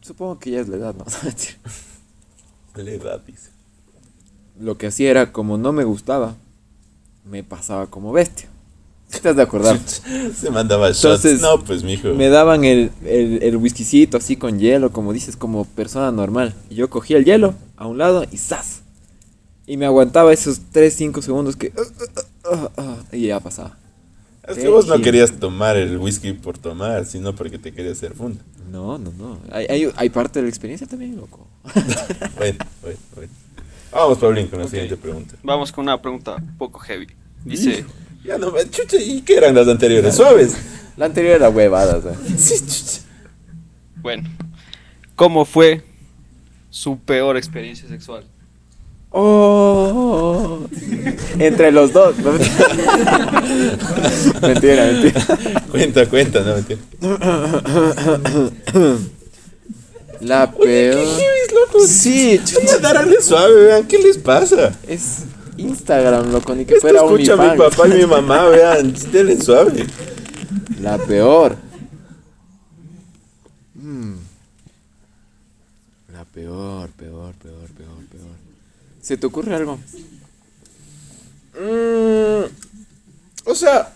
supongo 0.00 0.38
que 0.38 0.50
ya 0.52 0.60
es 0.60 0.68
la 0.68 0.76
edad, 0.76 0.94
¿no? 0.94 1.04
La 2.74 2.90
edad, 2.92 3.20
dice. 3.26 3.50
lo 4.60 4.78
que 4.78 4.86
hacía 4.86 5.10
era, 5.10 5.32
como 5.32 5.58
no 5.58 5.72
me 5.72 5.82
gustaba, 5.82 6.36
me 7.24 7.42
pasaba 7.42 7.88
como 7.88 8.12
bestia. 8.12 8.48
¿Estás 9.12 9.34
de 9.36 9.42
acordar? 9.42 9.78
Se 10.36 10.50
mandaba 10.50 10.88
shots. 10.90 11.04
Entonces, 11.04 11.40
no, 11.40 11.64
pues, 11.64 11.82
mijo. 11.82 12.10
Me 12.14 12.28
daban 12.28 12.64
el, 12.64 12.92
el, 13.04 13.42
el 13.42 13.56
whiskycito 13.56 14.18
así 14.18 14.36
con 14.36 14.58
hielo, 14.60 14.92
como 14.92 15.12
dices, 15.12 15.36
como 15.36 15.64
persona 15.64 16.12
normal. 16.12 16.54
Y 16.70 16.76
yo 16.76 16.88
cogía 16.90 17.16
el 17.16 17.24
hielo 17.24 17.54
a 17.76 17.86
un 17.86 17.98
lado 17.98 18.24
y 18.30 18.36
¡zas! 18.36 18.82
Y 19.66 19.76
me 19.76 19.86
aguantaba 19.86 20.32
esos 20.32 20.60
3, 20.72 20.94
5 20.94 21.22
segundos 21.22 21.56
que... 21.56 21.72
uh, 21.76 22.54
uh, 22.54 22.82
uh, 22.82 22.96
y 23.12 23.26
ya 23.26 23.40
pasaba. 23.40 23.76
Es 24.48 24.58
que 24.58 24.68
vos 24.68 24.86
no 24.86 25.00
querías 25.00 25.32
tomar 25.38 25.76
el 25.76 25.98
whisky 25.98 26.32
por 26.32 26.56
tomar, 26.58 27.04
sino 27.04 27.34
porque 27.34 27.58
te 27.58 27.72
querías 27.72 27.98
hacer 27.98 28.14
funda. 28.14 28.42
No, 28.70 28.98
no, 28.98 29.12
no. 29.12 29.38
Hay, 29.50 29.66
hay, 29.68 29.92
hay 29.96 30.08
parte 30.10 30.38
de 30.38 30.44
la 30.44 30.48
experiencia 30.48 30.86
también, 30.86 31.16
loco. 31.16 31.46
Bueno, 32.36 32.58
bueno, 32.82 32.98
bueno. 33.14 33.32
Vamos, 33.92 34.18
Paulín, 34.18 34.46
con 34.48 34.60
la 34.60 34.68
siguiente 34.68 34.96
pregunta. 34.96 35.34
Vamos 35.42 35.72
con 35.72 35.82
una 35.84 36.00
pregunta 36.00 36.36
un 36.36 36.56
poco 36.56 36.78
heavy. 36.80 37.08
Dice, 37.44 37.84
Ya 38.24 38.36
no, 38.38 38.52
chucha, 38.70 38.96
¿y 39.00 39.22
qué 39.22 39.36
eran 39.36 39.54
las 39.54 39.66
anteriores? 39.68 40.14
Suaves. 40.14 40.56
La 40.96 41.06
anterior 41.06 41.36
era 41.36 41.48
huevada, 41.48 41.96
o 41.98 42.02
sea. 42.02 42.12
Sí, 42.36 42.54
chucha. 42.60 43.02
bueno, 43.96 44.28
¿cómo 45.14 45.44
fue 45.44 45.82
su 46.70 46.98
peor 46.98 47.36
experiencia 47.36 47.88
sexual? 47.88 48.24
Oh, 49.10 50.60
entre 51.38 51.72
los 51.72 51.92
dos. 51.92 52.16
No, 52.18 52.32
mentira, 54.42 54.86
mentira. 54.86 55.26
Cuenta, 55.70 56.06
cuenta, 56.06 56.40
no 56.40 56.54
mentira. 56.56 56.80
La 60.20 60.50
peor. 60.52 61.06
loco? 61.54 61.86
Sí. 61.86 62.40
Darle 62.82 63.22
suave, 63.22 63.54
vean, 63.64 63.86
¿qué 63.86 63.98
les 63.98 64.18
pasa? 64.18 64.76
Es 64.86 65.24
Instagram, 65.56 66.30
loco, 66.32 66.54
ni 66.54 66.64
que 66.64 66.74
Esto 66.74 66.88
fuera 66.88 67.04
escucha 67.04 67.36
mi 67.36 67.46
OnlyFans. 67.48 67.76
papá 67.76 67.88
y 67.88 67.92
mi 67.98 68.06
mamá, 68.06 68.44
vean, 68.46 68.94
denle 69.12 69.40
suave. 69.40 69.86
La 70.82 70.98
peor. 70.98 71.56
Mm. 73.74 74.14
La 76.12 76.24
peor, 76.24 76.88
peor, 76.90 77.34
peor. 77.42 77.57
¿Se 79.08 79.16
te 79.16 79.26
ocurre 79.26 79.54
algo? 79.54 79.78
Mm, 81.58 82.44
o 83.46 83.54
sea, 83.54 83.90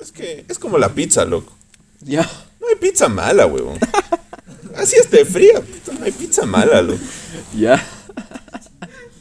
es 0.00 0.10
que 0.10 0.42
es 0.48 0.58
como 0.58 0.78
la 0.78 0.88
pizza, 0.88 1.26
loco. 1.26 1.52
Ya. 2.00 2.22
No 2.58 2.66
hay 2.66 2.76
pizza 2.76 3.10
mala, 3.10 3.44
huevón. 3.44 3.78
Así 4.74 4.96
esté 4.96 5.26
fría, 5.26 5.60
puta, 5.60 5.98
no 5.98 6.06
hay 6.06 6.12
pizza 6.12 6.46
mala, 6.46 6.80
loco. 6.80 6.98
Ya. 7.58 7.86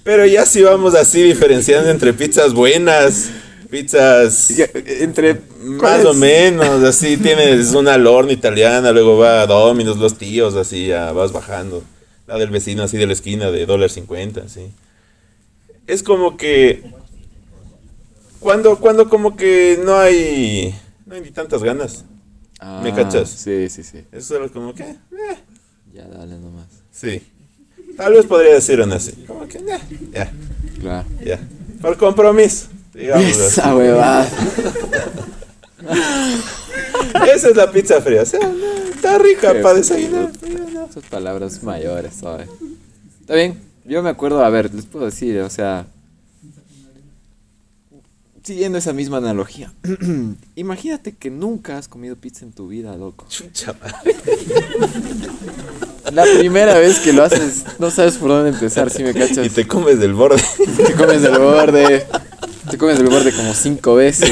Pero 0.05 0.25
ya 0.27 0.45
si 0.45 0.61
vamos 0.61 0.95
así 0.95 1.21
diferenciando 1.23 1.89
entre 1.89 2.13
pizzas 2.13 2.53
buenas, 2.53 3.31
pizzas 3.69 4.47
Ya, 4.47 4.69
Entre. 5.01 5.41
más 5.59 6.05
o 6.05 6.13
menos, 6.13 6.81
así 6.85 7.17
tienes 7.17 7.73
una 7.73 7.95
al 7.95 8.07
horno 8.07 8.31
italiana, 8.31 8.93
luego 8.93 9.17
va 9.17 9.41
a 9.41 9.45
Domino's, 9.45 9.97
los 9.97 10.17
tíos, 10.17 10.55
así 10.55 10.87
ya 10.87 11.11
vas 11.11 11.33
bajando. 11.33 11.83
La 12.27 12.37
del 12.37 12.49
vecino 12.49 12.83
así 12.83 12.97
de 12.97 13.07
la 13.07 13.13
esquina 13.13 13.51
de 13.51 13.65
dólar 13.65 13.89
cincuenta, 13.89 14.43
así. 14.45 14.71
Es 15.87 16.03
como 16.03 16.37
que 16.37 16.83
cuando, 18.39 18.79
cuando 18.79 19.09
como 19.09 19.35
que 19.35 19.79
no 19.83 19.95
hay, 19.97 20.75
no 21.05 21.15
hay 21.15 21.21
ni 21.21 21.31
tantas 21.31 21.63
ganas. 21.63 22.05
¿Me 22.83 22.93
cachas? 22.93 23.31
Ah, 23.33 23.37
Sí, 23.37 23.69
sí, 23.69 23.83
sí. 23.83 24.03
Es 24.11 24.25
solo 24.25 24.51
como 24.51 24.73
que, 24.73 24.83
eh, 24.83 24.97
Ya, 25.93 26.05
dale 26.07 26.37
nomás. 26.39 26.67
sí. 26.91 27.21
Tal 27.97 28.11
vez 28.13 28.25
podría 28.25 28.53
decir 28.55 28.81
una 28.81 28.95
así. 28.95 29.11
Como 29.25 29.47
que, 29.47 29.57
eh, 29.59 29.79
ya, 30.11 30.31
Claro. 30.81 31.07
ya. 31.23 31.39
Por 31.81 31.97
compromiso, 31.97 32.67
digamos 32.93 33.25
así. 33.25 33.41
Esa 33.47 33.75
huevada. 33.75 34.27
Esa 37.33 37.49
es 37.49 37.55
la 37.55 37.71
pizza 37.71 38.01
fría. 38.01 38.23
O 38.23 38.25
sea, 38.25 38.39
no, 38.39 38.73
está 38.93 39.17
rica 39.17 39.53
Qué 39.53 39.59
para 39.59 39.75
desayunar. 39.75 40.31
Esas 40.89 41.03
palabras 41.09 41.63
mayores, 41.63 42.15
¿sabes? 42.15 42.49
Está 43.21 43.35
bien. 43.35 43.59
Yo 43.85 44.01
me 44.01 44.09
acuerdo, 44.09 44.43
a 44.43 44.49
ver, 44.49 44.73
les 44.73 44.85
puedo 44.85 45.05
decir, 45.05 45.39
o 45.41 45.49
sea. 45.49 45.85
Siguiendo 48.43 48.77
esa 48.77 48.93
misma 48.93 49.17
analogía. 49.17 49.73
Imagínate 50.55 51.15
que 51.15 51.29
nunca 51.31 51.77
has 51.77 51.87
comido 51.87 52.15
pizza 52.15 52.45
en 52.45 52.51
tu 52.51 52.67
vida, 52.67 52.95
loco. 52.95 53.25
Chucha. 53.27 53.75
La 56.13 56.23
primera 56.37 56.77
vez 56.77 56.99
que 56.99 57.11
lo 57.11 57.23
haces, 57.23 57.65
no 57.79 57.89
sabes 57.89 58.17
por 58.17 58.29
dónde 58.29 58.49
empezar, 58.51 58.91
si 58.91 59.03
me 59.03 59.13
cachas. 59.13 59.45
Y 59.45 59.49
te 59.49 59.67
comes 59.67 59.99
del 59.99 60.13
borde. 60.13 60.41
Te 60.77 60.93
comes 60.93 61.23
del 61.23 61.39
borde. 61.39 62.05
Te 62.69 62.77
comes 62.77 62.97
del 62.99 63.07
borde 63.07 63.31
como 63.33 63.53
cinco 63.53 63.95
veces. 63.95 64.31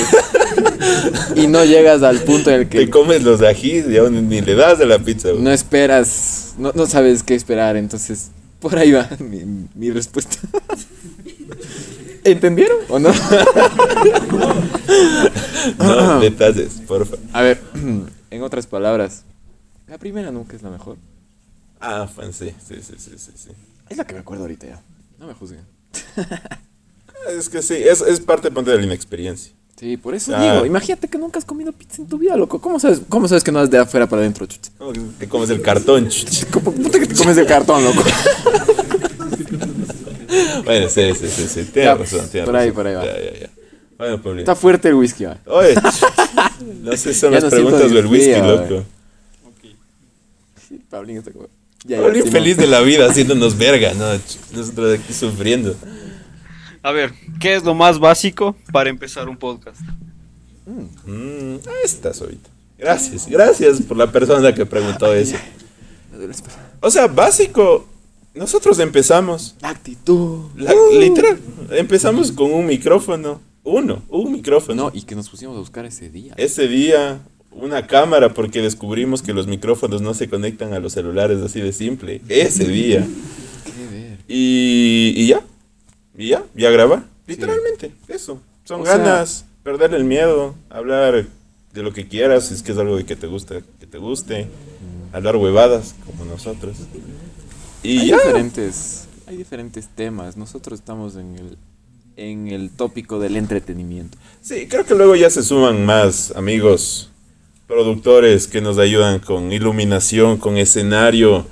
Y 1.35 1.47
no 1.47 1.65
llegas 1.65 2.03
al 2.03 2.19
punto 2.19 2.51
en 2.51 2.61
el 2.61 2.69
Te 2.69 2.77
que 2.77 2.89
comes 2.89 3.23
los 3.23 3.39
de 3.39 3.47
ají 3.47 3.83
y 3.89 3.97
aún 3.97 4.29
ni 4.29 4.41
le 4.41 4.55
das 4.55 4.79
a 4.79 4.85
la 4.85 4.99
pizza. 4.99 5.29
no 5.37 5.51
esperas, 5.51 6.53
no, 6.57 6.71
no 6.73 6.85
sabes 6.85 7.23
qué 7.23 7.33
esperar. 7.33 7.77
Entonces, 7.77 8.29
por 8.63 8.77
ahí 8.77 8.93
va 8.93 9.09
mi, 9.19 9.67
mi 9.75 9.91
respuesta. 9.91 10.37
¿Entendieron 12.23 12.77
o 12.87 12.97
no? 12.97 13.11
No 15.77 16.19
le 16.21 16.31
tases, 16.31 16.81
porfa. 16.87 17.17
A 17.33 17.41
ver, 17.41 17.61
en 18.31 18.41
otras 18.41 18.65
palabras, 18.65 19.25
la 19.85 19.97
primera 19.97 20.31
nunca 20.31 20.55
es 20.55 20.61
la 20.63 20.69
mejor. 20.69 20.95
Ah, 21.81 22.07
fan, 22.07 22.31
sí, 22.31 22.55
sí, 22.65 22.75
sí, 22.81 22.93
sí, 22.97 23.11
sí, 23.17 23.31
sí. 23.35 23.49
Es 23.89 23.97
la 23.97 24.05
que 24.05 24.13
me 24.13 24.21
acuerdo 24.21 24.45
ahorita 24.45 24.67
ya. 24.67 24.81
No 25.19 25.27
me 25.27 25.33
juzguen. 25.33 25.65
Es 27.29 27.47
que 27.47 27.61
sí, 27.61 27.75
es, 27.75 28.01
es 28.01 28.19
parte 28.19 28.51
ponte, 28.51 28.71
de 28.71 28.79
la 28.79 28.83
inexperiencia. 28.83 29.53
Sí, 29.79 29.97
por 29.97 30.13
eso 30.15 30.31
Ah. 30.35 30.41
digo, 30.53 30.65
imagínate 30.65 31.07
que 31.07 31.17
nunca 31.17 31.39
has 31.39 31.45
comido 31.45 31.71
pizza 31.73 32.01
en 32.01 32.07
tu 32.07 32.17
vida, 32.17 32.37
loco. 32.37 32.61
¿Cómo 32.61 32.79
sabes, 32.79 33.01
cómo 33.09 33.27
sabes 33.27 33.43
que 33.43 33.51
no 33.51 33.61
es 33.63 33.69
de 33.69 33.79
afuera 33.79 34.07
para 34.07 34.21
adentro, 34.21 34.47
que 34.47 34.55
Te 35.19 35.27
comes 35.27 35.49
el 35.49 35.61
cartón. 35.61 36.07
chucha. 36.09 36.47
¿Cómo- 36.51 36.71
Puta 36.71 36.99
que 36.99 37.07
te 37.07 37.15
comes 37.15 37.37
el 37.37 37.45
cartón, 37.47 37.83
loco. 37.83 38.01
Bueno, 40.65 40.87
sí, 40.89 41.01
sí, 41.19 41.27
sí, 41.27 41.47
sí. 41.47 41.63
Tienes 41.65 41.73
Ya, 41.75 41.95
razón, 41.95 42.27
tienes 42.29 42.45
por 42.49 42.55
ahí, 42.55 42.69
razón. 42.69 42.75
por 42.75 42.87
ahí 42.87 42.95
va. 42.95 43.05
Ya, 43.05 43.21
ya, 43.21 43.39
ya. 43.41 43.49
Bueno, 43.97 44.21
Pablito. 44.21 44.39
Está 44.39 44.55
fuerte 44.55 44.87
el 44.89 44.95
whisky, 44.95 45.25
va. 45.25 45.37
Oye, 45.45 45.75
no 46.81 46.97
sé, 46.97 47.13
son 47.13 47.31
Ya 47.31 47.35
las 47.35 47.43
no 47.45 47.49
preguntas 47.49 47.91
del 47.91 48.05
whisky, 48.07 48.35
loco. 48.41 48.65
güey. 48.69 48.83
Pablín 50.89 51.17
está 51.17 51.31
como... 51.31 51.47
Ya, 51.85 51.97
ya, 51.97 52.01
Pablín 52.03 52.23
Simón. 52.23 52.31
feliz 52.31 52.57
de 52.57 52.67
la 52.67 52.79
vida 52.81 53.05
haciéndonos 53.09 53.57
verga, 53.57 53.93
¿no? 53.93 54.05
Nosotros 54.57 54.99
aquí 54.99 55.13
sufriendo. 55.13 55.75
A 56.83 56.91
ver, 56.91 57.13
¿qué 57.39 57.55
es 57.55 57.63
lo 57.63 57.73
más 57.73 57.97
básico 57.99 58.55
para 58.71 58.89
empezar 58.89 59.29
un 59.29 59.37
podcast? 59.37 59.79
Mm, 60.65 61.55
ahí 61.65 61.83
estás 61.83 62.21
ahorita. 62.21 62.49
Gracias, 62.77 63.27
gracias 63.27 63.81
por 63.81 63.95
la 63.97 64.11
persona 64.11 64.53
que 64.53 64.65
preguntó 64.65 65.13
eso. 65.13 65.37
O 66.81 66.91
sea, 66.91 67.07
básico, 67.07 67.85
nosotros 68.33 68.79
empezamos, 68.79 69.55
La 69.61 69.69
actitud. 69.69 70.49
la- 70.57 70.73
Uh. 70.73 70.99
literal, 70.99 71.39
empezamos 71.71 72.31
con 72.31 72.51
un 72.53 72.65
micrófono, 72.65 73.39
uno, 73.63 74.03
un 74.09 74.31
micrófono. 74.33 74.85
No, 74.85 74.91
y 74.93 75.03
que 75.03 75.15
nos 75.15 75.29
pusimos 75.29 75.55
a 75.55 75.59
buscar 75.59 75.85
ese 75.85 76.09
día. 76.09 76.33
Ese 76.35 76.67
día, 76.67 77.19
una 77.51 77.87
cámara, 77.87 78.33
porque 78.33 78.61
descubrimos 78.61 79.21
que 79.21 79.33
los 79.33 79.47
micrófonos 79.47 80.01
no 80.01 80.13
se 80.13 80.27
conectan 80.27 80.73
a 80.73 80.79
los 80.79 80.91
celulares 80.93 81.41
así 81.41 81.61
de 81.61 81.71
simple. 81.71 82.21
Ese 82.27 82.65
día. 82.67 83.07
Qué 83.65 83.95
ver. 83.95 84.17
Y, 84.27 85.13
y 85.15 85.27
ya, 85.27 85.41
y 86.17 86.29
ya, 86.29 86.43
ya 86.55 86.69
grabar. 86.71 87.03
Literalmente, 87.27 87.91
eso. 88.07 88.39
Son 88.65 88.81
O 88.81 88.85
sea- 88.85 88.97
ganas, 88.97 89.45
perder 89.63 89.93
el 89.93 90.03
miedo, 90.03 90.55
hablar 90.69 91.25
de 91.73 91.83
lo 91.83 91.91
que 91.93 92.07
quieras, 92.07 92.47
si 92.47 92.53
es 92.53 92.63
que 92.63 92.71
es 92.73 92.77
algo 92.77 92.97
de 92.97 93.05
que 93.05 93.15
te 93.15 93.27
gusta, 93.27 93.61
que 93.79 93.87
te 93.87 93.97
guste, 93.97 94.47
hablar 95.11 95.35
huevadas 95.37 95.95
como 96.05 96.25
nosotros. 96.25 96.77
Y 97.81 97.99
hay 97.99 98.07
ya. 98.09 98.17
diferentes, 98.17 99.07
hay 99.27 99.37
diferentes 99.37 99.87
temas. 99.87 100.37
Nosotros 100.37 100.79
estamos 100.79 101.15
en 101.15 101.35
el, 101.35 101.57
en 102.15 102.47
el 102.49 102.69
tópico 102.69 103.19
del 103.19 103.35
entretenimiento. 103.37 104.17
Sí, 104.41 104.67
creo 104.67 104.85
que 104.85 104.95
luego 104.95 105.15
ya 105.15 105.29
se 105.29 105.43
suman 105.43 105.85
más 105.85 106.31
amigos, 106.35 107.09
productores 107.67 108.47
que 108.47 108.61
nos 108.61 108.77
ayudan 108.77 109.19
con 109.19 109.51
iluminación, 109.51 110.37
con 110.37 110.57
escenario, 110.57 111.45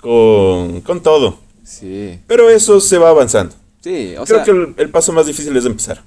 con, 0.00 0.80
con 0.82 1.02
todo. 1.02 1.38
Sí. 1.64 2.20
Pero 2.26 2.48
eso 2.50 2.80
se 2.80 2.98
va 2.98 3.08
avanzando. 3.10 3.54
Sí, 3.84 4.14
o 4.16 4.24
creo 4.24 4.36
sea, 4.38 4.44
que 4.44 4.50
el, 4.50 4.74
el 4.78 4.88
paso 4.88 5.12
más 5.12 5.26
difícil 5.26 5.54
es 5.54 5.66
empezar. 5.66 6.02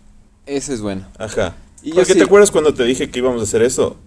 ese 0.48 0.74
es 0.74 0.82
bueno. 0.82 1.06
Ajá. 1.20 1.56
Y 1.84 1.92
Porque 1.94 2.14
sí- 2.14 2.18
te 2.18 2.24
acuerdas 2.26 2.50
cuando 2.50 2.74
te 2.74 2.84
dije 2.84 3.12
que 3.12 3.20
íbamos 3.20 3.40
a 3.40 3.44
hacer 3.44 3.62
eso. 3.62 3.98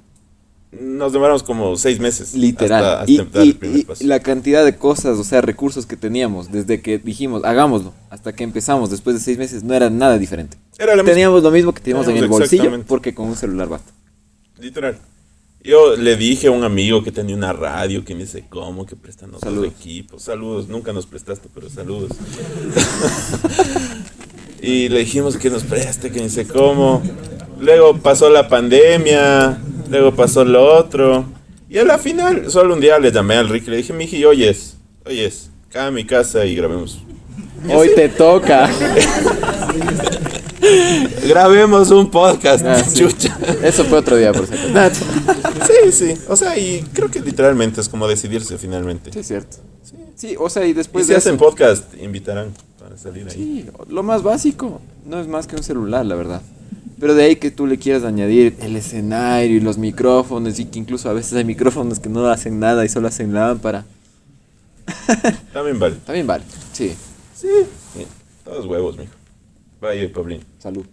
Nos 0.72 1.12
demoramos 1.12 1.44
como 1.44 1.76
seis 1.76 2.00
meses. 2.00 2.34
Literal. 2.34 2.82
Hasta, 2.84 3.00
hasta 3.02 3.44
y, 3.44 3.48
el 3.50 3.56
primer 3.56 3.78
y 3.78 3.84
paso. 3.84 4.04
la 4.04 4.18
cantidad 4.18 4.64
de 4.64 4.76
cosas, 4.76 5.18
o 5.18 5.24
sea, 5.24 5.40
recursos 5.40 5.86
que 5.86 5.96
teníamos 5.96 6.50
desde 6.50 6.80
que 6.80 6.98
dijimos, 6.98 7.44
hagámoslo, 7.44 7.92
hasta 8.08 8.32
que 8.32 8.42
empezamos 8.42 8.90
después 8.90 9.14
de 9.14 9.22
seis 9.22 9.38
meses, 9.38 9.62
no 9.62 9.72
era 9.74 9.88
nada 9.88 10.18
diferente. 10.18 10.56
Era 10.76 10.96
la 10.96 11.02
misma, 11.04 11.12
Teníamos 11.12 11.42
lo 11.44 11.50
mismo 11.52 11.72
que 11.72 11.80
teníamos 11.80 12.06
en 12.08 12.14
el 12.14 12.22
Teníamos 12.22 12.38
bolsillo, 12.40 12.84
porque 12.88 13.14
con 13.14 13.28
un 13.28 13.36
celular 13.36 13.68
basta. 13.68 13.92
Literal. 14.58 14.96
Yo 15.62 15.94
le 15.94 16.16
dije 16.16 16.46
a 16.46 16.52
un 16.52 16.64
amigo 16.64 17.04
que 17.04 17.12
tenía 17.12 17.36
una 17.36 17.52
radio, 17.52 18.02
que 18.02 18.14
me 18.14 18.22
dice, 18.22 18.46
¿cómo? 18.48 18.86
Que 18.86 18.96
prestan 18.96 19.32
Saludos. 19.38 19.72
equipos. 19.78 20.22
Saludos, 20.22 20.68
nunca 20.68 20.94
nos 20.94 21.04
prestaste, 21.06 21.50
pero 21.52 21.68
saludos. 21.68 22.12
y 24.62 24.88
le 24.88 25.00
dijimos 25.00 25.36
que 25.36 25.50
nos 25.50 25.64
preste, 25.64 26.10
que 26.10 26.22
dice, 26.22 26.46
¿cómo? 26.46 27.02
Luego 27.60 27.98
pasó 27.98 28.30
la 28.30 28.48
pandemia, 28.48 29.60
luego 29.90 30.14
pasó 30.14 30.46
lo 30.46 30.64
otro. 30.64 31.26
Y 31.68 31.76
a 31.76 31.84
la 31.84 31.98
final, 31.98 32.50
solo 32.50 32.72
un 32.72 32.80
día 32.80 32.98
le 32.98 33.12
llamé 33.12 33.34
al 33.34 33.50
Rick 33.50 33.66
y 33.66 33.70
le 33.70 33.76
dije, 33.76 33.92
Miji, 33.92 34.24
oyes, 34.24 34.78
oyes, 35.04 35.50
acá 35.68 35.88
a 35.88 35.90
mi 35.90 36.06
casa 36.06 36.46
y 36.46 36.54
grabemos. 36.54 37.02
Y 37.68 37.72
Hoy 37.72 37.88
así, 37.88 37.96
te 37.96 38.08
toca. 38.08 38.70
Grabemos 41.28 41.90
un 41.90 42.10
podcast, 42.10 42.64
Ah, 42.66 42.82
sí. 42.84 42.98
chucha. 43.00 43.36
Eso 43.62 43.84
fue 43.84 43.98
otro 43.98 44.16
día, 44.16 44.32
por 44.32 44.44
acaso. 44.44 45.04
Sí, 45.66 45.92
sí. 45.92 46.14
O 46.28 46.36
sea, 46.36 46.56
y 46.58 46.82
creo 46.92 47.10
que 47.10 47.20
literalmente 47.20 47.80
es 47.80 47.88
como 47.88 48.08
decidirse 48.08 48.56
finalmente. 48.58 49.12
Sí, 49.12 49.18
es 49.20 49.26
cierto. 49.26 49.56
Sí, 50.16 50.34
o 50.38 50.48
sea, 50.50 50.66
y 50.66 50.70
Y 50.70 50.72
después 50.72 51.06
si 51.06 51.12
de 51.12 51.18
hacen 51.18 51.34
eso- 51.36 51.44
podcast, 51.44 51.84
invitarán 52.00 52.52
para 52.78 52.96
salir 52.96 53.26
ahí. 53.28 53.32
Sí, 53.34 53.66
lo 53.88 54.02
más 54.02 54.22
básico 54.22 54.80
no 55.06 55.20
es 55.20 55.26
más 55.28 55.46
que 55.46 55.56
un 55.56 55.62
celular, 55.62 56.04
la 56.06 56.14
verdad. 56.14 56.42
Pero 56.98 57.14
de 57.14 57.24
ahí 57.24 57.36
que 57.36 57.50
tú 57.50 57.66
le 57.66 57.78
quieras 57.78 58.04
añadir 58.04 58.56
el 58.60 58.76
escenario 58.76 59.56
y 59.56 59.60
los 59.60 59.78
micrófonos 59.78 60.58
y 60.58 60.66
que 60.66 60.78
incluso 60.78 61.08
a 61.08 61.14
veces 61.14 61.32
hay 61.34 61.44
micrófonos 61.44 61.98
que 62.00 62.08
no 62.10 62.26
hacen 62.28 62.58
nada 62.60 62.84
y 62.84 62.88
solo 62.88 63.08
hacen 63.08 63.32
lámpara. 63.32 63.84
También 65.52 65.78
vale. 65.78 65.96
También 66.04 66.26
vale. 66.26 66.44
Sí. 66.72 66.94
Sí. 67.34 67.48
Sí, 67.94 68.06
Todos 68.44 68.66
huevos, 68.66 68.98
mijo. 68.98 69.12
Vaya, 69.80 70.12
Pablín. 70.12 70.44
Salud. 70.58 70.84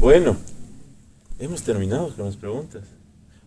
Bueno, 0.00 0.36
hemos 1.38 1.62
terminado 1.62 2.14
con 2.14 2.24
las 2.24 2.36
preguntas. 2.36 2.84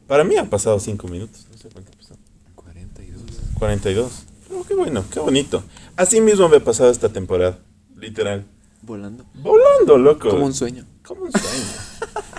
Para 0.07 0.24
mí 0.24 0.36
han 0.36 0.49
pasado 0.49 0.80
cinco 0.80 1.07
minutos. 1.07 1.47
No 1.51 1.57
sé 1.57 1.70
cuánto 1.70 1.91
ha 1.91 1.97
pasado. 1.97 2.20
42. 2.55 3.22
42. 3.57 4.24
Pero 4.47 4.64
qué 4.64 4.76
bueno, 4.76 5.03
qué 5.12 5.20
bonito. 5.20 5.64
Así 5.95 6.22
mismo 6.22 6.47
me 6.49 6.57
ha 6.57 6.64
pasado 6.64 6.91
esta 6.91 7.09
temporada. 7.09 7.59
Literal. 7.97 8.45
Volando. 8.82 9.26
Volando, 9.36 9.97
loco. 9.97 10.30
Como 10.30 10.45
un 10.45 10.53
sueño. 10.53 10.86
Como 11.03 11.24
un 11.24 11.32
sueño. 11.32 11.66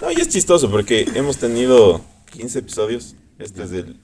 No, 0.00 0.10
y 0.10 0.14
es 0.14 0.28
chistoso 0.28 0.70
porque 0.70 1.06
hemos 1.14 1.38
tenido 1.38 2.00
15 2.32 2.58
episodios. 2.58 3.14
Este 3.38 3.62
es 3.62 3.72
el, 3.72 4.00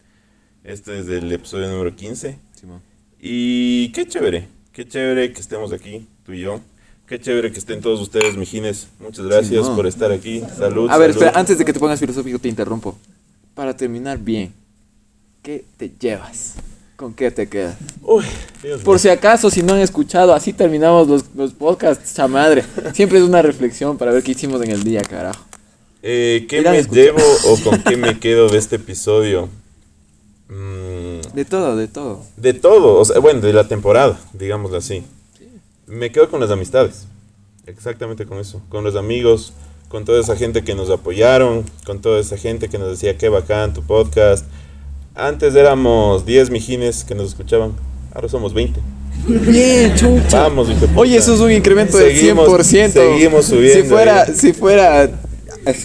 este 0.64 0.98
es 1.00 1.08
el 1.08 1.30
episodio 1.32 1.68
número 1.68 1.94
15. 1.94 2.38
Simón. 2.54 2.82
Y 3.20 3.90
qué 3.92 4.06
chévere, 4.06 4.48
qué 4.72 4.86
chévere 4.86 5.32
que 5.32 5.40
estemos 5.40 5.72
aquí, 5.72 6.06
tú 6.24 6.32
y 6.32 6.40
yo. 6.40 6.60
Qué 7.09 7.18
chévere 7.18 7.50
que 7.50 7.59
estén 7.59 7.80
todos 7.80 8.00
ustedes, 8.00 8.36
mijines. 8.36 8.88
Muchas 9.00 9.24
gracias 9.24 9.66
no. 9.66 9.74
por 9.74 9.86
estar 9.86 10.12
aquí. 10.12 10.42
Salud. 10.59 10.90
A 10.90 10.98
ver, 10.98 11.12
salud. 11.12 11.22
espera, 11.22 11.40
antes 11.40 11.56
de 11.56 11.64
que 11.64 11.72
te 11.72 11.80
pongas 11.80 11.98
filosófico, 11.98 12.38
te 12.38 12.48
interrumpo. 12.48 12.98
Para 13.54 13.74
terminar 13.74 14.18
bien, 14.18 14.52
¿qué 15.42 15.64
te 15.78 15.90
llevas? 15.98 16.54
¿Con 16.96 17.14
qué 17.14 17.30
te 17.30 17.48
quedas? 17.48 17.76
Uy, 18.02 18.24
Dios 18.62 18.82
Por 18.82 18.98
si 18.98 19.09
acaso, 19.09 19.50
si 19.50 19.62
no 19.62 19.74
han 19.74 19.80
escuchado, 19.80 20.34
así 20.34 20.52
terminamos 20.52 21.09
los, 21.09 21.24
los 21.34 21.52
podcasts, 21.54 22.12
cha 22.14 22.28
madre. 22.28 22.64
Siempre 22.92 23.18
es 23.18 23.24
una 23.24 23.40
reflexión 23.40 23.96
para 23.96 24.12
ver 24.12 24.22
qué 24.22 24.32
hicimos 24.32 24.61
en 24.62 24.72
el 24.72 24.82
día, 24.84 25.00
carajo. 25.02 25.44
Eh, 26.02 26.46
¿Qué 26.48 26.61
me 26.61 26.82
llevo 26.82 27.22
o 27.46 27.56
con 27.62 27.82
qué 27.84 27.96
me 27.96 28.18
quedo 28.18 28.48
de 28.48 28.59
este 28.59 28.76
episodio? 28.76 29.48
Mm, 30.50 31.20
De 31.34 31.44
todo, 31.44 31.76
de 31.76 31.88
todo. 31.88 32.24
de 32.38 32.54
todo, 32.54 32.98
o 32.98 33.04
sea, 33.04 33.18
bueno, 33.18 33.42
de 33.42 33.52
la 33.52 33.68
temporada, 33.68 34.18
digámoslo 34.32 34.78
así. 34.78 35.04
Me 35.89 36.11
quedo 36.12 36.28
con 36.30 36.41
las 36.41 36.51
amistades. 36.51 37.07
Exactamente 37.66 38.26
con 38.26 38.39
eso. 38.39 38.61
Con 38.68 38.84
los 38.84 38.97
amigos, 38.97 39.53
con 39.89 40.05
toda 40.05 40.20
esa 40.20 40.36
gente 40.36 40.62
que 40.62 40.74
nos 40.74 40.91
apoyaron, 40.91 41.64
con 41.86 42.01
toda 42.01 42.20
esa 42.20 42.36
gente 42.36 42.68
que 42.68 42.78
nos 42.78 42.91
decía 42.91 43.16
qué 43.16 43.28
bacán 43.28 43.72
tu 43.74 43.82
podcast. 43.82 44.47
Antes 45.14 45.55
éramos 45.55 46.24
10 46.26 46.51
mijines 46.51 47.05
que 47.05 47.14
nos 47.14 47.28
escuchaban, 47.28 47.72
ahora 48.14 48.28
somos 48.28 48.55
20. 48.55 48.80
Bien, 49.26 49.95
chucha. 49.97 50.43
Vamos, 50.43 50.70
hijo. 50.70 50.86
Oye, 50.95 51.16
eso 51.16 51.34
es 51.34 51.41
un 51.41 51.51
incremento 51.51 51.99
Seguimos- 51.99 52.47
del 52.47 52.64
100%. 52.64 52.93
seguimos 52.93 53.47
subiendo, 53.47 53.82
Si 53.82 53.89
fuera, 53.89 54.26
si 54.26 54.53
fuera, 54.53 55.11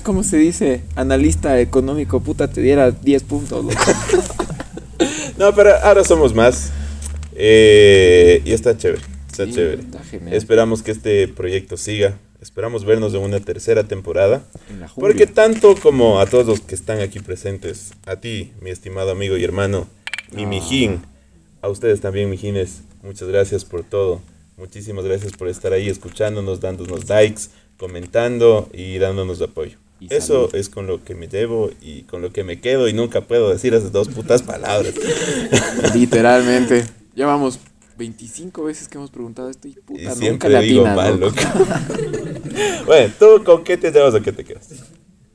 ¿cómo 0.04 0.24
se 0.24 0.38
dice? 0.38 0.84
Analista 0.95 1.60
económico, 1.60 2.20
puta, 2.20 2.47
te 2.47 2.62
diera 2.62 2.91
10 2.91 3.24
puntos, 3.24 3.64
loco. 3.66 3.76
No, 5.38 5.54
pero 5.56 5.72
ahora 5.84 6.04
somos 6.04 6.34
más. 6.34 6.70
Eh, 7.36 8.41
y 8.45 8.51
está 8.54 8.78
chévere. 8.78 9.01
Está 9.34 9.45
Sí, 9.45 9.53
chévere. 9.53 9.81
está 9.81 10.03
genial. 10.03 10.34
Esperamos 10.34 10.81
que 10.84 10.91
este 10.91 11.27
proyecto 11.27 11.75
siga. 11.77 12.17
Esperamos 12.41 12.86
vernos 12.86 13.13
en 13.13 13.21
una 13.21 13.39
tercera 13.39 13.84
temporada. 13.86 14.43
Porque 14.95 15.27
tanto 15.27 15.75
como 15.75 16.19
a 16.19 16.25
todos 16.25 16.45
los 16.45 16.59
que 16.61 16.75
están 16.75 16.99
aquí 16.99 17.19
presentes, 17.19 17.91
a 18.05 18.17
ti, 18.17 18.51
mi 18.61 18.69
estimado 18.69 19.11
amigo 19.11 19.38
y 19.38 19.43
hermano, 19.43 19.88
mi 20.31 20.43
Ah. 20.43 20.47
mijín, 20.47 21.01
a 21.61 21.69
ustedes 21.69 22.01
también, 22.01 22.29
mijines, 22.29 22.81
muchas 23.01 23.27
gracias 23.29 23.63
por 23.65 23.84
todo. 23.84 24.21
Muchísimas 24.57 25.05
gracias 25.05 25.31
por 25.34 25.47
estar 25.47 25.73
ahí 25.73 25.89
escuchándonos, 25.89 26.59
dándonos 26.59 27.07
likes, 27.09 27.43
comentando 27.77 28.69
y 28.73 28.97
dándonos 28.97 29.41
apoyo. 29.41 29.77
Eso 30.09 30.49
es 30.53 30.67
con 30.67 30.86
lo 30.86 31.01
que 31.05 31.15
me 31.15 31.29
llevo 31.29 31.71
y 31.81 32.01
con 32.03 32.21
lo 32.21 32.34
que 32.34 32.43
me 32.43 32.59
quedo 32.59 32.89
y 32.89 32.93
nunca 32.93 33.21
puedo 33.21 33.49
decir 33.49 33.73
esas 33.73 33.93
dos 33.93 34.09
putas 34.09 34.41
palabras. 34.43 34.93
Literalmente. 35.95 36.84
Llevamos 37.15 37.59
25 37.98 38.64
veces 38.64 38.88
que 38.88 38.98
hemos 38.98 39.12
preguntado 39.12 39.50
esto 39.50 39.68
y 39.68 39.72
Y 39.72 39.76
puta, 39.76 40.02
nunca 40.02 40.16
siempre 40.16 40.50
le 40.50 40.62
digo 40.62 40.86
atinas, 40.86 40.96
mal, 40.96 41.20
loco. 41.20 41.36
bueno, 42.86 43.14
¿tú 43.20 43.44
con 43.44 43.64
qué 43.64 43.78
te 43.78 43.91
llevas 43.91 44.14
o 44.14 44.22
qué 44.22 44.32
te 44.32 44.44
quedas? 44.44 44.70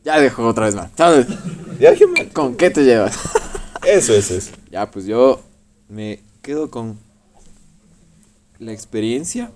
Ya 0.04 0.20
dejo 0.20 0.46
otra 0.46 0.66
vez 0.66 0.74
más. 0.74 0.90
¿Sabes? 0.96 1.26
Ya 1.78 1.90
dije 1.90 2.06
mal. 2.06 2.28
¿Con 2.32 2.56
qué 2.56 2.70
te 2.70 2.84
llevas? 2.84 3.18
Eso, 3.86 4.12
eso, 4.14 4.34
eso. 4.34 4.52
Ya, 4.70 4.90
pues 4.90 5.06
yo 5.06 5.42
me 5.88 6.20
quedo 6.42 6.70
con 6.70 6.98
la 8.58 8.72
experiencia 8.72 9.50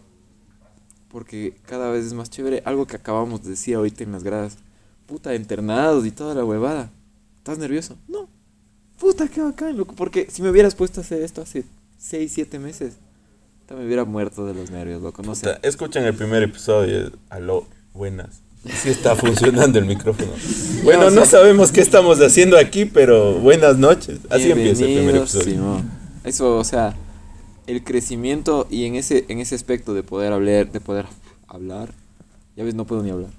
porque 1.10 1.54
cada 1.66 1.90
vez 1.90 2.06
es 2.06 2.14
más 2.14 2.30
chévere. 2.30 2.62
Algo 2.64 2.86
que 2.86 2.96
acabamos 2.96 3.42
de 3.42 3.50
decir 3.50 3.74
ahorita 3.74 4.04
en 4.04 4.12
las 4.12 4.24
gradas. 4.24 4.56
Puta, 5.06 5.34
internados 5.34 6.06
y 6.06 6.10
toda 6.10 6.34
la 6.34 6.44
huevada. 6.44 6.90
¿Estás 7.38 7.58
nervioso? 7.58 7.96
No. 8.08 8.28
Puta, 8.98 9.28
qué 9.28 9.40
bacán, 9.40 9.76
loco. 9.76 9.94
Porque 9.94 10.28
si 10.30 10.42
me 10.42 10.50
hubieras 10.50 10.74
puesto 10.74 11.00
a 11.00 11.04
hacer 11.04 11.22
esto 11.22 11.42
hace 11.42 11.64
6, 12.02 12.32
7 12.32 12.58
meses, 12.58 12.94
me 13.76 13.86
hubiera 13.86 14.04
muerto 14.04 14.44
de 14.44 14.54
los 14.54 14.70
nervios, 14.70 15.00
loco. 15.00 15.22
No 15.22 15.34
sé. 15.34 15.46
Puta, 15.46 15.66
Escuchan 15.66 16.04
el 16.04 16.14
primer 16.14 16.42
episodio. 16.42 17.10
Aló, 17.30 17.66
buenas. 17.94 18.42
Sí 18.82 18.90
está 18.90 19.16
funcionando 19.16 19.78
el 19.78 19.86
micrófono. 19.86 20.30
Bueno, 20.84 21.06
o 21.06 21.10
no 21.10 21.24
sea- 21.24 21.38
sabemos 21.40 21.72
qué 21.72 21.80
estamos 21.80 22.20
haciendo 22.20 22.58
aquí, 22.58 22.84
pero 22.84 23.34
buenas 23.38 23.78
noches. 23.78 24.18
Así 24.30 24.50
empieza 24.50 24.84
el 24.84 24.94
primer 24.98 25.16
episodio. 25.16 25.44
Simón. 25.44 25.90
Eso, 26.24 26.56
o 26.58 26.64
sea, 26.64 26.94
el 27.66 27.82
crecimiento 27.82 28.66
y 28.68 28.84
en 28.84 28.96
ese, 28.96 29.24
en 29.28 29.38
ese 29.38 29.54
aspecto 29.54 29.94
de 29.94 30.02
poder 30.02 30.32
hablar, 30.32 30.70
de 30.70 30.80
poder 30.80 31.06
hablar, 31.48 31.94
ya 32.56 32.64
ves, 32.64 32.74
no 32.74 32.84
puedo 32.86 33.02
ni 33.02 33.10
hablar, 33.10 33.30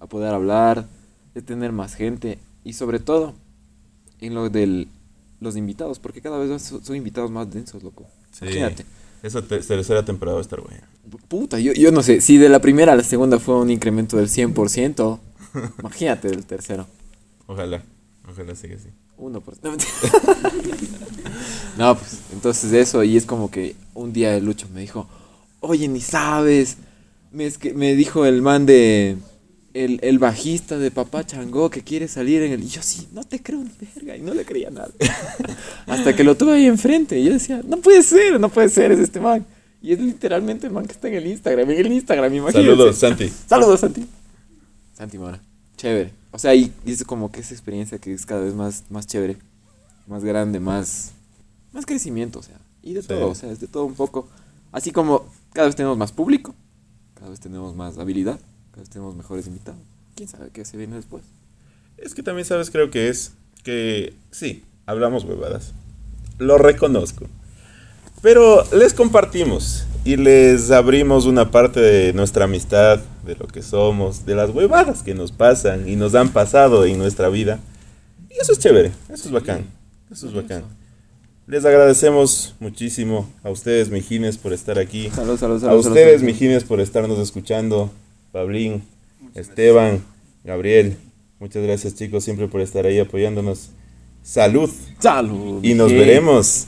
a 0.00 0.06
poder 0.06 0.32
hablar, 0.32 0.86
de 1.34 1.42
tener 1.42 1.72
más 1.72 1.94
gente 1.94 2.38
y 2.64 2.72
sobre 2.72 3.00
todo 3.00 3.34
en 4.20 4.34
lo 4.34 4.48
de 4.48 4.86
los 5.44 5.56
invitados, 5.56 5.98
porque 6.00 6.20
cada 6.20 6.38
vez 6.38 6.60
son, 6.62 6.84
son 6.84 6.96
invitados 6.96 7.30
más 7.30 7.48
densos, 7.50 7.82
loco. 7.82 8.06
Sí. 8.32 8.46
Imagínate. 8.46 8.84
Esa 9.22 9.40
te- 9.42 9.60
tercera 9.60 10.04
temporada 10.04 10.34
va 10.34 10.40
a 10.40 10.42
estar 10.42 10.60
buena. 10.60 10.86
Puta, 11.28 11.58
yo, 11.60 11.72
yo 11.72 11.92
no 11.92 12.02
sé, 12.02 12.20
si 12.20 12.36
de 12.36 12.48
la 12.48 12.60
primera 12.60 12.92
a 12.92 12.96
la 12.96 13.02
segunda 13.04 13.38
fue 13.38 13.54
un 13.56 13.70
incremento 13.70 14.16
del 14.16 14.28
100%, 14.28 15.18
imagínate 15.78 16.28
del 16.28 16.44
tercero. 16.44 16.86
Ojalá, 17.46 17.82
ojalá 18.28 18.54
siga 18.54 18.76
así. 18.76 18.88
1%. 19.18 19.42
No, 19.62 19.70
mentira. 19.70 19.90
No, 21.78 21.96
pues 21.96 22.18
entonces 22.32 22.72
eso, 22.72 23.02
y 23.04 23.16
es 23.16 23.26
como 23.26 23.50
que 23.50 23.76
un 23.94 24.12
día 24.12 24.36
el 24.36 24.44
Lucho 24.44 24.68
me 24.72 24.80
dijo, 24.80 25.06
oye, 25.60 25.88
ni 25.88 26.00
sabes, 26.00 26.76
me, 27.32 27.46
es 27.46 27.58
que, 27.58 27.74
me 27.74 27.94
dijo 27.94 28.26
el 28.26 28.42
man 28.42 28.66
de, 28.66 29.16
el, 29.74 29.98
el 30.02 30.18
bajista 30.18 30.78
de 30.78 30.90
Papá 30.90 31.26
Changó 31.26 31.68
que 31.68 31.82
quiere 31.82 32.08
salir 32.08 32.42
en 32.42 32.52
el... 32.52 32.62
Y 32.62 32.68
yo 32.68 32.80
sí, 32.82 33.08
no 33.12 33.24
te 33.24 33.42
creo 33.42 33.58
ni 33.62 33.70
verga, 33.94 34.16
y 34.16 34.20
no 34.22 34.32
le 34.32 34.44
creía 34.44 34.70
nada. 34.70 34.90
Hasta 35.86 36.14
que 36.16 36.24
lo 36.24 36.36
tuve 36.36 36.54
ahí 36.54 36.66
enfrente, 36.66 37.18
y 37.18 37.24
yo 37.24 37.32
decía, 37.32 37.60
no 37.66 37.78
puede 37.78 38.02
ser, 38.02 38.38
no 38.40 38.48
puede 38.48 38.68
ser, 38.68 38.92
es 38.92 39.00
este 39.00 39.20
man. 39.20 39.44
Y 39.82 39.92
es 39.92 40.00
literalmente 40.00 40.66
el 40.66 40.72
man 40.72 40.86
que 40.86 40.92
está 40.92 41.08
en 41.08 41.14
el 41.14 41.26
Instagram, 41.26 41.70
en 41.70 41.78
el 41.78 41.92
Instagram, 41.92 42.32
imagínate. 42.34 42.66
Saludos, 42.70 42.96
Santi. 42.96 43.28
Saludos, 43.46 43.80
Santi. 43.80 44.06
Santi 44.96 45.18
Mora. 45.18 45.40
Chévere. 45.76 46.12
O 46.30 46.38
sea, 46.38 46.54
y, 46.54 46.72
y 46.86 46.92
es 46.92 47.04
como 47.04 47.30
que 47.30 47.40
esa 47.40 47.52
experiencia 47.52 47.98
que 47.98 48.12
es 48.14 48.24
cada 48.24 48.40
vez 48.40 48.54
más, 48.54 48.84
más 48.90 49.06
chévere, 49.06 49.36
más 50.06 50.24
grande, 50.24 50.58
más, 50.60 51.12
más 51.72 51.84
crecimiento, 51.84 52.38
o 52.38 52.42
sea. 52.42 52.58
Y 52.82 52.92
de 52.94 53.02
Sí. 53.02 53.08
todo, 53.08 53.28
o 53.28 53.34
sea, 53.34 53.50
es 53.50 53.60
de 53.60 53.66
todo 53.66 53.84
un 53.84 53.94
poco. 53.94 54.28
Así 54.72 54.90
como 54.90 55.26
cada 55.52 55.66
vez 55.66 55.76
tenemos 55.76 55.98
más 55.98 56.12
público, 56.12 56.54
cada 57.14 57.30
vez 57.30 57.40
tenemos 57.40 57.74
más 57.76 57.98
habilidad, 57.98 58.38
tenemos 58.90 59.14
mejores 59.14 59.46
invitados. 59.46 59.80
¿Quién 60.14 60.28
sabe 60.28 60.50
qué 60.52 60.64
se 60.64 60.76
viene 60.76 60.96
después? 60.96 61.22
Es 61.98 62.14
que 62.14 62.22
también 62.22 62.44
sabes, 62.44 62.70
creo 62.70 62.90
que 62.90 63.08
es 63.08 63.32
que 63.62 64.14
sí, 64.30 64.64
hablamos 64.86 65.24
huevadas. 65.24 65.72
Lo 66.38 66.58
reconozco. 66.58 67.26
Pero 68.22 68.64
les 68.72 68.94
compartimos 68.94 69.84
y 70.04 70.16
les 70.16 70.70
abrimos 70.70 71.26
una 71.26 71.50
parte 71.50 71.80
de 71.80 72.12
nuestra 72.12 72.44
amistad, 72.44 73.00
de 73.24 73.36
lo 73.36 73.46
que 73.46 73.62
somos, 73.62 74.26
de 74.26 74.34
las 74.34 74.50
huevadas 74.50 75.02
que 75.02 75.14
nos 75.14 75.30
pasan 75.32 75.88
y 75.88 75.96
nos 75.96 76.14
han 76.14 76.30
pasado 76.30 76.84
en 76.84 76.98
nuestra 76.98 77.28
vida. 77.28 77.58
Y 78.30 78.38
eso 78.40 78.52
es 78.52 78.58
chévere, 78.58 78.92
eso 79.12 79.26
es 79.26 79.30
bacán. 79.30 79.66
Eso 80.10 80.26
es 80.26 80.34
bacán. 80.34 80.64
Les 81.46 81.64
agradecemos 81.64 82.54
muchísimo 82.60 83.28
a 83.42 83.50
ustedes, 83.50 83.90
mijines, 83.90 84.38
por 84.38 84.52
estar 84.54 84.78
aquí. 84.78 85.10
Saludos, 85.10 85.40
saludos, 85.40 85.62
A 85.62 85.66
saludos. 85.66 85.86
ustedes, 85.86 86.22
mijines, 86.22 86.64
por 86.64 86.80
estarnos 86.80 87.18
escuchando. 87.18 87.90
Pablín, 88.34 88.82
Esteban, 89.36 90.02
Gabriel. 90.42 90.96
Muchas 91.38 91.62
gracias, 91.62 91.94
chicos, 91.94 92.24
siempre 92.24 92.48
por 92.48 92.60
estar 92.62 92.84
ahí 92.84 92.98
apoyándonos. 92.98 93.70
Salud. 94.24 94.68
Salud. 94.98 95.62
Y 95.62 95.74
nos 95.74 95.92
Sí. 95.92 95.96
veremos 95.96 96.66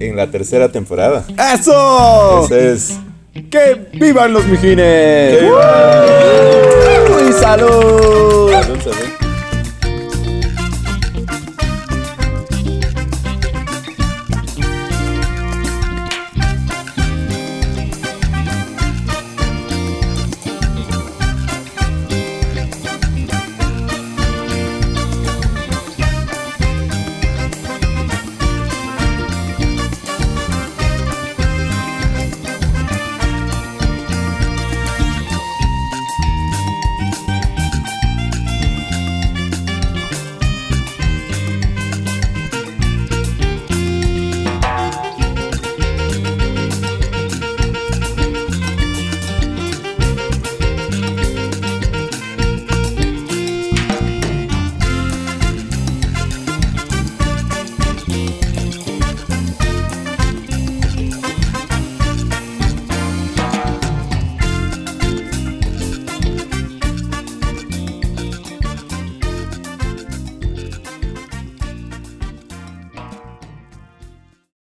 en 0.00 0.16
la 0.16 0.30
tercera 0.30 0.72
temporada. 0.72 1.26
¡Eso! 1.54 2.46
Ese 2.46 2.72
es. 2.72 2.98
¡Que 3.50 3.88
vivan 3.92 4.32
los 4.32 4.46
mijines! 4.46 5.36
¡Que 5.36 5.40
vivan! 5.42 7.26
¡Uy, 7.26 7.32
salud! 7.34 8.50